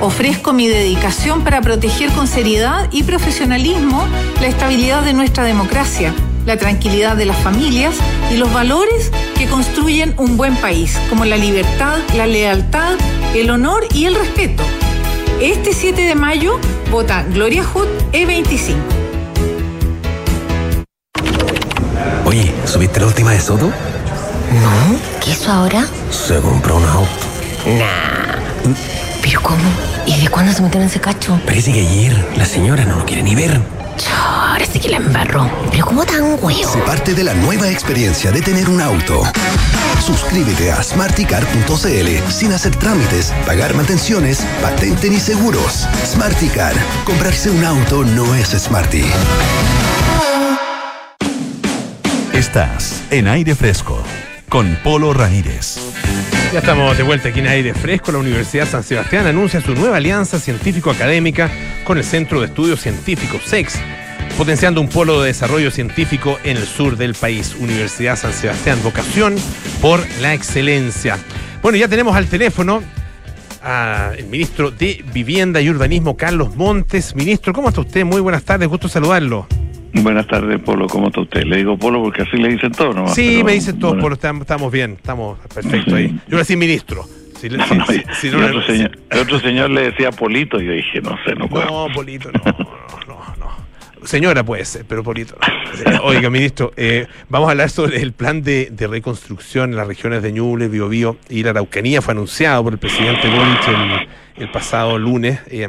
Ofrezco 0.00 0.52
mi 0.52 0.68
dedicación 0.68 1.42
para 1.42 1.60
proteger 1.60 2.10
con 2.12 2.28
seriedad 2.28 2.88
y 2.92 3.02
profesionalismo 3.02 4.06
la 4.40 4.46
estabilidad 4.46 5.02
de 5.02 5.12
nuestra 5.12 5.42
democracia 5.42 6.14
la 6.48 6.56
tranquilidad 6.56 7.14
de 7.14 7.26
las 7.26 7.36
familias 7.36 7.94
y 8.32 8.38
los 8.38 8.50
valores 8.50 9.12
que 9.36 9.46
construyen 9.46 10.14
un 10.16 10.38
buen 10.38 10.56
país, 10.56 10.98
como 11.10 11.26
la 11.26 11.36
libertad, 11.36 11.98
la 12.16 12.26
lealtad, 12.26 12.94
el 13.34 13.50
honor 13.50 13.86
y 13.92 14.06
el 14.06 14.14
respeto. 14.14 14.62
Este 15.42 15.74
7 15.74 16.00
de 16.00 16.14
mayo 16.14 16.58
vota 16.90 17.22
Gloria 17.24 17.62
Hood 17.62 17.86
E25. 18.12 18.76
Oye, 22.24 22.50
¿subiste 22.64 22.98
la 22.98 23.06
última 23.08 23.32
de 23.32 23.40
Soto? 23.40 23.66
No, 23.66 24.98
¿qué 25.22 25.32
hizo 25.32 25.52
ahora? 25.52 25.86
Se 26.10 26.40
compró 26.40 26.76
un 26.76 26.84
auto. 26.86 27.10
Nah. 27.66 28.74
¿Pero 29.20 29.42
cómo? 29.42 29.68
¿Y 30.06 30.18
de 30.18 30.28
cuándo 30.30 30.50
se 30.54 30.62
metió 30.62 30.80
en 30.80 30.86
ese 30.86 30.98
cacho? 30.98 31.38
Parece 31.44 31.74
que 31.74 31.80
ayer 31.80 32.26
la 32.38 32.46
señora 32.46 32.86
no 32.86 32.96
lo 32.96 33.04
quiere 33.04 33.22
ni 33.22 33.34
ver. 33.34 33.60
Ahora 34.58 34.72
sí 34.72 34.80
que 34.80 34.88
la 34.88 34.96
embarró. 34.96 35.48
Pero 35.70 35.86
¿cómo 35.86 36.04
tan 36.04 36.36
huevo? 36.42 36.72
Se 36.72 36.80
parte 36.80 37.14
de 37.14 37.22
la 37.22 37.32
nueva 37.32 37.70
experiencia 37.70 38.32
de 38.32 38.42
tener 38.42 38.68
un 38.68 38.80
auto. 38.80 39.22
Suscríbete 40.04 40.72
a 40.72 40.82
smarticar.cl 40.82 42.28
sin 42.28 42.52
hacer 42.52 42.74
trámites, 42.74 43.32
pagar 43.46 43.72
mantenciones, 43.76 44.44
patente 44.60 45.10
ni 45.10 45.20
seguros. 45.20 45.86
Smarticar. 46.04 46.74
Comprarse 47.04 47.50
un 47.50 47.64
auto 47.64 48.02
no 48.02 48.34
es 48.34 48.48
smarty. 48.48 49.04
Estás 52.32 53.00
en 53.12 53.28
aire 53.28 53.54
fresco 53.54 54.02
con 54.48 54.76
Polo 54.82 55.12
Ramírez. 55.12 55.78
Ya 56.52 56.58
estamos 56.58 56.96
de 56.96 57.04
vuelta 57.04 57.28
aquí 57.28 57.38
en 57.38 57.46
aire 57.46 57.74
fresco. 57.74 58.10
La 58.10 58.18
Universidad 58.18 58.66
San 58.66 58.82
Sebastián 58.82 59.26
anuncia 59.26 59.60
su 59.60 59.76
nueva 59.76 59.98
alianza 59.98 60.40
científico-académica 60.40 61.48
con 61.84 61.96
el 61.96 62.04
Centro 62.04 62.40
de 62.40 62.46
Estudios 62.46 62.80
Científicos 62.80 63.42
SEX, 63.44 63.74
potenciando 64.36 64.80
un 64.80 64.88
polo 64.88 65.20
de 65.20 65.28
desarrollo 65.28 65.70
científico 65.70 66.38
en 66.44 66.56
el 66.56 66.64
sur 66.64 66.96
del 66.96 67.14
país. 67.14 67.56
Universidad 67.58 68.16
San 68.16 68.32
Sebastián, 68.32 68.78
vocación 68.82 69.36
por 69.80 70.00
la 70.20 70.34
excelencia. 70.34 71.18
Bueno, 71.62 71.78
ya 71.78 71.88
tenemos 71.88 72.16
al 72.16 72.26
teléfono 72.26 72.82
al 73.62 74.24
ministro 74.24 74.70
de 74.70 75.04
Vivienda 75.12 75.60
y 75.60 75.68
Urbanismo, 75.68 76.16
Carlos 76.16 76.54
Montes. 76.56 77.14
Ministro, 77.16 77.52
¿cómo 77.52 77.68
está 77.68 77.80
usted? 77.80 78.04
Muy 78.04 78.20
buenas 78.20 78.44
tardes, 78.44 78.68
gusto 78.68 78.88
saludarlo. 78.88 79.46
Buenas 79.94 80.26
tardes, 80.26 80.60
Polo. 80.60 80.86
¿Cómo 80.86 81.08
está 81.08 81.20
usted? 81.20 81.44
Le 81.44 81.56
digo 81.56 81.76
Polo 81.76 82.02
porque 82.02 82.22
así 82.22 82.36
le 82.36 82.48
dicen 82.48 82.72
todo, 82.72 82.92
¿no? 82.92 83.08
Sí, 83.08 83.42
me 83.44 83.52
dicen 83.52 83.78
todo, 83.78 83.98
Polo. 83.98 84.14
Estamos, 84.14 84.72
bien, 84.72 84.92
estamos 84.92 85.38
perfecto 85.52 85.96
ahí. 85.96 86.08
Yo 86.28 86.32
le 86.32 86.38
decía 86.38 86.56
ministro. 86.56 87.04
Si, 87.40 87.48
no, 87.48 87.64
si, 88.20 88.30
no, 88.30 88.44
otro 88.44 88.62
señor, 88.62 88.98
el 89.10 89.18
otro 89.20 89.38
señor 89.38 89.70
le 89.70 89.92
decía 89.92 90.10
Polito 90.10 90.60
y 90.60 90.66
yo 90.66 90.72
dije, 90.72 91.00
no 91.00 91.16
sé, 91.24 91.36
no 91.36 91.48
puedo. 91.48 91.66
No, 91.66 91.94
Polito, 91.94 92.32
no, 92.32 92.40
no, 92.44 92.56
no. 92.58 92.67
Señora 94.04 94.44
puede 94.44 94.64
ser, 94.64 94.84
pero 94.86 95.02
Polito 95.02 95.36
no. 95.36 96.02
Oiga, 96.02 96.30
ministro, 96.30 96.72
eh, 96.76 97.06
vamos 97.28 97.48
a 97.48 97.52
hablar 97.52 97.70
sobre 97.70 98.00
el 98.00 98.12
plan 98.12 98.42
de, 98.42 98.72
reconstrucción 98.78 99.70
en 99.70 99.76
las 99.76 99.86
regiones 99.86 100.22
de 100.22 100.32
Ñuble, 100.32 100.68
Biobío 100.68 101.16
y 101.28 101.42
la 101.42 101.50
Araucanía. 101.50 102.02
Fue 102.02 102.12
anunciado 102.12 102.64
por 102.64 102.72
el 102.72 102.78
presidente 102.78 103.28
Boric 103.28 104.08
el, 104.36 104.50
pasado 104.50 104.98
lunes, 104.98 105.40
eh, 105.48 105.68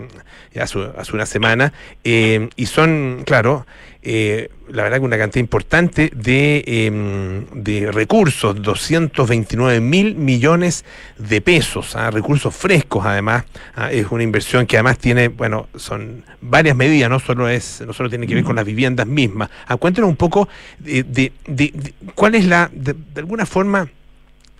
hace, 0.59 0.79
una 1.13 1.25
semana. 1.25 1.73
Eh, 2.03 2.49
y 2.55 2.65
son, 2.67 3.23
claro, 3.25 3.65
eh, 4.01 4.49
la 4.69 4.83
verdad 4.83 4.99
que 4.99 5.05
una 5.05 5.17
cantidad 5.17 5.41
importante 5.41 6.09
de, 6.15 6.63
eh, 6.65 7.45
de 7.53 7.91
recursos, 7.91 8.61
229 8.61 9.81
mil 9.81 10.15
millones 10.15 10.85
de 11.17 11.41
pesos, 11.41 11.97
¿ah? 11.97 12.09
recursos 12.09 12.55
frescos 12.55 13.05
además, 13.05 13.43
¿ah? 13.75 13.91
es 13.91 14.07
una 14.09 14.23
inversión 14.23 14.65
que 14.65 14.77
además 14.77 14.99
tiene, 14.99 15.27
bueno, 15.27 15.67
son 15.75 16.23
varias 16.39 16.77
medidas, 16.77 17.09
no 17.09 17.19
solo 17.19 17.49
es, 17.49 17.81
no 17.85 17.91
solo 17.91 18.09
tiene 18.09 18.25
que 18.25 18.35
ver 18.35 18.43
con 18.43 18.55
las 18.55 18.65
viviendas 18.65 19.05
mismas. 19.05 19.49
Ah, 19.67 19.75
cuéntenos 19.75 20.09
un 20.09 20.15
poco 20.15 20.47
de, 20.77 21.03
de, 21.03 21.33
de, 21.47 21.93
cuál 22.15 22.35
es 22.35 22.45
la, 22.45 22.69
de, 22.71 22.95
alguna 23.17 23.45
forma, 23.45 23.89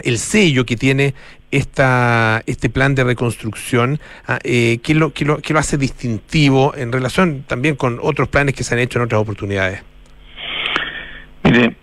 el 0.04 0.18
sello 0.18 0.66
que 0.66 0.76
tiene 0.76 1.14
esta, 1.52 2.42
este 2.46 2.70
plan 2.70 2.96
de 2.96 3.04
reconstrucción, 3.04 4.00
ah, 4.28 4.40
eh, 4.44 4.80
¿qué, 4.84 4.94
lo, 4.94 5.14
qué, 5.14 5.26
lo, 5.26 5.40
lo 5.48 5.60
hace 5.60 5.78
distintivo 5.78 6.74
en 6.76 6.92
relación 6.92 7.44
también 7.48 7.76
con 7.76 8.00
otros 8.02 8.28
planes 8.28 8.56
que 8.56 8.64
se 8.64 8.76
han 8.76 8.80
hecho 8.80 9.00
en 9.00 9.06
otras 9.06 9.22
oportunidades? 9.22 9.84
Mire, 11.44 11.76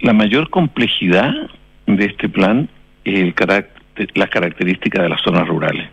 la 0.00 0.12
mayor 0.12 0.48
complejidad 0.50 1.32
de 1.86 2.04
este 2.04 2.28
plan 2.28 2.68
es 3.04 3.20
el 3.20 3.34
carácter, 3.34 4.08
las 4.14 4.30
características 4.30 5.02
de 5.02 5.08
las 5.08 5.20
zonas 5.20 5.46
rurales. 5.46 5.88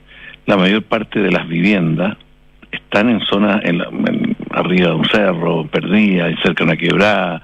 La 0.45 0.57
mayor 0.57 0.83
parte 0.83 1.19
de 1.19 1.31
las 1.31 1.47
viviendas 1.47 2.17
están 2.71 3.09
en 3.09 3.19
zonas 3.21 3.61
en 3.65 3.81
arriba 4.51 4.89
de 4.89 4.95
un 4.95 5.05
cerro, 5.05 5.67
perdidas, 5.67 6.33
cerca 6.41 6.63
de 6.63 6.71
una 6.71 6.77
quebrada. 6.77 7.41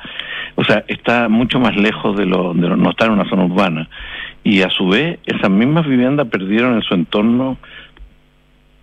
O 0.55 0.63
sea, 0.63 0.85
está 0.87 1.27
mucho 1.27 1.59
más 1.59 1.75
lejos 1.75 2.15
de 2.17 2.25
lo, 2.25 2.53
de 2.53 2.69
lo, 2.69 2.77
no 2.77 2.91
está 2.91 3.05
en 3.05 3.11
una 3.11 3.29
zona 3.29 3.43
urbana 3.45 3.89
y 4.45 4.61
a 4.61 4.69
su 4.69 4.87
vez 4.87 5.19
esas 5.25 5.49
mismas 5.49 5.87
viviendas 5.87 6.27
perdieron 6.27 6.75
en 6.75 6.83
su 6.83 6.93
entorno 6.93 7.57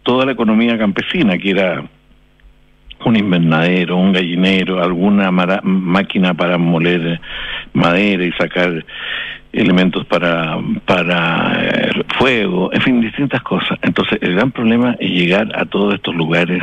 toda 0.02 0.26
la 0.26 0.32
economía 0.32 0.76
campesina, 0.76 1.38
que 1.38 1.50
era 1.50 1.84
un 3.04 3.16
invernadero, 3.16 3.96
un 3.96 4.12
gallinero, 4.12 4.82
alguna 4.82 5.30
máquina 5.30 6.34
para 6.34 6.58
moler 6.58 7.20
madera 7.72 8.24
y 8.24 8.32
sacar 8.32 8.84
elementos 9.52 10.04
para, 10.06 10.58
para 10.84 11.58
eh, 11.62 11.90
fuego, 12.18 12.72
en 12.72 12.80
fin, 12.80 13.00
distintas 13.00 13.42
cosas. 13.42 13.78
Entonces, 13.82 14.18
el 14.20 14.34
gran 14.34 14.50
problema 14.50 14.96
es 14.98 15.10
llegar 15.10 15.48
a 15.54 15.64
todos 15.64 15.94
estos 15.94 16.14
lugares 16.14 16.62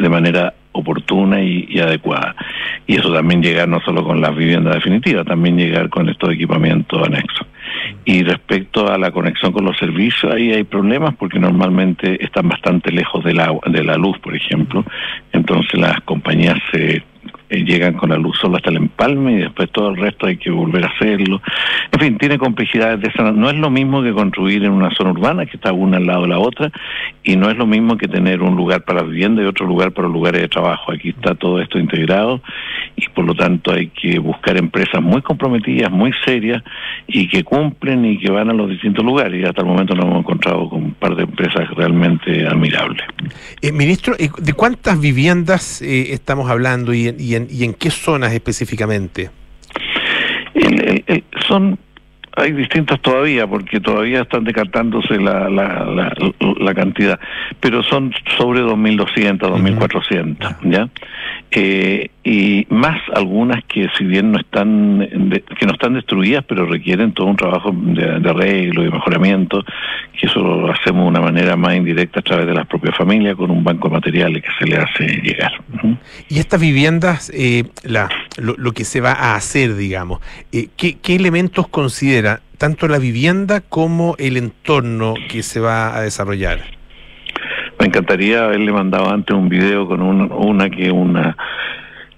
de 0.00 0.08
manera 0.08 0.54
oportuna 0.72 1.42
y, 1.42 1.78
adecuada. 1.78 2.34
Y 2.86 2.96
eso 2.96 3.12
también 3.12 3.42
llegar 3.42 3.68
no 3.68 3.80
solo 3.80 4.04
con 4.04 4.20
la 4.20 4.30
vivienda 4.30 4.74
definitiva, 4.74 5.24
también 5.24 5.56
llegar 5.56 5.88
con 5.90 6.08
estos 6.08 6.32
equipamientos 6.32 7.06
anexos. 7.06 7.46
Y 8.04 8.22
respecto 8.22 8.90
a 8.90 8.98
la 8.98 9.10
conexión 9.10 9.52
con 9.52 9.64
los 9.64 9.76
servicios, 9.78 10.32
ahí 10.32 10.52
hay 10.52 10.64
problemas 10.64 11.14
porque 11.16 11.38
normalmente 11.38 12.22
están 12.24 12.48
bastante 12.48 12.90
lejos 12.90 13.22
de 13.24 13.34
la, 13.34 13.54
de 13.66 13.84
la 13.84 13.96
luz, 13.96 14.18
por 14.18 14.34
ejemplo. 14.34 14.84
Entonces 15.32 15.78
las 15.78 16.00
compañías 16.02 16.58
se 16.72 17.02
eh, 17.52 17.64
llegan 17.64 17.92
con 17.92 18.08
la 18.08 18.16
luz 18.16 18.38
solo 18.40 18.56
hasta 18.56 18.70
el 18.70 18.76
empalme 18.76 19.32
y 19.32 19.36
después 19.36 19.70
todo 19.70 19.90
el 19.90 19.98
resto 19.98 20.26
hay 20.26 20.38
que 20.38 20.50
volver 20.50 20.84
a 20.86 20.88
hacerlo. 20.88 21.42
En 21.92 22.00
fin, 22.00 22.16
tiene 22.16 22.38
complejidades 22.38 23.00
de 23.00 23.08
esa. 23.08 23.30
No 23.30 23.50
es 23.50 23.56
lo 23.56 23.68
mismo 23.68 24.02
que 24.02 24.14
construir 24.14 24.64
en 24.64 24.72
una 24.72 24.90
zona 24.94 25.10
urbana 25.10 25.44
que 25.44 25.56
está 25.56 25.70
una 25.72 25.98
al 25.98 26.06
lado 26.06 26.22
de 26.22 26.28
la 26.28 26.38
otra 26.38 26.72
y 27.22 27.36
no 27.36 27.50
es 27.50 27.56
lo 27.58 27.66
mismo 27.66 27.98
que 27.98 28.08
tener 28.08 28.40
un 28.40 28.56
lugar 28.56 28.84
para 28.84 29.02
vivienda 29.02 29.42
y 29.42 29.44
otro 29.44 29.66
lugar 29.66 29.92
para 29.92 30.08
lugares 30.08 30.40
de 30.40 30.48
trabajo. 30.48 30.92
Aquí 30.92 31.10
está 31.10 31.34
todo 31.34 31.60
esto 31.60 31.78
integrado 31.78 32.40
y 32.96 33.08
por 33.08 33.24
lo 33.24 33.34
tanto 33.34 33.72
hay 33.72 33.88
que 33.88 34.18
buscar 34.18 34.56
empresas 34.56 35.02
muy 35.02 35.22
comprometidas, 35.22 35.90
muy 35.90 36.12
serias 36.24 36.62
y 37.06 37.28
que 37.28 37.44
cumplen 37.44 38.04
y 38.04 38.18
que 38.18 38.30
van 38.30 38.50
a 38.50 38.52
los 38.52 38.70
distintos 38.70 39.04
lugares. 39.04 39.40
Y 39.40 39.44
hasta 39.44 39.62
el 39.62 39.66
momento 39.66 39.94
nos 39.94 40.06
hemos 40.06 40.18
encontrado 40.20 40.68
con 40.68 40.84
un 40.84 40.94
par 40.94 41.16
de 41.16 41.24
empresas 41.24 41.68
realmente 41.74 42.46
admirables. 42.46 43.02
Eh, 43.60 43.72
ministro, 43.72 44.14
eh, 44.18 44.28
¿de 44.38 44.52
cuántas 44.52 45.00
viviendas 45.00 45.82
estamos 45.82 46.50
hablando 46.50 46.92
y, 46.94 47.14
y 47.18 47.34
en 47.34 47.48
y 47.50 47.64
en 47.64 47.74
qué 47.74 47.90
zonas 47.90 48.32
específicamente? 48.32 49.30
son 51.48 51.78
hay 52.36 52.52
distintas 52.52 53.00
todavía, 53.00 53.46
porque 53.46 53.80
todavía 53.80 54.22
están 54.22 54.44
decantándose 54.44 55.18
la, 55.18 55.48
la, 55.48 56.12
la, 56.58 56.74
cantidad, 56.74 57.20
pero 57.60 57.82
son 57.82 58.12
sobre 58.38 58.62
2.200, 58.62 59.38
2.400, 59.38 60.56
¿ya? 60.64 60.88
Eh, 61.50 62.08
y 62.24 62.66
más 62.70 62.98
algunas 63.14 63.64
que 63.64 63.88
si 63.98 64.04
bien 64.04 64.32
no 64.32 64.38
están, 64.38 65.06
que 65.58 65.66
no 65.66 65.72
están 65.72 65.94
destruidas, 65.94 66.44
pero 66.48 66.66
requieren 66.66 67.12
todo 67.12 67.26
un 67.26 67.36
trabajo 67.36 67.72
de, 67.74 68.04
arreglo 68.30 68.84
y 68.84 68.90
mejoramiento, 68.90 69.62
que 70.18 70.26
eso 70.26 70.40
lo 70.40 70.72
hacemos 70.72 71.02
de 71.02 71.08
una 71.08 71.20
manera 71.20 71.56
más 71.56 71.74
indirecta 71.74 72.20
a 72.20 72.22
través 72.22 72.46
de 72.46 72.54
las 72.54 72.66
propias 72.66 72.96
familias, 72.96 73.36
con 73.36 73.50
un 73.50 73.64
banco 73.64 73.88
de 73.88 73.94
materiales 73.94 74.42
que 74.42 74.50
se 74.58 74.70
le 74.70 74.76
hace 74.76 75.04
llegar. 75.20 75.52
Y 76.28 76.38
estas 76.38 76.60
viviendas, 76.60 77.30
eh, 77.34 77.64
la, 77.82 78.08
lo, 78.38 78.72
que 78.72 78.84
se 78.84 79.00
va 79.00 79.12
a 79.12 79.34
hacer, 79.34 79.74
digamos, 79.74 80.20
eh, 80.52 80.68
¿qué, 80.76 80.98
¿qué 81.02 81.16
elementos 81.16 81.68
considera 81.68 82.21
tanto 82.58 82.88
la 82.88 82.98
vivienda 82.98 83.60
como 83.60 84.14
el 84.18 84.36
entorno 84.36 85.14
que 85.28 85.42
se 85.42 85.60
va 85.60 85.96
a 85.96 86.02
desarrollar. 86.02 86.60
Me 87.78 87.86
encantaría 87.86 88.44
haberle 88.44 88.72
mandado 88.72 89.10
antes 89.10 89.36
un 89.36 89.48
video 89.48 89.86
con 89.88 90.02
una 90.02 90.70
que 90.70 90.90
una 90.90 91.36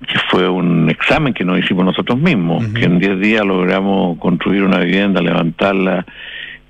que 0.06 0.18
fue 0.30 0.48
un 0.48 0.90
examen 0.90 1.32
que 1.32 1.44
nos 1.44 1.58
hicimos 1.58 1.84
nosotros 1.84 2.18
mismos, 2.18 2.62
que 2.74 2.84
en 2.84 2.98
10 2.98 3.20
días 3.20 3.44
logramos 3.46 4.18
construir 4.18 4.62
una 4.62 4.78
vivienda, 4.78 5.22
levantarla 5.22 6.04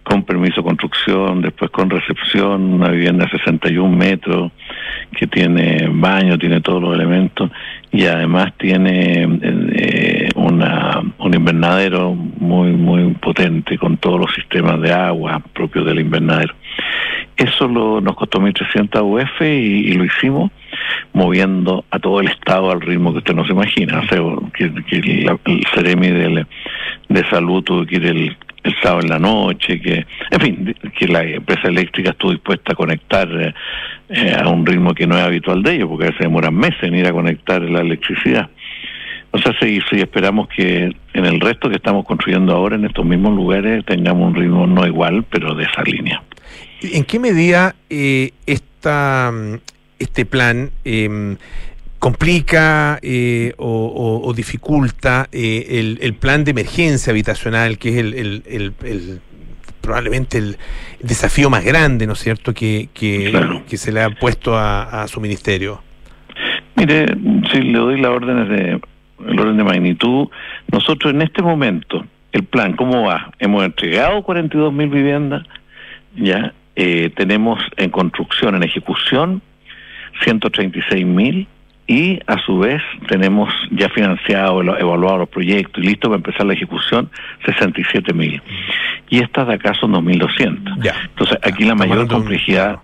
con 0.05 0.23
permiso 0.23 0.61
de 0.61 0.69
construcción, 0.69 1.41
después 1.41 1.71
con 1.71 1.91
recepción, 1.91 2.75
una 2.75 2.91
vivienda 2.91 3.25
de 3.25 3.39
61 3.39 3.97
metros, 3.97 4.53
que 5.17 5.27
tiene 5.27 5.89
baño, 5.91 6.39
tiene 6.39 6.61
todos 6.61 6.83
los 6.83 6.95
elementos, 6.95 7.51
y 7.91 8.05
además 8.07 8.53
tiene 8.59 9.27
eh, 9.43 10.29
una, 10.37 11.03
un 11.19 11.35
invernadero 11.35 12.15
muy, 12.15 12.73
muy 12.73 13.15
potente, 13.15 13.79
con 13.79 13.97
todos 13.97 14.21
los 14.21 14.35
sistemas 14.35 14.81
de 14.83 14.93
agua 14.93 15.43
propios 15.55 15.87
del 15.87 16.01
invernadero. 16.01 16.55
Eso 17.37 17.67
lo, 17.67 18.01
nos 18.01 18.15
costó 18.15 18.41
1.300 18.41 19.03
UF 19.03 19.41
y, 19.43 19.93
lo 19.95 20.05
hicimos 20.05 20.53
moviendo 21.13 21.85
a 21.91 21.99
todo 21.99 22.21
el 22.21 22.29
Estado 22.29 22.71
al 22.71 22.81
ritmo 22.81 23.13
que 23.13 23.19
usted 23.19 23.35
no 23.35 23.45
se 23.45 23.53
imagina. 23.53 24.01
O 24.01 24.07
sea, 24.07 24.19
que, 24.53 24.65
el 24.65 25.67
Ceremi 25.75 26.11
de, 26.11 26.47
de 27.09 27.31
Salud 27.31 27.63
tuvo 27.65 27.87
que 27.87 27.97
ir 27.97 28.07
el 28.07 28.37
el 28.65 28.75
sábado 28.83 29.01
en 29.03 29.09
la 29.11 29.19
noche, 29.19 29.81
que, 29.81 30.07
en 30.31 30.41
fin, 30.41 30.75
que 30.99 31.07
la 31.07 31.23
empresa 31.23 31.69
eléctrica 31.69 32.11
estuvo 32.11 32.33
dispuesta 32.33 32.73
a 32.73 32.75
conectar 32.75 33.29
eh, 34.09 34.35
a 34.35 34.49
un 34.49 34.65
ritmo 34.65 34.95
que 34.95 35.07
no 35.07 35.17
es 35.17 35.23
habitual 35.23 35.63
de 35.63 35.75
ellos, 35.75 35.89
porque 35.89 36.05
a 36.05 36.09
veces 36.09 36.21
demoran 36.21 36.55
meses 36.55 36.83
en 36.83 36.95
ir 36.95 37.07
a 37.07 37.13
conectar 37.13 37.63
la 37.63 37.81
electricidad. 37.81 38.49
O 39.33 39.39
sea, 39.39 39.53
sí, 39.61 39.81
sí, 39.91 40.01
esperamos 40.01 40.49
que 40.49 40.95
en 41.13 41.25
el 41.25 41.41
resto 41.41 41.69
que 41.69 41.77
estamos 41.77 42.07
construyendo 42.07 42.55
ahora, 42.55 42.77
en 42.77 42.87
estos 42.87 43.05
mismos 43.05 43.35
lugares, 43.35 43.85
tengamos 43.85 44.29
un 44.29 44.35
ritmo 44.35 44.67
no 44.67 44.87
igual, 44.87 45.25
pero 45.29 45.55
de 45.55 45.65
esa 45.65 45.83
línea. 45.83 46.23
¿En 46.81 47.05
qué 47.05 47.19
medida 47.19 47.75
eh, 47.91 48.31
esta, 48.47 49.33
este 49.99 50.25
plan 50.25 50.71
eh, 50.85 51.37
complica 52.05 52.99
eh, 53.01 53.55
o, 53.57 54.31
dificulta 54.37 55.27
eh, 55.33 55.97
el, 56.03 56.13
plan 56.13 56.45
de 56.45 56.51
emergencia 56.51 57.13
habitacional, 57.13 57.79
que 57.79 57.89
es 57.89 57.97
el, 57.97 58.73
probablemente 59.81 60.37
el 60.37 60.59
desafío 61.01 61.49
más 61.49 61.65
grande, 61.65 62.07
¿no 62.07 62.13
es 62.13 62.19
cierto?, 62.19 62.53
que, 62.53 62.91
que, 62.93 63.79
se 63.79 63.91
le 63.91 64.03
ha 64.03 64.11
puesto 64.11 64.55
a, 64.55 65.09
su 65.09 65.19
ministerio. 65.19 65.83
Mire, 66.77 67.07
si 67.51 67.63
le 67.63 67.79
doy 67.79 67.99
la 67.99 68.11
orden 68.11 68.51
de, 68.51 68.81
el 69.27 69.41
orden 69.41 69.57
de 69.57 69.65
magnitud, 69.65 70.29
nosotros 70.71 71.15
en 71.15 71.23
este 71.23 71.43
momento, 71.43 72.05
el 72.33 72.45
plan, 72.45 72.77
¿cómo 72.77 73.05
va? 73.05 73.33
Hemos 73.39 73.65
entregado 73.65 74.23
42 74.23 74.75
mil 74.75 74.91
viviendas, 74.91 75.47
ya, 76.15 76.53
eh, 76.77 77.11
tenemos 77.17 77.63
en 77.79 77.89
construcción, 77.89 78.57
en 78.57 78.63
ejecución, 78.63 79.41
136 80.23 81.07
mil, 81.07 81.49
y 81.87 82.19
a 82.27 82.39
su 82.45 82.59
vez 82.59 82.81
tenemos 83.09 83.53
ya 83.71 83.89
financiado, 83.91 84.63
evaluado 84.63 85.19
los 85.19 85.29
proyectos 85.29 85.83
y 85.83 85.89
listo 85.89 86.09
para 86.09 86.17
empezar 86.17 86.47
la 86.47 86.55
ejecución 86.55 87.11
67 87.45 88.13
mil. 88.15 88.43
Y 89.11 89.23
estas 89.23 89.47
de 89.49 89.55
acá 89.55 89.75
son 89.75 89.93
2.200. 89.93 90.93
Entonces 91.11 91.39
aquí 91.43 91.65
la 91.65 91.75
mayor 91.75 92.09
complejidad 92.09 92.79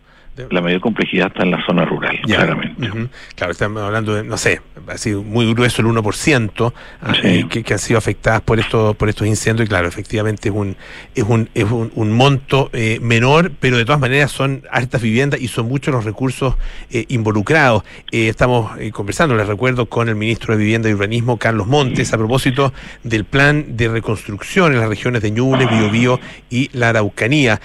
la 0.50 0.60
mayor 0.60 0.80
complejidad 0.80 1.28
está 1.28 1.42
en 1.42 1.50
la 1.50 1.64
zona 1.66 1.84
rural, 1.84 2.18
claramente. 2.22 2.88
Claro, 3.34 3.52
estamos 3.52 3.82
hablando 3.82 4.14
de, 4.14 4.24
no 4.24 4.36
sé, 4.36 4.60
ha 4.88 4.98
sido 4.98 5.22
muy 5.22 5.52
grueso 5.52 5.82
el 5.82 5.88
1% 5.88 6.72
ah, 7.02 7.12
eh, 7.22 7.46
que, 7.48 7.62
que, 7.62 7.72
han 7.72 7.78
sido 7.78 7.98
afectadas 7.98 8.40
por 8.40 8.58
estos 8.58 8.96
por 8.96 9.08
estos 9.08 9.26
incendios 9.26 9.66
y 9.66 9.68
claro, 9.68 9.88
efectivamente 9.88 10.48
es 10.48 10.54
un 10.54 10.76
es 11.14 11.24
un, 11.24 11.48
es 11.54 11.64
un, 11.64 12.12
monto 12.12 12.70
eh, 12.72 12.98
menor, 13.00 13.52
pero 13.60 13.76
de 13.76 13.84
todas 13.84 14.00
maneras 14.00 14.30
son 14.30 14.62
altas 14.70 15.00
viviendas 15.00 15.40
y 15.40 15.48
son 15.48 15.68
muchos 15.68 15.94
los 15.94 16.04
recursos 16.04 16.54
eh, 16.90 17.04
involucrados. 17.08 17.84
estamos 18.10 18.72
conversando, 18.92 19.36
les 19.36 19.46
recuerdo, 19.46 19.86
con 19.86 20.08
el 20.08 20.16
ministro 20.16 20.54
de 20.54 20.58
Vivienda 20.58 20.88
y 20.88 20.92
Urbanismo, 20.92 21.38
Carlos 21.38 21.66
Montes, 21.66 22.12
a 22.12 22.18
propósito 22.18 22.72
del 23.04 23.24
plan 23.24 23.76
de 23.76 23.88
reconstrucción 23.88 24.72
en 24.72 24.80
las 24.80 24.88
regiones 24.88 25.22
de 25.22 25.30
Ñuble, 25.30 25.66
Biobío 25.66 26.20
y 26.50 26.68
la 26.72 26.90
Araucanía. 26.90 27.60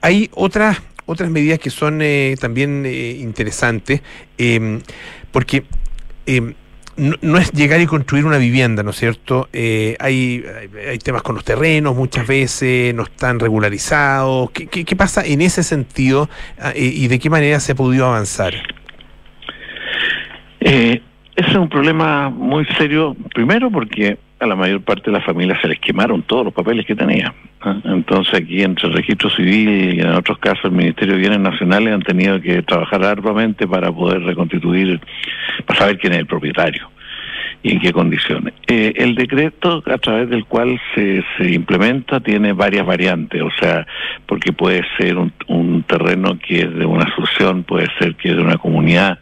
hay 0.00 0.30
otras 0.34 0.82
otras 1.06 1.30
medidas 1.30 1.58
que 1.58 1.70
son 1.70 2.00
eh, 2.02 2.36
también 2.40 2.84
eh, 2.86 3.16
interesantes, 3.20 4.02
em, 4.38 4.80
porque 5.30 5.64
em, 6.26 6.54
no, 6.96 7.38
es 7.38 7.50
llegar 7.52 7.80
y 7.80 7.86
construir 7.86 8.24
una 8.24 8.38
vivienda, 8.38 8.82
¿no 8.84 8.90
es 8.90 8.96
cierto? 8.96 9.48
Eh, 9.52 9.96
hay, 9.98 10.44
hay 10.88 10.98
temas 10.98 11.22
con 11.22 11.34
los 11.34 11.44
terrenos 11.44 11.96
muchas 11.96 12.26
veces, 12.26 12.94
no 12.94 13.02
están 13.02 13.40
regularizados. 13.40 14.50
¿Qué, 14.52 14.68
qué, 14.68 14.96
pasa 14.96 15.26
en 15.26 15.40
ese 15.40 15.64
sentido 15.64 16.28
ah, 16.60 16.72
y 16.74 17.08
de 17.08 17.18
qué 17.18 17.28
manera 17.28 17.58
se 17.58 17.72
ha 17.72 17.74
podido 17.74 18.06
avanzar? 18.06 18.54
ese 20.60 21.02
es 21.36 21.54
un 21.56 21.68
problema 21.68 22.30
muy 22.30 22.64
serio, 22.78 23.14
primero 23.34 23.70
porque 23.70 24.16
a 24.44 24.48
la 24.48 24.56
mayor 24.56 24.82
parte 24.82 25.10
de 25.10 25.12
las 25.12 25.24
familias 25.24 25.58
se 25.60 25.68
les 25.68 25.78
quemaron 25.78 26.22
todos 26.22 26.44
los 26.44 26.54
papeles 26.54 26.86
que 26.86 26.94
tenían. 26.94 27.32
Entonces 27.84 28.34
aquí 28.34 28.62
entre 28.62 28.88
el 28.88 28.94
registro 28.94 29.30
civil 29.30 29.94
y 29.94 30.00
en 30.00 30.10
otros 30.10 30.38
casos 30.38 30.64
el 30.66 30.72
Ministerio 30.72 31.14
de 31.14 31.20
Bienes 31.20 31.40
Nacionales 31.40 31.94
han 31.94 32.02
tenido 32.02 32.40
que 32.40 32.62
trabajar 32.62 33.04
arduamente 33.04 33.66
para 33.66 33.90
poder 33.90 34.22
reconstituir, 34.22 35.00
para 35.66 35.80
saber 35.80 35.98
quién 35.98 36.12
es 36.12 36.20
el 36.20 36.26
propietario 36.26 36.93
y 37.64 37.72
en 37.72 37.80
qué 37.80 37.92
condiciones. 37.92 38.52
Eh, 38.66 38.92
el 38.94 39.14
decreto 39.14 39.82
a 39.86 39.98
través 39.98 40.28
del 40.28 40.44
cual 40.44 40.78
se, 40.94 41.24
se 41.38 41.50
implementa 41.50 42.20
tiene 42.20 42.52
varias 42.52 42.86
variantes, 42.86 43.40
o 43.40 43.50
sea, 43.58 43.86
porque 44.26 44.52
puede 44.52 44.84
ser 44.98 45.16
un, 45.16 45.32
un 45.48 45.82
terreno 45.82 46.38
que 46.38 46.60
es 46.60 46.74
de 46.74 46.84
una 46.84 47.04
asociación, 47.04 47.64
puede 47.64 47.88
ser 47.98 48.14
que 48.16 48.30
es 48.30 48.36
de 48.36 48.42
una 48.42 48.58
comunidad, 48.58 49.18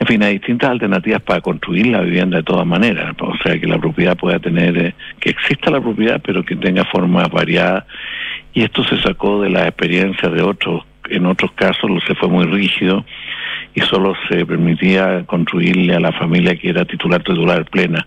en 0.00 0.06
fin, 0.06 0.22
hay 0.22 0.38
distintas 0.38 0.70
alternativas 0.70 1.20
para 1.20 1.42
construir 1.42 1.86
la 1.88 2.00
vivienda 2.00 2.38
de 2.38 2.42
todas 2.42 2.66
maneras, 2.66 3.14
o 3.20 3.36
sea, 3.44 3.60
que 3.60 3.66
la 3.66 3.78
propiedad 3.78 4.16
pueda 4.16 4.38
tener, 4.38 4.76
eh, 4.78 4.94
que 5.20 5.30
exista 5.30 5.70
la 5.70 5.80
propiedad, 5.80 6.20
pero 6.24 6.42
que 6.44 6.56
tenga 6.56 6.84
formas 6.86 7.28
variadas, 7.30 7.84
y 8.54 8.62
esto 8.62 8.82
se 8.84 9.00
sacó 9.02 9.42
de 9.42 9.50
la 9.50 9.68
experiencia 9.68 10.30
de 10.30 10.42
otros, 10.42 10.82
en 11.08 11.26
otros 11.26 11.52
casos 11.52 11.90
se 12.06 12.14
fue 12.14 12.28
muy 12.28 12.44
rígido, 12.44 13.04
y 13.74 13.80
solo 13.80 14.14
se 14.28 14.44
permitía 14.44 15.24
construirle 15.24 15.94
a 15.94 16.00
la 16.00 16.12
familia 16.12 16.56
que 16.56 16.68
era 16.70 16.84
titular 16.84 17.22
titular 17.22 17.64
plena, 17.64 18.06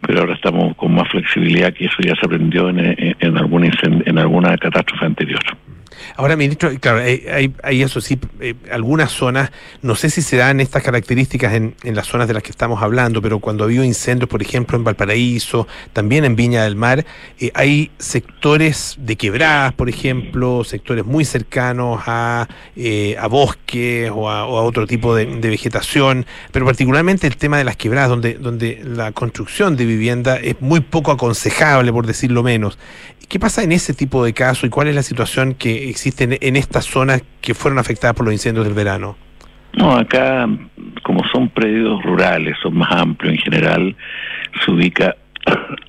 pero 0.00 0.20
ahora 0.20 0.34
estamos 0.34 0.76
con 0.76 0.94
más 0.94 1.08
flexibilidad 1.08 1.72
que 1.72 1.86
eso 1.86 1.96
ya 2.00 2.14
se 2.14 2.26
aprendió 2.26 2.68
en, 2.68 2.78
en, 2.78 3.16
en 3.18 3.36
algún 3.36 3.64
en 3.64 4.18
alguna 4.18 4.56
catástrofe 4.56 5.06
anterior. 5.06 5.40
Ahora, 6.16 6.36
ministro, 6.36 6.70
claro, 6.80 6.98
hay, 6.98 7.54
hay 7.62 7.82
eso 7.82 8.00
sí, 8.00 8.18
eh, 8.40 8.54
algunas 8.70 9.10
zonas, 9.10 9.50
no 9.82 9.94
sé 9.94 10.10
si 10.10 10.22
se 10.22 10.36
dan 10.36 10.60
estas 10.60 10.82
características 10.82 11.54
en, 11.54 11.74
en, 11.82 11.94
las 11.94 12.06
zonas 12.06 12.28
de 12.28 12.34
las 12.34 12.42
que 12.42 12.50
estamos 12.50 12.82
hablando, 12.82 13.22
pero 13.22 13.38
cuando 13.38 13.64
ha 13.64 13.66
habido 13.66 13.84
incendios, 13.84 14.28
por 14.28 14.42
ejemplo, 14.42 14.76
en 14.76 14.84
Valparaíso, 14.84 15.66
también 15.92 16.24
en 16.24 16.36
Viña 16.36 16.64
del 16.64 16.76
Mar, 16.76 17.04
eh, 17.38 17.50
hay 17.54 17.90
sectores 17.98 18.96
de 18.98 19.16
quebradas, 19.16 19.72
por 19.74 19.88
ejemplo, 19.88 20.64
sectores 20.64 21.04
muy 21.04 21.24
cercanos 21.24 22.02
a, 22.06 22.48
eh, 22.76 23.16
bosques 23.30 24.10
o 24.12 24.28
a, 24.28 24.46
otro 24.46 24.86
tipo 24.86 25.14
de, 25.14 25.26
de, 25.26 25.48
vegetación, 25.48 26.26
pero 26.52 26.66
particularmente 26.66 27.26
el 27.26 27.36
tema 27.36 27.58
de 27.58 27.64
las 27.64 27.76
quebradas, 27.76 28.10
donde, 28.10 28.34
donde 28.34 28.80
la 28.84 29.12
construcción 29.12 29.76
de 29.76 29.86
vivienda 29.86 30.36
es 30.36 30.60
muy 30.60 30.80
poco 30.80 31.12
aconsejable, 31.12 31.92
por 31.92 32.06
decirlo 32.06 32.42
menos. 32.42 32.78
¿Qué 33.30 33.38
pasa 33.38 33.62
en 33.62 33.70
ese 33.70 33.94
tipo 33.94 34.24
de 34.24 34.32
casos 34.32 34.64
y 34.64 34.70
cuál 34.70 34.88
es 34.88 34.96
la 34.96 35.04
situación 35.04 35.54
que 35.54 35.88
existe 35.88 36.24
en, 36.24 36.36
en 36.40 36.56
estas 36.56 36.84
zonas 36.84 37.22
que 37.40 37.54
fueron 37.54 37.78
afectadas 37.78 38.16
por 38.16 38.26
los 38.26 38.34
incendios 38.34 38.66
del 38.66 38.74
verano? 38.74 39.16
No, 39.72 39.96
acá, 39.96 40.48
como 41.04 41.22
son 41.32 41.48
predios 41.48 42.02
rurales, 42.02 42.56
son 42.60 42.76
más 42.76 42.90
amplios 42.90 43.34
en 43.34 43.40
general, 43.40 43.96
se 44.64 44.72
ubica 44.72 45.14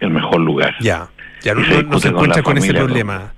el 0.02 0.12
mejor 0.12 0.40
lugar. 0.40 0.76
Ya, 0.82 1.10
ya 1.42 1.56
no, 1.56 1.66
se, 1.66 1.82
no 1.82 2.00
se 2.00 2.10
encuentra 2.10 2.44
con, 2.44 2.54
con 2.54 2.64
ese 2.64 2.76
problema. 2.76 3.34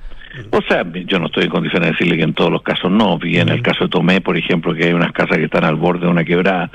O 0.52 0.62
sea, 0.68 0.84
yo 1.06 1.18
no 1.20 1.28
estoy 1.28 1.46
en 1.46 1.50
condiciones 1.50 1.88
de 1.88 1.92
decirle 1.94 2.18
que 2.18 2.24
en 2.24 2.34
todos 2.34 2.52
los 2.52 2.62
casos 2.62 2.92
no. 2.92 3.18
Vi 3.18 3.38
en 3.38 3.48
el 3.48 3.62
caso 3.62 3.86
de 3.86 3.90
Tomé, 3.90 4.20
por 4.20 4.36
ejemplo, 4.36 4.74
que 4.74 4.88
hay 4.88 4.94
unas 4.94 5.14
casas 5.14 5.38
que 5.38 5.46
están 5.46 5.64
al 5.64 5.76
borde 5.76 6.08
de 6.08 6.12
una 6.12 6.26
quebrada, 6.26 6.70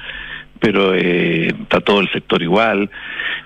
pero 0.61 0.95
eh, 0.95 1.49
está 1.49 1.81
todo 1.81 2.01
el 2.01 2.11
sector 2.11 2.43
igual. 2.43 2.91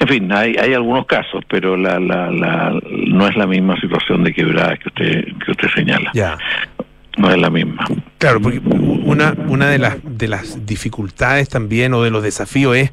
En 0.00 0.08
fin, 0.08 0.32
hay, 0.32 0.56
hay 0.56 0.74
algunos 0.74 1.06
casos, 1.06 1.44
pero 1.48 1.76
la, 1.76 1.98
la, 2.00 2.30
la, 2.30 2.80
no 2.90 3.26
es 3.26 3.36
la 3.36 3.46
misma 3.46 3.80
situación 3.80 4.24
de 4.24 4.32
quebrada 4.32 4.76
que 4.76 4.88
usted, 4.88 5.24
que 5.44 5.50
usted 5.50 5.68
señala. 5.74 6.10
Ya. 6.14 6.38
No 7.18 7.30
es 7.30 7.38
la 7.38 7.50
misma. 7.50 7.84
Claro, 8.18 8.40
porque 8.40 8.58
una, 8.58 9.34
una 9.48 9.68
de, 9.68 9.78
las, 9.78 9.98
de 10.02 10.28
las 10.28 10.64
dificultades 10.64 11.48
también 11.48 11.92
o 11.92 12.02
de 12.02 12.10
los 12.10 12.22
desafíos 12.22 12.76
es 12.76 12.92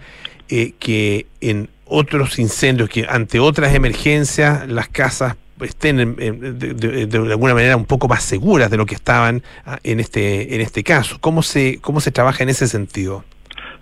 eh, 0.49 0.73
que 0.77 1.27
en 1.41 1.69
otros 1.85 2.37
incendios, 2.37 2.89
que 2.89 3.05
ante 3.09 3.39
otras 3.39 3.73
emergencias, 3.73 4.67
las 4.67 4.89
casas 4.89 5.37
estén 5.61 5.99
en, 5.99 6.15
en, 6.19 6.59
de, 6.59 6.73
de, 6.73 7.05
de, 7.05 7.17
alguna 7.17 7.53
manera 7.53 7.75
un 7.75 7.85
poco 7.85 8.07
más 8.07 8.23
seguras 8.23 8.69
de 8.69 8.77
lo 8.77 8.85
que 8.85 8.95
estaban 8.95 9.43
en 9.83 9.99
este 9.99 10.55
en 10.55 10.61
este 10.61 10.83
caso. 10.83 11.17
¿Cómo 11.19 11.43
se 11.43 11.79
cómo 11.81 11.99
se 11.99 12.11
trabaja 12.11 12.43
en 12.43 12.49
ese 12.49 12.67
sentido? 12.67 13.25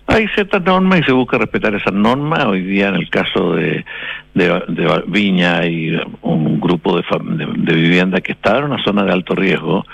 Hay 0.08 0.28
ciertas 0.30 0.64
normas 0.64 1.02
y 1.02 1.04
se 1.04 1.12
busca 1.12 1.38
respetar 1.38 1.76
esas 1.76 1.94
normas. 1.94 2.46
Hoy 2.46 2.62
día, 2.62 2.90
en 2.90 2.96
el 2.96 3.10
caso 3.10 3.54
de, 3.54 3.86
de, 4.34 4.48
de 4.68 5.04
Viña, 5.08 5.60
hay 5.60 6.00
un 6.22 6.60
grupo 6.60 6.96
de, 6.98 7.04
de, 7.36 7.46
de 7.46 7.74
viviendas 7.74 8.22
que 8.22 8.34
está 8.34 8.58
en 8.60 8.66
una 8.66 8.84
zona 8.84 9.04
de 9.04 9.12
alto 9.12 9.36
riesgo 9.36 9.86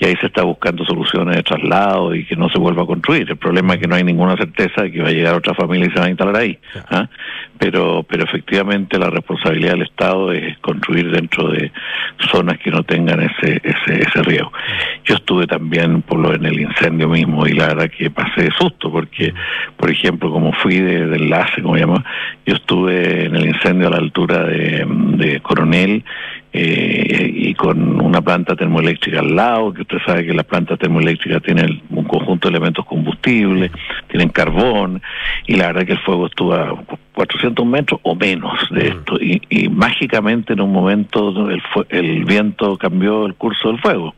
y 0.00 0.06
ahí 0.06 0.16
se 0.18 0.26
está 0.28 0.42
buscando 0.42 0.82
soluciones 0.86 1.36
de 1.36 1.42
traslado 1.42 2.14
y 2.14 2.24
que 2.24 2.34
no 2.34 2.48
se 2.48 2.58
vuelva 2.58 2.84
a 2.84 2.86
construir. 2.86 3.28
El 3.28 3.36
problema 3.36 3.74
es 3.74 3.80
que 3.80 3.86
no 3.86 3.96
hay 3.96 4.02
ninguna 4.02 4.34
certeza 4.34 4.82
de 4.82 4.90
que 4.90 5.02
va 5.02 5.08
a 5.08 5.12
llegar 5.12 5.34
otra 5.34 5.52
familia 5.52 5.88
y 5.88 5.90
se 5.92 6.00
va 6.00 6.06
a 6.06 6.08
instalar 6.08 6.36
ahí. 6.36 6.58
¿ah? 6.90 7.06
Pero, 7.58 8.02
pero 8.08 8.24
efectivamente 8.24 8.98
la 8.98 9.10
responsabilidad 9.10 9.72
del 9.72 9.82
Estado 9.82 10.32
es 10.32 10.56
construir 10.60 11.10
dentro 11.10 11.48
de 11.50 11.70
zonas 12.32 12.58
que 12.58 12.70
no 12.70 12.82
tengan 12.82 13.20
ese, 13.20 13.60
ese, 13.62 14.02
ese 14.02 14.22
riesgo. 14.22 14.50
Yo 15.04 15.16
estuve 15.16 15.46
también 15.46 16.00
por 16.00 16.18
lo 16.18 16.34
en 16.34 16.46
el 16.46 16.58
incendio 16.58 17.08
mismo 17.08 17.46
y 17.46 17.52
la 17.52 17.66
verdad 17.66 17.90
que 17.90 18.10
pasé 18.10 18.44
de 18.44 18.50
susto 18.52 18.90
porque, 18.90 19.34
por 19.76 19.90
ejemplo, 19.90 20.30
como 20.30 20.52
fui 20.54 20.78
de, 20.78 21.08
de 21.08 21.16
enlace, 21.16 21.60
como 21.60 21.76
llama, 21.76 22.02
yo 22.46 22.54
estuve 22.54 23.26
en 23.26 23.36
el 23.36 23.48
incendio 23.48 23.89
a 23.90 23.96
la 23.96 24.02
altura 24.02 24.44
de, 24.44 24.86
de 25.16 25.40
Coronel 25.40 26.04
eh, 26.52 27.30
y 27.32 27.54
con 27.54 28.00
una 28.00 28.20
planta 28.20 28.56
termoeléctrica 28.56 29.20
al 29.20 29.36
lado, 29.36 29.72
que 29.72 29.82
usted 29.82 29.98
sabe 30.04 30.26
que 30.26 30.34
la 30.34 30.42
planta 30.42 30.76
termoeléctrica 30.76 31.38
tiene 31.38 31.80
un 31.90 32.04
conjunto 32.04 32.48
de 32.48 32.56
elementos 32.56 32.84
combustibles, 32.86 33.70
tienen 34.08 34.30
carbón, 34.30 35.00
y 35.46 35.54
la 35.54 35.68
verdad 35.68 35.86
que 35.86 35.92
el 35.92 36.00
fuego 36.00 36.26
estuvo 36.26 36.54
a 36.54 36.76
400 37.14 37.64
metros 37.64 38.00
o 38.02 38.16
menos 38.16 38.52
de 38.72 38.88
esto, 38.88 39.16
y, 39.20 39.40
y 39.48 39.68
mágicamente 39.68 40.54
en 40.54 40.60
un 40.60 40.72
momento 40.72 41.48
el, 41.48 41.62
el 41.90 42.24
viento 42.24 42.76
cambió 42.76 43.26
el 43.26 43.34
curso 43.34 43.68
del 43.68 43.80
fuego, 43.80 44.16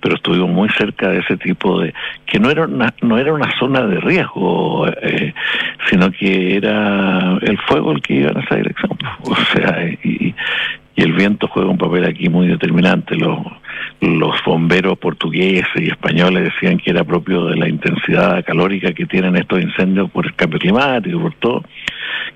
pero 0.00 0.16
estuvimos 0.16 0.50
muy 0.50 0.68
cerca 0.70 1.10
de 1.10 1.20
ese 1.20 1.36
tipo 1.36 1.80
de, 1.80 1.94
que 2.26 2.40
no 2.40 2.50
era 2.50 2.64
una, 2.64 2.92
no 3.02 3.18
era 3.18 3.32
una 3.32 3.56
zona 3.56 3.86
de 3.86 4.00
riesgo, 4.00 4.88
eh, 4.88 5.32
sino 5.88 6.10
que 6.10 6.56
era 6.56 7.38
el 7.42 7.58
fuego 7.66 7.92
el 7.92 8.02
que 8.02 8.14
iba 8.14 8.30
en 8.30 8.38
esa 8.38 8.56
dirección, 8.56 8.98
o 9.22 9.34
sea, 9.52 9.88
y, 10.02 10.34
y 10.98 11.02
el 11.02 11.12
viento 11.12 11.46
juega 11.46 11.70
un 11.70 11.78
papel 11.78 12.04
aquí 12.04 12.28
muy 12.28 12.48
determinante. 12.48 13.14
Los, 13.14 13.38
bomberos 14.44 14.98
portugueses 14.98 15.76
y 15.76 15.88
españoles 15.88 16.52
decían 16.52 16.78
que 16.78 16.90
era 16.90 17.04
propio 17.04 17.44
de 17.44 17.56
la 17.56 17.68
intensidad 17.68 18.44
calórica 18.44 18.92
que 18.92 19.06
tienen 19.06 19.36
estos 19.36 19.60
incendios 19.60 20.10
por 20.10 20.26
el 20.26 20.34
cambio 20.34 20.58
climático, 20.58 21.20
por 21.20 21.34
todo, 21.34 21.64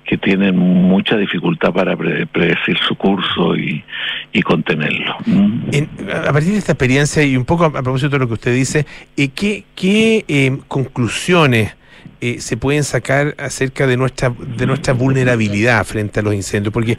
que 0.05 0.17
tienen 0.17 0.57
mucha 0.57 1.17
dificultad 1.17 1.73
para 1.73 1.97
pre 1.97 2.25
predecir 2.27 2.77
su 2.87 2.95
curso 2.95 3.55
y, 3.57 3.83
contenerlo. 4.43 5.17
En, 5.25 5.89
a 6.09 6.31
partir 6.31 6.53
de 6.53 6.59
esta 6.59 6.71
experiencia 6.71 7.21
y 7.23 7.35
un 7.35 7.45
poco 7.45 7.65
a, 7.65 7.71
propósito 7.71 8.11
de 8.11 8.19
lo 8.19 8.27
que 8.27 8.33
usted 8.33 8.55
dice, 8.55 8.85
eh, 9.17 9.29
¿qué, 9.35 9.65
qué 9.75 10.23
eh, 10.29 10.57
conclusiones 10.69 11.75
eh, 12.25 12.39
se 12.39 12.55
pueden 12.55 12.85
sacar 12.85 13.35
acerca 13.37 13.85
de 13.85 13.97
nuestra, 13.97 14.33
de 14.57 14.65
nuestra 14.65 14.93
vulnerabilidad 14.93 15.83
frente 15.83 16.21
a 16.21 16.23
los 16.23 16.33
incendios? 16.33 16.73
Porque 16.73 16.97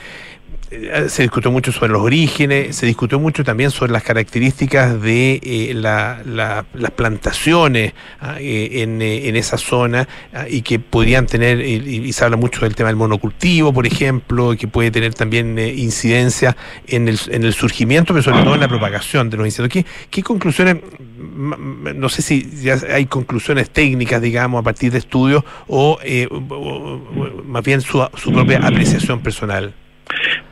se 1.09 1.23
discutió 1.23 1.51
mucho 1.51 1.73
sobre 1.73 1.93
los 1.93 2.03
orígenes, 2.03 2.77
se 2.77 2.87
discutió 2.87 3.19
mucho 3.19 3.45
también 3.45 3.71
sobre 3.71 3.93
las 3.93 4.03
características 4.03 5.01
de 5.01 5.41
eh, 5.43 5.73
la, 5.75 6.21
la, 6.25 6.65
las 6.75 6.91
plantaciones 6.93 7.93
eh, 8.39 8.83
en, 8.83 9.01
en, 9.03 9.37
esa 9.37 9.59
zona 9.59 10.09
y 10.49 10.63
que 10.63 10.79
podrían 10.79 11.27
tener, 11.27 11.61
y, 11.61 12.13
se 12.13 12.25
habla 12.25 12.37
mucho 12.37 12.61
del 12.61 12.75
tema 12.75 12.89
del 12.89 12.97
monocultivo, 12.97 13.73
por 13.73 13.87
ejemplo, 13.87 14.55
que 14.59 14.69
puede 14.69 14.91
tener 14.91 15.15
también 15.15 15.59
eh, 15.59 15.73
incidencia 15.75 16.57
en 16.87 17.09
el, 17.09 17.19
en 17.29 17.45
el 17.45 17.55
surgimiento, 17.55 18.13
pero 18.13 18.23
sobre 18.23 18.43
todo 18.43 18.55
en 18.55 18.61
la 18.61 18.69
propagación 18.69 19.31
de 19.31 19.37
los 19.37 19.47
incendios. 19.47 19.73
¿Qué, 19.73 19.87
qué 20.11 20.23
conclusiones, 20.23 20.77
no 21.19 22.09
sé 22.09 22.23
si 22.23 22.51
ya 22.63 22.79
hay 22.93 23.07
conclusiones 23.07 23.71
técnicas, 23.71 24.21
digamos, 24.21 24.61
a 24.61 24.63
partir 24.63 24.93
de 24.93 24.99
estudios 24.99 25.45
o, 25.67 25.99
o, 26.51 27.43
más 27.45 27.65
bien 27.65 27.81
su 27.81 28.09
propia 28.33 28.59
apreciación 28.59 29.21
personal? 29.21 29.75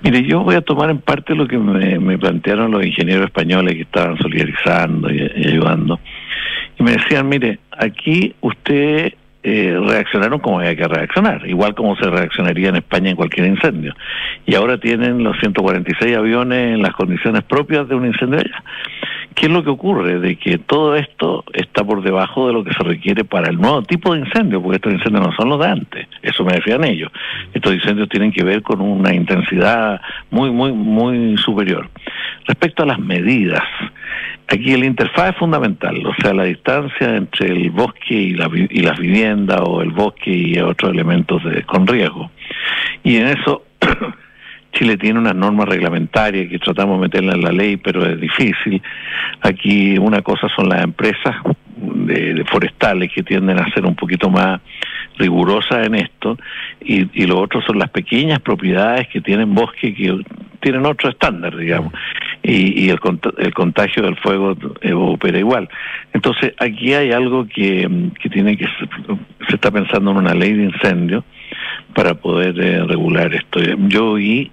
Mire, 0.03 0.25
yo 0.25 0.43
voy 0.43 0.57
a 0.57 0.63
tomar 0.63 0.91
en 0.91 0.99
parte 0.99 1.35
lo 1.35 1.47
que 1.47 1.59
me, 1.59 1.99
me 1.99 2.19
plantearon 2.19 2.73
los 2.73 2.85
ingenieros 2.85 3.27
españoles 3.27 3.75
que 3.75 3.83
estaban 3.83 4.19
solidarizando 4.19 5.11
y, 5.13 5.31
y, 5.37 5.49
ayudando. 5.49 6.01
Y 6.79 6.83
me 6.83 6.93
decían, 6.93 7.29
mire, 7.29 7.61
aquí 7.71 8.35
usted 8.41 9.13
eh, 9.45 9.77
reaccionaron 9.87 10.39
como 10.39 10.61
había 10.61 10.77
que 10.77 10.87
reaccionar, 10.87 11.45
igual 11.49 11.75
como 11.75 11.97
se 11.97 12.09
reaccionaría 12.09 12.69
en 12.69 12.77
España 12.77 13.11
en 13.11 13.17
cualquier 13.17 13.49
incendio. 13.49 13.93
Y 14.47 14.55
ahora 14.55 14.79
tienen 14.79 15.25
los 15.25 15.37
146 15.41 16.17
aviones 16.17 16.75
en 16.75 16.83
las 16.83 16.93
condiciones 16.93 17.43
propias 17.43 17.89
de 17.89 17.97
un 17.97 18.07
incendio 18.07 18.39
allá. 18.39 18.63
¿Qué 19.35 19.47
es 19.47 19.53
lo 19.53 19.63
que 19.63 19.71
ocurre? 19.71 20.19
De 20.19 20.37
que 20.37 20.59
todo 20.59 20.97
esto 20.97 21.45
está 21.53 21.85
por 21.85 22.03
debajo 22.03 22.47
de 22.47 22.53
lo 22.53 22.65
que 22.65 22.73
se 22.73 22.83
requiere 22.83 23.25
para 23.25 23.49
el 23.49 23.57
nuevo 23.57 23.83
tipo 23.83 24.13
de 24.13 24.21
incendio, 24.21 24.63
porque 24.63 24.77
estos 24.77 24.93
incendios 24.93 25.27
no 25.27 25.33
son 25.35 25.49
los 25.49 25.61
de 25.61 25.67
antes, 25.67 26.09
eso 26.23 26.45
me 26.45 26.55
decían 26.55 26.85
ellos. 26.85 27.11
Estos 27.53 27.75
incendios 27.75 28.09
tienen 28.09 28.33
que 28.33 28.45
ver 28.45 28.63
con 28.63 28.81
una 28.81 29.15
intensidad 29.15 30.01
muy, 30.31 30.51
muy, 30.51 30.73
muy 30.73 31.37
superior. 31.39 31.89
Respecto 32.47 32.83
a 32.83 32.87
las 32.87 32.99
medidas, 32.99 33.63
aquí 34.49 34.73
el 34.73 34.85
interfaz 34.85 35.31
es 35.31 35.37
fundamental, 35.37 36.05
o 36.07 36.15
sea, 36.21 36.35
la 36.35 36.45
distancia 36.45 37.17
entre 37.17 37.49
el 37.49 37.71
bosque 37.71 38.15
y, 38.15 38.35
la, 38.35 38.51
y 38.53 38.81
las 38.81 38.99
viviendas 38.99 39.61
o 39.65 39.83
el 39.83 39.91
bosque 39.91 40.31
y 40.31 40.59
otros 40.59 40.93
elementos 40.93 41.43
de, 41.45 41.63
con 41.63 41.87
riesgo. 41.87 42.31
Y 43.05 43.17
en 43.17 43.29
eso 43.29 43.65
Chile 44.73 44.97
tiene 44.97 45.19
unas 45.19 45.35
normas 45.35 45.69
reglamentarias 45.69 46.49
que 46.49 46.59
tratamos 46.59 46.99
de 46.99 47.07
meterlas 47.07 47.37
en 47.37 47.43
la 47.43 47.53
ley, 47.53 47.77
pero 47.77 48.05
es 48.05 48.21
difícil. 48.21 48.83
Aquí 49.43 49.99
una 49.99 50.23
cosa 50.23 50.49
son 50.55 50.69
las 50.69 50.83
empresas 50.83 51.37
de, 51.77 52.45
forestales 52.51 53.13
que 53.13 53.23
tienden 53.23 53.59
a 53.59 53.73
ser 53.73 53.85
un 53.85 53.95
poquito 53.95 54.31
más 54.31 54.61
rigurosas 55.19 55.87
en 55.87 55.95
esto 55.95 56.39
y, 56.81 57.07
y 57.13 57.27
lo 57.27 57.39
otro 57.39 57.61
son 57.63 57.79
las 57.79 57.91
pequeñas 57.91 58.41
propiedades 58.41 59.09
que 59.09 59.21
tienen 59.21 59.55
bosque 59.55 59.95
que 59.95 60.21
tienen 60.61 60.87
otro 60.87 61.11
estándar, 61.11 61.57
digamos, 61.57 61.93
y, 62.43 62.85
y 62.85 62.89
el, 62.89 62.99
el 63.39 63.55
contagio 63.55 64.05
del 64.05 64.17
fuego 64.17 64.57
opera 64.95 65.39
igual. 65.39 65.69
Entonces, 66.13 66.55
aquí 66.59 66.95
hay 66.95 67.13
algo 67.13 67.47
que, 67.47 68.11
que 68.21 68.31
tiene 68.31 68.57
que 68.57 68.67
se 69.49 69.55
está 69.57 69.71
pensando 69.71 70.13
en 70.13 70.19
una 70.19 70.35
ley 70.35 70.55
de 70.55 70.65
incendio 70.65 71.25
para 71.95 72.15
poder 72.15 72.59
eh, 72.61 72.85
regular 72.85 73.35
esto. 73.35 73.61
Yo 73.89 74.13
oí 74.13 74.51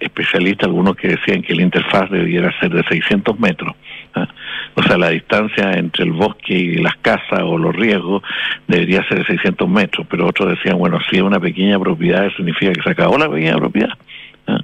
especialistas, 0.00 0.66
algunos 0.66 0.96
que 0.96 1.08
decían 1.08 1.42
que 1.42 1.54
la 1.54 1.62
interfaz 1.62 2.10
debiera 2.10 2.52
ser 2.58 2.70
de 2.70 2.82
600 2.84 3.38
metros, 3.38 3.74
¿eh? 4.16 4.26
O 4.74 4.82
sea, 4.82 4.96
la 4.96 5.10
distancia 5.10 5.72
entre 5.72 6.04
el 6.04 6.12
bosque 6.12 6.54
y 6.54 6.76
las 6.76 6.96
casas 6.96 7.40
o 7.42 7.58
los 7.58 7.76
riesgos 7.76 8.22
debería 8.66 9.06
ser 9.06 9.18
de 9.18 9.24
600 9.26 9.68
metros, 9.68 10.06
pero 10.08 10.26
otros 10.26 10.50
decían, 10.50 10.78
bueno, 10.78 10.98
si 11.10 11.16
es 11.16 11.22
una 11.22 11.38
pequeña 11.38 11.78
propiedad, 11.78 12.30
significa 12.36 12.72
que 12.72 12.82
se 12.82 12.90
acabó 12.90 13.18
la 13.18 13.28
pequeña 13.28 13.56
propiedad. 13.56 13.92
¿ah? 14.46 14.60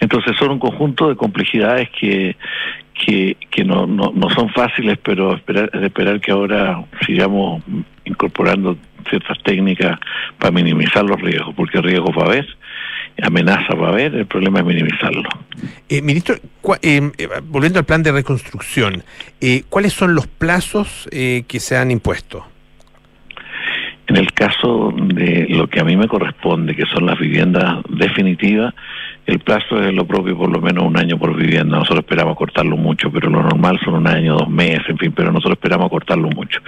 Entonces 0.00 0.36
son 0.36 0.52
un 0.52 0.58
conjunto 0.58 1.08
de 1.08 1.16
complejidades 1.16 1.88
que, 1.90 2.36
que, 2.92 3.36
que 3.50 3.64
no, 3.64 3.86
no, 3.86 4.12
no 4.14 4.28
son 4.30 4.50
fáciles, 4.50 4.98
pero 5.02 5.34
esperar, 5.34 5.70
esperar 5.82 6.20
que 6.20 6.30
ahora 6.30 6.84
sigamos 7.06 7.62
incorporando 8.04 8.76
ciertas 9.08 9.38
técnicas 9.42 9.98
para 10.38 10.50
minimizar 10.50 11.04
los 11.04 11.20
riesgos, 11.20 11.54
porque 11.54 11.80
riesgos 11.80 12.14
va 12.16 12.24
a 12.24 12.26
haber, 12.26 12.46
amenaza 13.22 13.74
va 13.74 13.88
a 13.88 13.90
haber, 13.90 14.14
el 14.14 14.26
problema 14.26 14.60
es 14.60 14.66
minimizarlo. 14.66 15.28
Eh, 15.88 16.02
ministro, 16.02 16.36
eh, 16.82 17.10
eh, 17.18 17.28
volviendo 17.42 17.78
al 17.78 17.84
plan 17.84 18.02
de 18.02 18.12
reconstrucción, 18.12 19.02
eh, 19.40 19.64
¿cuáles 19.68 19.92
son 19.92 20.14
los 20.14 20.26
plazos 20.26 21.08
que 21.10 21.60
se 21.60 21.76
han 21.76 21.90
impuesto? 21.90 22.46
En 24.08 24.16
el 24.16 24.32
caso 24.32 24.90
de 24.96 25.46
lo 25.50 25.66
que 25.68 25.80
a 25.80 25.84
mí 25.84 25.94
me 25.94 26.08
corresponde, 26.08 26.74
que 26.74 26.86
son 26.86 27.04
las 27.04 27.18
viviendas 27.18 27.82
definitivas, 27.90 28.74
el 29.28 29.40
plazo 29.40 29.82
es 29.82 29.92
lo 29.92 30.06
propio, 30.06 30.38
por 30.38 30.50
lo 30.50 30.58
menos 30.62 30.84
un 30.84 30.96
año 30.96 31.18
por 31.18 31.36
vivienda. 31.36 31.76
Nosotros 31.76 32.00
esperamos 32.00 32.34
cortarlo 32.34 32.78
mucho, 32.78 33.10
pero 33.12 33.28
lo 33.28 33.42
normal 33.42 33.78
son 33.84 33.96
un 33.96 34.08
año, 34.08 34.38
dos 34.38 34.48
meses, 34.48 34.88
en 34.88 34.96
fin, 34.96 35.12
pero 35.12 35.30
nosotros 35.30 35.58
esperamos 35.58 35.90
cortarlo 35.90 36.30
mucho. 36.30 36.60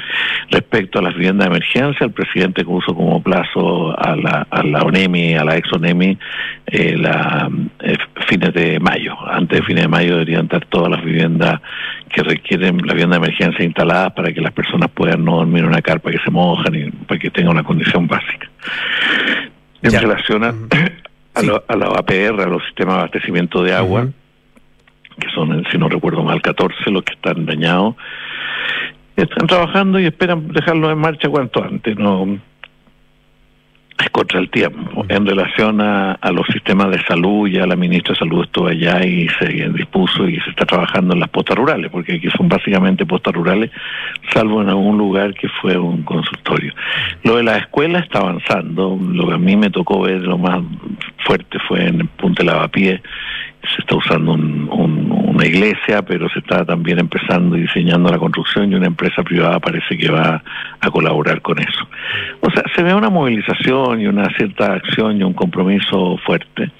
Respecto 0.50 0.98
a 0.98 1.02
las 1.02 1.14
viviendas 1.14 1.48
de 1.48 1.56
emergencia, 1.56 2.04
el 2.04 2.12
presidente 2.12 2.62
puso 2.62 2.94
como 2.94 3.22
plazo 3.22 3.98
a 3.98 4.14
la, 4.14 4.46
a 4.50 4.84
ONEMI, 4.84 5.36
a 5.36 5.44
la 5.44 5.56
ex 5.56 5.72
ONEMI, 5.72 6.18
eh, 6.66 6.98
la, 6.98 7.50
eh, 7.80 7.96
fines 8.28 8.52
de 8.52 8.78
mayo. 8.78 9.16
Antes 9.26 9.60
de 9.60 9.64
fines 9.64 9.84
de 9.84 9.88
mayo 9.88 10.12
deberían 10.12 10.44
estar 10.44 10.66
todas 10.66 10.90
las 10.90 11.02
viviendas 11.02 11.62
que 12.10 12.22
requieren 12.22 12.76
la 12.84 12.92
vivienda 12.92 13.18
de 13.18 13.24
emergencia 13.24 13.64
instaladas 13.64 14.12
para 14.12 14.32
que 14.32 14.40
las 14.42 14.52
personas 14.52 14.90
puedan 14.90 15.24
no 15.24 15.36
dormir 15.36 15.62
en 15.62 15.70
una 15.70 15.80
carpa 15.80 16.10
que 16.10 16.18
se 16.18 16.30
mojan 16.30 16.74
y 16.74 16.90
para 16.90 17.18
que 17.18 17.29
tengan 17.30 17.52
una 17.52 17.64
condición 17.64 18.06
básica. 18.06 18.48
En 19.82 19.90
Ya. 19.90 20.00
relación 20.00 20.44
a, 20.44 20.54
a, 21.34 21.42
lo- 21.42 21.64
a 21.66 21.76
la 21.76 21.86
APR, 21.86 22.40
a 22.42 22.46
los 22.46 22.62
sistemas 22.64 22.94
de 22.96 23.00
abastecimiento 23.00 23.62
de 23.62 23.72
agua, 23.74 24.08
que 25.18 25.28
son, 25.34 25.64
si 25.70 25.78
no 25.78 25.88
recuerdo 25.88 26.22
mal, 26.22 26.40
14 26.42 26.90
los 26.90 27.02
que 27.02 27.14
están 27.14 27.46
dañados, 27.46 27.94
están 29.16 29.46
trabajando 29.46 29.98
y 30.00 30.06
esperan 30.06 30.48
dejarlo 30.48 30.90
en 30.90 30.98
marcha 30.98 31.28
cuanto 31.28 31.62
antes. 31.62 31.96
No 31.98 32.38
contra 34.08 34.40
el 34.40 34.48
tiempo. 34.50 35.04
En 35.08 35.26
relación 35.26 35.80
a, 35.80 36.12
a 36.12 36.32
los 36.32 36.46
sistemas 36.46 36.90
de 36.90 37.02
salud, 37.04 37.48
ya 37.48 37.66
la 37.66 37.76
ministra 37.76 38.14
de 38.14 38.18
Salud 38.20 38.44
estuvo 38.44 38.68
allá 38.68 39.04
y 39.04 39.28
se 39.38 39.46
dispuso 39.70 40.26
y 40.28 40.40
se 40.40 40.50
está 40.50 40.64
trabajando 40.64 41.14
en 41.14 41.20
las 41.20 41.28
postas 41.28 41.56
rurales, 41.56 41.90
porque 41.90 42.14
aquí 42.14 42.28
son 42.36 42.48
básicamente 42.48 43.04
postas 43.04 43.34
rurales, 43.34 43.70
salvo 44.32 44.62
en 44.62 44.68
algún 44.68 44.96
lugar 44.96 45.34
que 45.34 45.48
fue 45.60 45.76
un 45.76 46.02
consultorio. 46.02 46.72
Lo 47.24 47.36
de 47.36 47.42
la 47.42 47.58
escuela 47.58 47.98
está 47.98 48.20
avanzando. 48.20 48.98
Lo 49.00 49.28
que 49.28 49.34
a 49.34 49.38
mí 49.38 49.56
me 49.56 49.70
tocó 49.70 50.02
ver 50.02 50.22
lo 50.22 50.38
más 50.38 50.62
fuerte 51.24 51.58
fue 51.68 51.86
en 51.86 52.06
Punta 52.08 52.44
Lavapié. 52.44 53.02
Se 53.62 53.82
está 53.82 53.96
usando 53.96 54.32
un- 54.32 54.68
un- 54.72 55.12
una 55.34 55.46
iglesia, 55.46 56.02
pero 56.02 56.28
se 56.30 56.38
está 56.40 56.64
también 56.64 56.98
empezando 56.98 57.56
y 57.56 57.62
diseñando 57.62 58.10
la 58.10 58.18
construcción 58.18 58.72
y 58.72 58.74
una 58.74 58.86
empresa 58.86 59.22
privada 59.22 59.58
parece 59.60 59.96
que 59.96 60.10
va 60.10 60.42
a 60.80 60.90
colaborar 60.90 61.40
con 61.42 61.58
eso. 61.58 61.88
O 62.40 62.50
sea, 62.50 62.62
se 62.74 62.82
ve 62.82 62.94
una 62.94 63.10
movilización 63.10 64.00
y 64.00 64.06
una 64.06 64.28
cierta 64.36 64.72
acción 64.74 65.20
y 65.20 65.22
un 65.24 65.34
compromiso 65.34 66.16
fuerte 66.24 66.70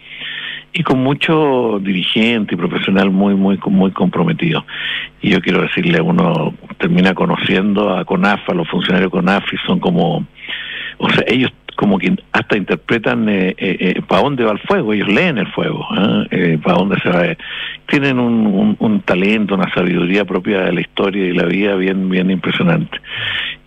y 0.72 0.82
con 0.84 1.02
mucho 1.02 1.80
dirigente 1.82 2.54
y 2.54 2.58
profesional 2.58 3.10
muy 3.10 3.34
muy 3.34 3.58
muy 3.66 3.90
comprometido 3.90 4.64
y 5.20 5.30
yo 5.30 5.40
quiero 5.40 5.62
decirle 5.62 6.00
uno 6.00 6.54
termina 6.78 7.12
conociendo 7.12 7.96
a 7.96 8.04
CONAF 8.04 8.48
a 8.48 8.54
los 8.54 8.68
funcionarios 8.68 9.10
CONAF 9.10 9.52
y 9.52 9.56
son 9.66 9.80
como 9.80 10.24
o 10.98 11.10
sea 11.10 11.24
ellos 11.26 11.50
como 11.80 11.98
que 11.98 12.14
hasta 12.32 12.58
interpretan 12.58 13.26
eh, 13.30 13.54
eh, 13.56 14.02
para 14.06 14.20
dónde 14.20 14.44
va 14.44 14.52
el 14.52 14.58
fuego 14.58 14.92
ellos 14.92 15.08
leen 15.08 15.38
el 15.38 15.46
fuego 15.46 15.86
¿ah? 15.92 16.26
eh, 16.30 16.58
para 16.62 16.76
dónde 16.76 17.00
se 17.00 17.08
va 17.08 17.22
tienen 17.86 18.18
un, 18.18 18.46
un, 18.48 18.76
un 18.78 19.00
talento 19.00 19.54
una 19.54 19.72
sabiduría 19.72 20.26
propia 20.26 20.60
de 20.60 20.72
la 20.72 20.82
historia 20.82 21.24
y 21.24 21.32
la 21.32 21.46
vida 21.46 21.76
bien 21.76 22.10
bien 22.10 22.30
impresionante 22.30 23.00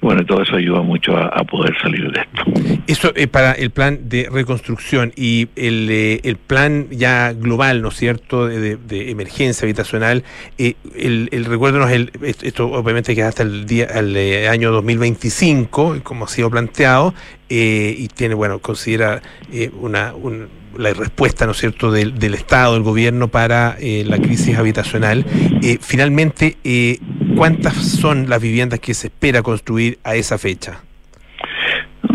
bueno 0.04 0.26
todo 0.26 0.42
eso 0.44 0.56
ayuda 0.56 0.82
mucho 0.82 1.18
a, 1.18 1.44
poder 1.44 1.74
salir 1.82 2.12
de 2.12 2.22
esto 2.22 2.44
Eso 2.88 3.12
es 3.16 3.28
para 3.28 3.54
el 3.54 3.70
plan 3.72 4.10
de 4.10 4.30
reconstrucción 4.32 5.14
y 5.16 5.48
el, 5.56 5.88
eh, 5.90 6.20
el 6.24 6.38
plan 6.38 6.88
ya 6.92 7.34
global, 7.34 7.82
¿no 7.82 7.90
es 7.90 7.96
cierto?, 7.96 8.48
de, 8.48 8.78
emergencia 9.10 9.66
habitacional. 9.66 10.24
eh, 10.58 10.76
el, 10.96 11.30
el 11.32 11.46
recuérdenos, 11.46 11.92
el, 11.92 12.12
esto 12.22 12.68
obviamente 12.72 13.16
que 13.16 13.24
hasta 13.24 13.44
el 13.44 13.66
día, 13.66 13.88
al 13.94 14.16
eh, 14.16 14.48
año 14.48 14.72
2025, 14.72 16.00
como 16.04 16.26
ha 16.26 16.28
sido 16.28 16.50
planteado, 16.50 17.14
eh, 17.50 17.96
y 17.98 18.08
tiene, 18.08 18.36
bueno, 18.36 18.60
considera 18.60 19.22
eh, 19.52 19.70
una, 19.80 20.14
un- 20.14 20.48
la 20.78 20.92
respuesta, 20.94 21.46
¿no 21.46 21.52
es 21.52 21.60
cierto?, 21.60 21.92
del, 21.92 22.18
del 22.18 22.34
Estado, 22.34 22.74
del 22.74 22.84
gobierno 22.84 23.28
para 23.28 23.78
eh, 23.80 24.04
la 24.08 24.18
crisis 24.18 24.58
habitacional. 24.58 25.26
Eh, 25.62 25.78
finalmente, 25.80 26.58
eh, 26.64 26.98
¿cuántas 27.44 27.76
son 27.76 28.30
las 28.30 28.42
viviendas 28.42 28.80
que 28.80 28.94
se 28.94 29.08
espera 29.08 29.42
construir 29.42 30.00
a 30.06 30.16
esa 30.16 30.38
fecha? 30.38 30.80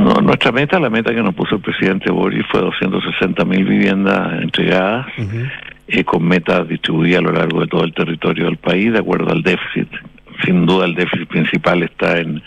No, 0.02 0.14
nuestra 0.22 0.52
meta, 0.52 0.80
la 0.80 0.88
meta 0.88 1.14
que 1.14 1.22
nos 1.22 1.34
puso 1.34 1.56
el 1.56 1.60
presidente 1.60 2.10
Boris 2.10 2.46
fue 2.50 2.62
260 2.62 3.44
mil 3.44 3.66
viviendas 3.66 4.40
entregadas, 4.40 5.06
eh, 5.86 6.02
con 6.04 6.26
metas 6.26 6.66
distribuidas 6.66 7.18
a 7.18 7.22
lo 7.24 7.32
largo 7.32 7.60
de 7.60 7.66
todo 7.66 7.84
el 7.84 7.92
territorio 7.92 8.46
del 8.46 8.56
país, 8.56 8.90
de 8.90 9.00
acuerdo 9.00 9.30
al 9.30 9.42
déficit. 9.42 9.88
Sin 10.44 10.66
duda 10.66 10.86
el 10.86 10.94
déficit 10.94 11.28
principal 11.28 11.82
está 11.82 12.18
en 12.18 12.42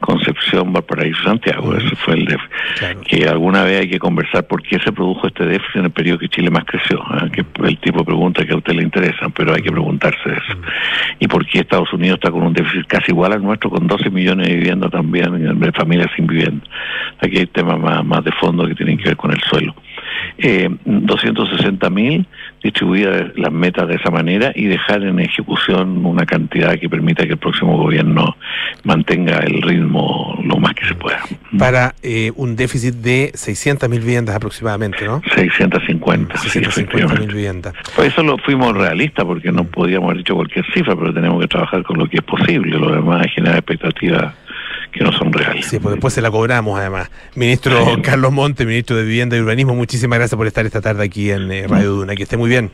Concepción, 0.00 0.72
Valparaíso, 0.72 1.22
Santiago. 1.22 1.74
Ese 1.74 1.94
fue 1.96 2.14
el 2.14 2.24
déficit. 2.24 3.00
Que 3.06 3.28
alguna 3.28 3.64
vez 3.64 3.80
hay 3.80 3.90
que 3.90 3.98
conversar 3.98 4.46
por 4.46 4.62
qué 4.62 4.78
se 4.78 4.92
produjo 4.92 5.26
este 5.26 5.44
déficit 5.44 5.76
en 5.76 5.84
el 5.86 5.90
periodo 5.90 6.18
que 6.18 6.28
Chile 6.28 6.50
más 6.50 6.64
creció. 6.64 6.98
¿eh? 6.98 7.30
Que 7.32 7.44
el 7.66 7.78
tipo 7.78 8.00
de 8.00 8.04
preguntas 8.04 8.46
que 8.46 8.52
a 8.52 8.56
usted 8.56 8.74
le 8.74 8.82
interesan, 8.82 9.32
pero 9.32 9.54
hay 9.54 9.62
que 9.62 9.70
preguntarse 9.70 10.18
eso. 10.24 10.58
Y 11.18 11.28
por 11.28 11.46
qué 11.46 11.60
Estados 11.60 11.92
Unidos 11.92 12.18
está 12.18 12.30
con 12.30 12.42
un 12.42 12.52
déficit 12.52 12.86
casi 12.86 13.12
igual 13.12 13.32
al 13.32 13.42
nuestro, 13.42 13.70
con 13.70 13.86
12 13.86 14.10
millones 14.10 14.48
de 14.48 14.56
viviendas 14.56 14.90
también, 14.90 15.58
de 15.58 15.72
familias 15.72 16.08
sin 16.16 16.26
vivienda. 16.26 16.64
Aquí 17.20 17.38
hay 17.38 17.46
temas 17.46 17.78
más, 17.78 18.04
más 18.04 18.24
de 18.24 18.32
fondo 18.32 18.66
que 18.66 18.74
tienen 18.74 18.96
que 18.98 19.04
ver 19.04 19.16
con 19.16 19.30
el 19.30 19.40
suelo. 19.42 19.74
Eh, 20.38 20.68
260 20.84 21.90
mil 21.90 22.26
distribuidas 22.62 23.32
las 23.36 23.52
metas 23.52 23.88
de 23.88 23.94
esa 23.94 24.10
manera 24.10 24.52
y 24.54 24.66
dejar 24.66 25.02
en 25.02 25.18
ejecución 25.20 26.04
una 26.04 26.26
cantidad 26.26 26.78
que 26.78 26.88
permita 26.88 27.24
que 27.24 27.32
el 27.32 27.38
próximo 27.38 27.76
gobierno 27.76 28.36
mantenga 28.84 29.38
el 29.38 29.62
ritmo 29.62 30.38
lo 30.44 30.56
más 30.56 30.74
que 30.74 30.86
se 30.86 30.94
pueda. 30.94 31.20
para 31.58 31.94
eh, 32.02 32.32
un 32.36 32.56
déficit 32.56 32.94
de 32.94 33.32
600.000 33.32 33.88
viviendas 33.90 34.36
aproximadamente, 34.36 35.04
¿no? 35.04 35.22
650. 35.34 36.36
sí, 36.38 36.60
650.000 36.60 36.68
efectivamente. 36.68 37.26
viviendas. 37.26 37.74
Por 37.94 38.04
eso 38.04 38.22
lo 38.22 38.38
fuimos 38.38 38.76
realistas, 38.76 39.24
porque 39.24 39.52
no 39.52 39.64
podíamos 39.64 40.08
haber 40.08 40.18
dicho 40.18 40.34
cualquier 40.34 40.64
cifra, 40.72 40.96
pero 40.96 41.12
tenemos 41.12 41.40
que 41.40 41.48
trabajar 41.48 41.82
con 41.82 41.98
lo 41.98 42.06
que 42.08 42.18
es 42.18 42.24
posible. 42.24 42.78
Lo 42.78 42.94
demás 42.94 43.26
es 43.26 43.34
generar 43.34 43.58
expectativas 43.58 44.34
que 44.92 45.04
no 45.04 45.12
son 45.12 45.32
reales. 45.32 45.66
Sí, 45.66 45.78
pues 45.78 45.94
después 45.94 46.14
se 46.14 46.20
la 46.20 46.30
cobramos 46.30 46.78
además. 46.78 47.10
Ministro 47.34 48.00
Carlos 48.02 48.32
Monte, 48.32 48.66
ministro 48.66 48.96
de 48.96 49.04
Vivienda 49.04 49.36
y 49.36 49.40
Urbanismo, 49.40 49.74
muchísimas 49.74 50.18
gracias 50.18 50.36
por 50.36 50.46
estar 50.46 50.66
esta 50.66 50.80
tarde 50.80 51.04
aquí 51.04 51.30
en 51.30 51.50
eh, 51.50 51.66
Radio 51.68 51.92
Duna. 51.92 52.14
Que 52.14 52.24
esté 52.24 52.36
muy 52.36 52.48
bien. 52.48 52.70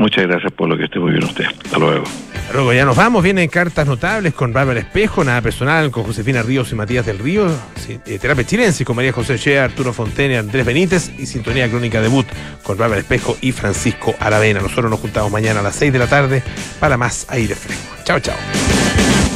Muchas 0.00 0.26
gracias 0.26 0.50
por 0.52 0.66
lo 0.66 0.78
que 0.78 0.84
esté 0.84 0.98
muy 0.98 1.10
bien 1.10 1.24
usted. 1.24 1.44
Hasta 1.44 1.78
luego. 1.78 2.04
Hasta 2.34 2.54
Luego 2.54 2.72
ya 2.72 2.86
nos 2.86 2.96
vamos, 2.96 3.22
vienen 3.22 3.48
cartas 3.50 3.86
notables 3.86 4.32
con 4.32 4.50
Bárbara 4.50 4.80
Espejo, 4.80 5.22
nada 5.22 5.42
personal, 5.42 5.90
con 5.90 6.04
Josefina 6.04 6.42
Ríos 6.42 6.72
y 6.72 6.74
Matías 6.74 7.04
del 7.04 7.18
Río, 7.18 7.48
sí, 7.76 8.00
eh, 8.06 8.18
Terapia 8.18 8.44
Chilense 8.44 8.82
con 8.86 8.96
María 8.96 9.12
José 9.12 9.36
Shea, 9.36 9.62
Arturo 9.62 9.92
Fontaine, 9.92 10.38
Andrés 10.38 10.64
Benítez 10.64 11.12
y 11.18 11.26
Sintonía 11.26 11.68
Crónica 11.68 12.00
Debut 12.00 12.26
con 12.62 12.78
Bárbara 12.78 13.02
Espejo 13.02 13.36
y 13.42 13.52
Francisco 13.52 14.14
Aravena. 14.18 14.60
Nosotros 14.60 14.90
nos 14.90 15.00
juntamos 15.00 15.30
mañana 15.30 15.60
a 15.60 15.62
las 15.62 15.76
6 15.76 15.92
de 15.92 15.98
la 15.98 16.06
tarde 16.06 16.42
para 16.80 16.96
más 16.96 17.26
aire 17.28 17.54
fresco. 17.54 17.94
Chao, 18.04 18.20
chao. 18.20 19.29